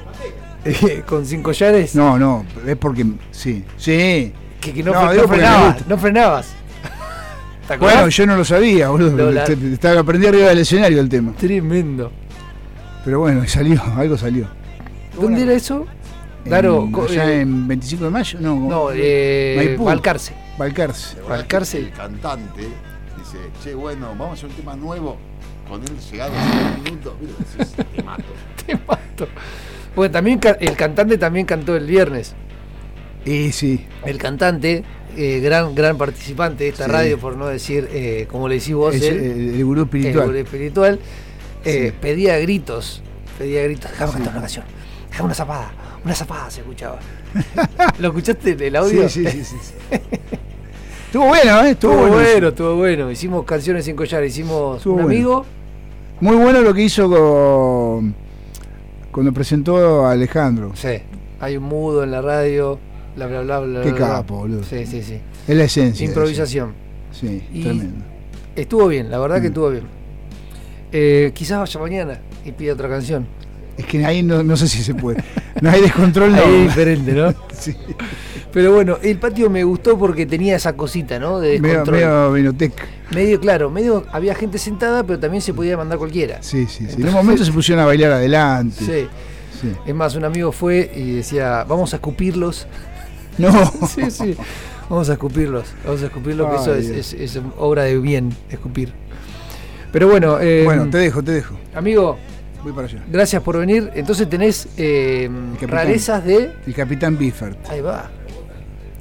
con 1.07 1.25
cinco 1.27 1.53
llares? 1.53 1.95
No, 1.95 2.19
no, 2.19 2.45
es 2.67 2.77
porque. 2.77 3.05
Sí, 3.31 3.65
sí. 3.77 4.33
Que, 4.61 4.73
que 4.73 4.83
no, 4.83 4.93
No, 4.93 5.11
fre- 5.11 5.17
no 5.17 5.29
frenabas. 5.29 5.87
No 5.89 5.99
frenabas. 5.99 6.55
Bueno, 7.79 8.09
yo 8.09 8.27
no 8.27 8.37
lo 8.37 8.45
sabía, 8.45 8.91
boludo. 8.91 9.13
No, 9.13 9.31
la- 9.31 9.45
Estaba 9.45 10.01
aprendí 10.01 10.27
arriba 10.27 10.49
del 10.49 10.59
escenario 10.59 11.01
el 11.01 11.09
tema. 11.09 11.33
Tremendo. 11.33 12.13
Pero 13.05 13.21
bueno, 13.21 13.47
salió, 13.47 13.83
algo 13.97 14.17
salió. 14.19 14.47
¿Dónde 15.19 15.43
era 15.43 15.53
eso? 15.55 15.87
Allá 16.47 17.31
eh, 17.31 17.41
en 17.41 17.67
25 17.67 18.05
de 18.05 18.11
mayo, 18.11 18.39
no. 18.41 18.57
No, 18.69 18.89
eh, 18.93 19.55
Maipú. 19.57 19.85
Balcarce. 19.85 20.35
Balcarce. 20.59 21.17
Balcarce. 21.27 21.79
El 21.79 21.91
cantante 21.93 22.61
dice, 23.17 23.39
che, 23.63 23.75
bueno, 23.75 24.09
vamos 24.09 24.31
a 24.31 24.33
hacer 24.35 24.51
un 24.51 24.57
tema 24.57 24.77
nuevo. 24.77 25.17
Con 25.69 25.81
él 25.83 25.89
llegado 26.11 26.33
a 26.37 26.75
5 26.77 26.83
minutos, 26.85 27.15
mira, 27.19 27.87
te 27.97 28.03
mato. 28.03 28.25
Te 28.67 28.75
mato. 28.75 29.29
Bueno, 29.97 30.13
también 30.13 30.41
el 30.61 30.77
cantante 30.77 31.19
también 31.19 31.47
cantó 31.47 31.77
el 31.77 31.87
viernes. 31.87 32.35
Y 33.25 33.53
sí. 33.53 33.87
El 34.05 34.19
cantante, 34.19 34.85
eh, 35.17 35.41
gran 35.41 35.75
gran 35.75 35.97
participante 35.97 36.65
de 36.65 36.71
esta 36.71 36.85
Sí. 36.87 36.91
radio, 36.91 37.19
por 37.19 37.37
no 37.37 37.47
decir, 37.47 37.89
eh, 37.93 38.27
como 38.31 38.49
le 38.49 38.57
decís 38.57 38.75
vos, 38.75 38.95
Es 38.95 39.03
él, 39.03 39.17
el, 39.19 39.55
el 39.55 39.65
gurú 39.65 39.83
espiritual. 39.83 40.17
el 40.25 40.27
gurú 40.27 40.39
espiritual, 40.39 40.99
eh, 41.65 41.89
Sí. 41.93 41.97
pedía 42.01 42.39
gritos, 42.39 43.03
pedía 43.39 43.63
gritos, 43.63 43.91
déjame 43.93 44.13
cantar 44.13 44.33
una 44.33 44.41
canción, 44.43 44.65
déjame 45.11 45.25
una 45.27 45.35
zapada, 45.35 45.73
una 46.05 46.15
zapada 46.15 46.51
se 46.51 46.61
escuchaba. 46.61 46.99
¿Lo 47.99 48.09
escuchaste 48.09 48.53
el 48.67 48.77
audio? 48.77 49.09
Sí, 49.09 49.25
sí, 49.27 49.45
sí, 49.45 49.57
sí. 49.63 49.75
Estuvo 51.07 51.27
bueno, 51.29 51.63
¿eh? 51.65 51.71
Estuvo, 51.71 51.93
Estuvo 51.93 52.09
bueno. 52.09 52.15
bueno, 52.17 52.49
estuvo 52.49 52.75
bueno. 52.75 53.11
Hicimos 53.11 53.45
canciones 53.45 53.85
sin 53.85 53.95
collar, 53.97 54.25
hicimos 54.25 54.79
Estuvo 54.79 54.95
un 54.97 55.03
bueno. 55.05 55.15
amigo. 55.17 55.47
Muy 56.21 56.37
bueno 56.37 56.61
lo 56.61 56.75
que 56.75 56.83
hizo 56.83 57.09
con, 57.09 58.15
cuando 59.15 59.33
presentó 59.33 60.05
a 60.05 60.11
Alejandro. 60.13 60.73
Sí, 60.75 60.89
hay 61.41 61.57
un 61.57 61.63
mudo 61.65 62.03
en 62.05 62.11
la 62.11 62.21
radio, 62.21 62.79
bla 63.17 63.27
bla 63.29 63.41
bla 63.43 63.61
bla. 63.61 63.83
Qué 63.83 63.93
bla, 63.93 63.99
capo, 64.09 64.39
boludo. 64.39 64.65
Sí, 64.65 64.85
sí, 64.87 65.03
sí. 65.03 65.21
Es 65.47 65.57
la 65.57 65.65
esencia. 65.65 66.05
Improvisación. 66.05 66.75
Sí, 67.13 67.43
Y- 67.53 67.63
tremendo. 67.63 68.05
Estuvo 68.57 68.89
bien, 68.89 69.11
la 69.11 69.19
verdad 69.19 69.37
que 69.37 69.43
Mm. 69.49 69.53
estuvo 69.53 69.71
bien. 69.71 69.85
Eh, 70.93 71.33
quizás 71.35 71.59
vaya 71.61 71.81
mañana 71.81 72.21
y 72.45 72.53
pida 72.53 72.73
otra 72.75 72.89
canción. 72.89 73.27
Es 73.77 73.87
que 73.87 74.05
ahí 74.05 74.23
no, 74.23 74.43
no 74.43 74.57
sé 74.57 74.69
si 74.69 74.83
se 74.83 74.95
puede. 74.95 75.23
No 75.61 75.71
hay 75.71 75.81
descontrol, 75.81 76.31
no. 76.37 76.39
Ahí 76.43 76.55
es 76.57 76.63
diferente, 76.65 77.13
¿no? 77.13 77.35
Sí. 77.53 77.75
Pero 78.55 78.73
bueno, 78.73 78.99
el 79.03 79.19
patio 79.19 79.51
me 79.51 79.65
gustó 79.65 79.99
porque 79.99 80.25
tenía 80.27 80.55
esa 80.57 80.75
cosita, 80.75 81.19
¿no? 81.19 81.41
De 81.41 81.59
Medio, 81.59 81.81
descontrol. 81.81 81.97
medio 81.97 82.33
vinoteca. 82.33 82.85
Medio, 83.13 83.41
claro, 83.41 83.69
medio 83.69 84.07
había 84.13 84.35
gente 84.37 84.59
sentada, 84.59 85.03
pero 85.05 85.19
también 85.19 85.43
se 85.43 85.53
podía 85.53 85.77
mandar 85.77 85.99
cualquiera. 85.99 86.39
Sí, 86.41 86.67
sí, 86.69 86.87
sí. 86.89 87.03
En 87.03 87.09
un 87.09 87.15
momento 87.15 87.45
se 87.45 87.53
pusieron 87.53 87.83
a 87.83 87.87
bailar 87.87 88.13
adelante. 88.13 88.77
Sí. 88.79 89.09
Sí. 89.61 89.73
Es 89.87 89.95
más, 89.95 90.15
un 90.15 90.25
amigo 90.25 90.53
fue 90.53 90.91
y 90.95 91.17
decía, 91.17 91.65
vamos 91.65 91.93
a 91.93 91.97
escupirlos. 91.97 92.67
No. 93.37 93.51
sí, 93.89 94.09
sí. 94.13 94.37
Vamos 94.89 95.11
a 95.11 95.15
escupirlos. 95.15 95.65
Vamos 95.85 96.01
a 96.03 96.07
escupirlos, 96.07 96.49
que 96.51 96.57
eso 96.63 96.75
es, 96.77 96.89
Dios. 96.93 97.13
es- 97.15 97.37
es 97.37 97.43
obra 97.59 97.83
de 97.83 97.99
bien, 97.99 98.33
escupir. 98.49 98.93
Pero 99.91 100.07
bueno, 100.09 100.39
eh, 100.41 100.63
Bueno, 100.65 100.89
te 100.89 100.99
dejo, 100.99 101.21
te 101.21 101.33
dejo. 101.33 101.57
amigo, 101.75 102.17
Voy 102.63 102.73
para 102.73 102.87
allá. 102.87 103.03
gracias 103.11 103.43
por 103.43 103.59
venir. 103.59 103.91
Entonces 103.97 104.29
tenés 104.29 104.69
eh, 104.77 105.29
capitán. 105.55 105.69
rarezas 105.71 106.25
de... 106.25 106.53
El 106.65 106.75
capitán 106.75 107.19
Biffert, 107.19 107.59
Ahí 107.69 107.81
va. 107.81 108.09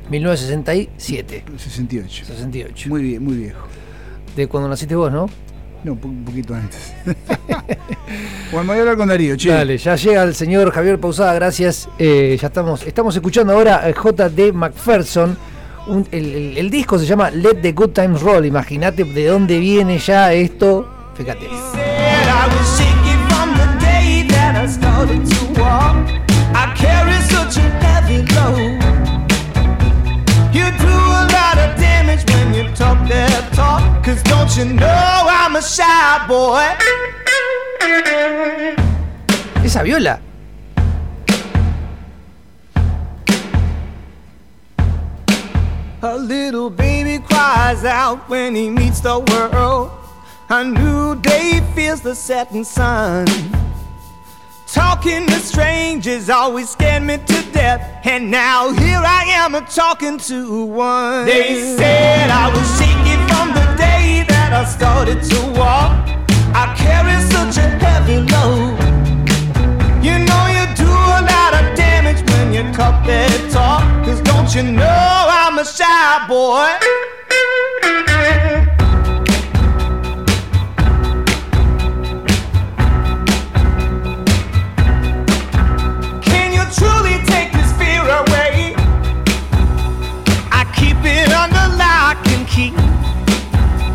1967, 0.10 1.44
68. 1.58 2.26
68. 2.26 2.90
Muy, 2.90 3.02
vie- 3.04 3.20
muy 3.20 3.36
viejo. 3.38 3.68
De 4.36 4.48
cuando 4.48 4.70
naciste 4.70 4.96
vos, 4.96 5.12
¿no? 5.12 5.30
No, 5.84 5.94
un 5.94 5.98
po- 5.98 6.08
un 6.08 6.24
poquito 6.24 6.56
antes. 6.56 6.94
bueno, 8.52 8.68
voy 8.68 8.78
a 8.78 8.80
hablar 8.82 8.98
con 8.98 9.08
Darío, 9.10 9.36
che. 9.36 9.50
Dale, 9.50 9.78
ya 9.78 9.96
llega 9.96 10.24
el 10.24 10.34
señor 10.34 10.72
Javier 10.72 11.00
Pausada, 11.00 11.34
gracias. 11.34 11.90
Eh, 12.00 12.38
ya 12.40 12.48
estamos, 12.48 12.84
estamos 12.84 13.16
escuchando 13.16 13.54
ahora 13.54 13.86
a 13.86 13.94
J.D. 13.94 14.54
McPherson. 14.54 15.38
Un- 15.88 16.08
el, 16.12 16.26
el- 16.34 16.58
el 16.58 16.70
disco 16.70 16.98
se 16.98 17.06
llama 17.06 17.30
Let 17.32 17.56
the 17.62 17.74
Good 17.74 17.90
Times 17.90 18.22
Roll. 18.22 18.46
Imagínate 18.46 19.04
de 19.04 19.26
dónde 19.28 19.60
viene 19.60 19.98
ya 20.00 20.32
esto. 20.34 20.88
Fíjate. 21.16 21.48
You 30.64 30.72
do 30.80 30.88
a 30.88 31.24
lot 31.36 31.58
of 31.60 31.76
damage 31.76 32.24
when 32.32 32.54
you 32.54 32.74
talk 32.74 32.98
that 33.10 33.52
talk. 33.52 33.84
Cause 34.04 34.24
don't 34.24 34.56
you 34.56 34.66
know 34.74 35.28
I'm 35.28 35.58
a 35.58 35.62
shy 35.62 36.26
boy? 36.26 36.64
Esa 39.66 39.84
viola. 39.84 40.22
A 46.02 46.18
little 46.18 46.70
baby 46.70 47.24
cries 47.24 47.84
out 47.84 48.30
when 48.30 48.56
he 48.56 48.70
meets 48.70 49.02
the 49.02 49.20
world. 49.20 49.92
A 50.50 50.64
new 50.64 51.16
day 51.22 51.62
feels 51.76 52.02
the 52.02 52.16
setting 52.16 52.64
sun. 52.64 53.26
Talking 54.74 55.28
to 55.28 55.34
strangers 55.34 56.32
always 56.32 56.72
scared 56.72 57.04
me 57.04 57.18
to 57.18 57.52
death. 57.52 58.02
And 58.04 58.32
now 58.32 58.72
here 58.72 58.98
I 58.98 59.24
am 59.28 59.54
talking 59.68 60.18
to 60.18 60.66
one. 60.66 61.26
They 61.28 61.78
said 61.78 62.32
I 62.32 62.50
was 62.50 62.68
shaking 62.80 63.22
from 63.30 63.50
the 63.54 63.78
day 63.78 64.26
that 64.30 64.52
I 64.52 64.66
started 64.66 65.22
to 65.30 65.60
walk. 65.60 66.10
I 66.56 66.74
carry 66.76 67.14
such 67.30 67.58
a 67.64 67.70
heavy 67.86 68.22
load. 68.34 68.74
You 70.04 70.18
know 70.26 70.44
you 70.50 70.66
do 70.76 70.90
a 70.90 71.22
lot 71.22 71.54
of 71.54 71.78
damage 71.78 72.28
when 72.32 72.52
you 72.52 72.64
talk 72.74 73.06
that 73.06 73.52
talk. 73.52 73.84
Cause 74.04 74.22
don't 74.22 74.56
you 74.56 74.64
know 74.64 75.28
I'm 75.30 75.60
a 75.60 75.66
shy 75.66 76.26
boy? 76.28 76.94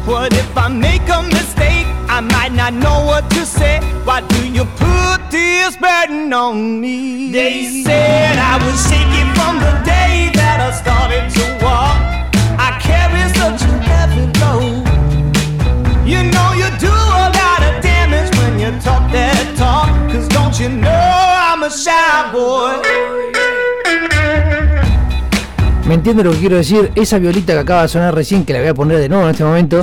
What 0.08 0.32
if 0.32 0.56
I 0.56 0.68
make 0.68 1.06
a 1.10 1.22
mistake? 1.22 1.84
I 2.08 2.20
might 2.22 2.52
not 2.54 2.72
know 2.72 3.04
what 3.04 3.28
to 3.32 3.44
say. 3.44 3.78
Why 4.04 4.22
do 4.22 4.48
you 4.48 4.64
put 4.64 5.30
this 5.30 5.76
burden 5.76 6.32
on 6.32 6.80
me? 6.80 7.30
They 7.30 7.82
said 7.84 8.38
I 8.38 8.56
was 8.56 8.88
shaking 8.88 9.28
from 9.36 9.60
the 9.60 9.74
day 9.84 10.30
that 10.32 10.64
I 10.64 10.70
started 10.72 11.28
to 11.36 11.44
walk. 11.62 12.00
I 12.56 12.70
carry 12.80 13.20
such 13.36 13.60
a 13.68 13.74
heavy 13.84 14.24
load. 14.40 14.88
You 16.08 16.22
know 16.32 16.48
you 16.56 16.68
do 16.80 16.94
a 17.24 17.28
lot 17.40 17.60
of 17.68 17.82
damage 17.82 18.34
when 18.38 18.58
you 18.58 18.70
talk 18.80 19.12
that 19.12 19.58
talk. 19.58 19.88
Cause 20.10 20.26
don't 20.28 20.58
you 20.58 20.70
know 20.70 20.88
I'm 20.88 21.62
a 21.62 21.70
shy 21.70 22.08
¿Me 25.88 25.94
entiende 25.94 26.22
lo 26.22 26.32
que 26.32 26.38
quiero 26.40 26.56
decir? 26.56 26.92
Esa 26.94 27.18
violita 27.18 27.54
que 27.54 27.60
acaba 27.60 27.82
de 27.82 27.88
sonar 27.88 28.14
recién, 28.14 28.44
que 28.44 28.52
la 28.52 28.58
voy 28.58 28.68
a 28.68 28.74
poner 28.74 28.98
de 28.98 29.08
nuevo 29.08 29.24
en 29.24 29.30
este 29.30 29.42
momento, 29.42 29.82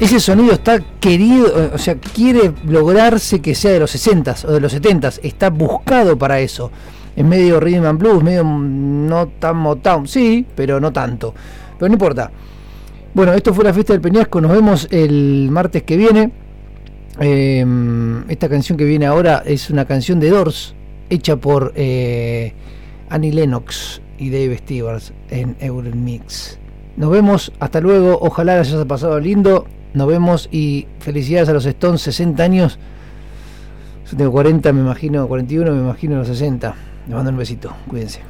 ese 0.00 0.18
sonido 0.18 0.52
está 0.54 0.80
querido, 0.98 1.46
eh, 1.46 1.70
o 1.72 1.78
sea, 1.78 1.94
quiere 1.94 2.52
lograrse 2.66 3.40
que 3.40 3.54
sea 3.54 3.70
de 3.70 3.78
los 3.78 3.94
60s 3.94 4.44
o 4.44 4.50
de 4.50 4.58
los 4.58 4.74
70s, 4.74 5.20
está 5.22 5.50
buscado 5.50 6.18
para 6.18 6.40
eso. 6.40 6.72
Es 7.14 7.24
medio 7.24 7.60
rhythm 7.60 7.86
and 7.86 8.00
blues, 8.00 8.24
medio 8.24 8.42
no 8.42 9.28
tan 9.38 9.56
Motown, 9.58 10.08
sí, 10.08 10.44
pero 10.56 10.80
no 10.80 10.92
tanto. 10.92 11.32
Pero 11.78 11.88
no 11.88 11.94
importa. 11.94 12.32
Bueno, 13.14 13.34
esto 13.34 13.54
fue 13.54 13.62
la 13.62 13.72
fiesta 13.72 13.92
del 13.92 14.02
Peñasco, 14.02 14.40
nos 14.40 14.50
vemos 14.50 14.88
el 14.90 15.48
martes 15.52 15.84
que 15.84 15.96
viene. 15.96 16.45
Eh, 17.20 17.64
esta 18.28 18.48
canción 18.48 18.76
que 18.76 18.84
viene 18.84 19.06
ahora 19.06 19.42
es 19.44 19.70
una 19.70 19.84
canción 19.84 20.20
de 20.20 20.30
Doors, 20.30 20.74
hecha 21.08 21.36
por 21.36 21.72
eh, 21.76 22.52
Annie 23.08 23.32
Lennox 23.32 24.02
y 24.18 24.30
Dave 24.30 24.58
Stevens 24.58 25.12
en 25.30 25.56
Euromix. 25.60 26.58
Nos 26.96 27.10
vemos, 27.10 27.52
hasta 27.58 27.80
luego, 27.80 28.18
ojalá 28.20 28.60
haya 28.60 28.84
pasado 28.84 29.20
lindo. 29.20 29.66
Nos 29.92 30.08
vemos 30.08 30.48
y 30.50 30.86
felicidades 31.00 31.48
a 31.48 31.52
los 31.52 31.66
Stones, 31.66 32.02
60 32.02 32.42
años. 32.42 32.78
Yo 34.10 34.16
tengo 34.16 34.32
40, 34.32 34.72
me 34.72 34.80
imagino, 34.80 35.26
41, 35.26 35.72
me 35.72 35.80
imagino 35.80 36.16
los 36.16 36.28
60. 36.28 36.74
Les 37.06 37.14
mando 37.14 37.30
un 37.30 37.36
besito, 37.38 37.74
cuídense. 37.88 38.20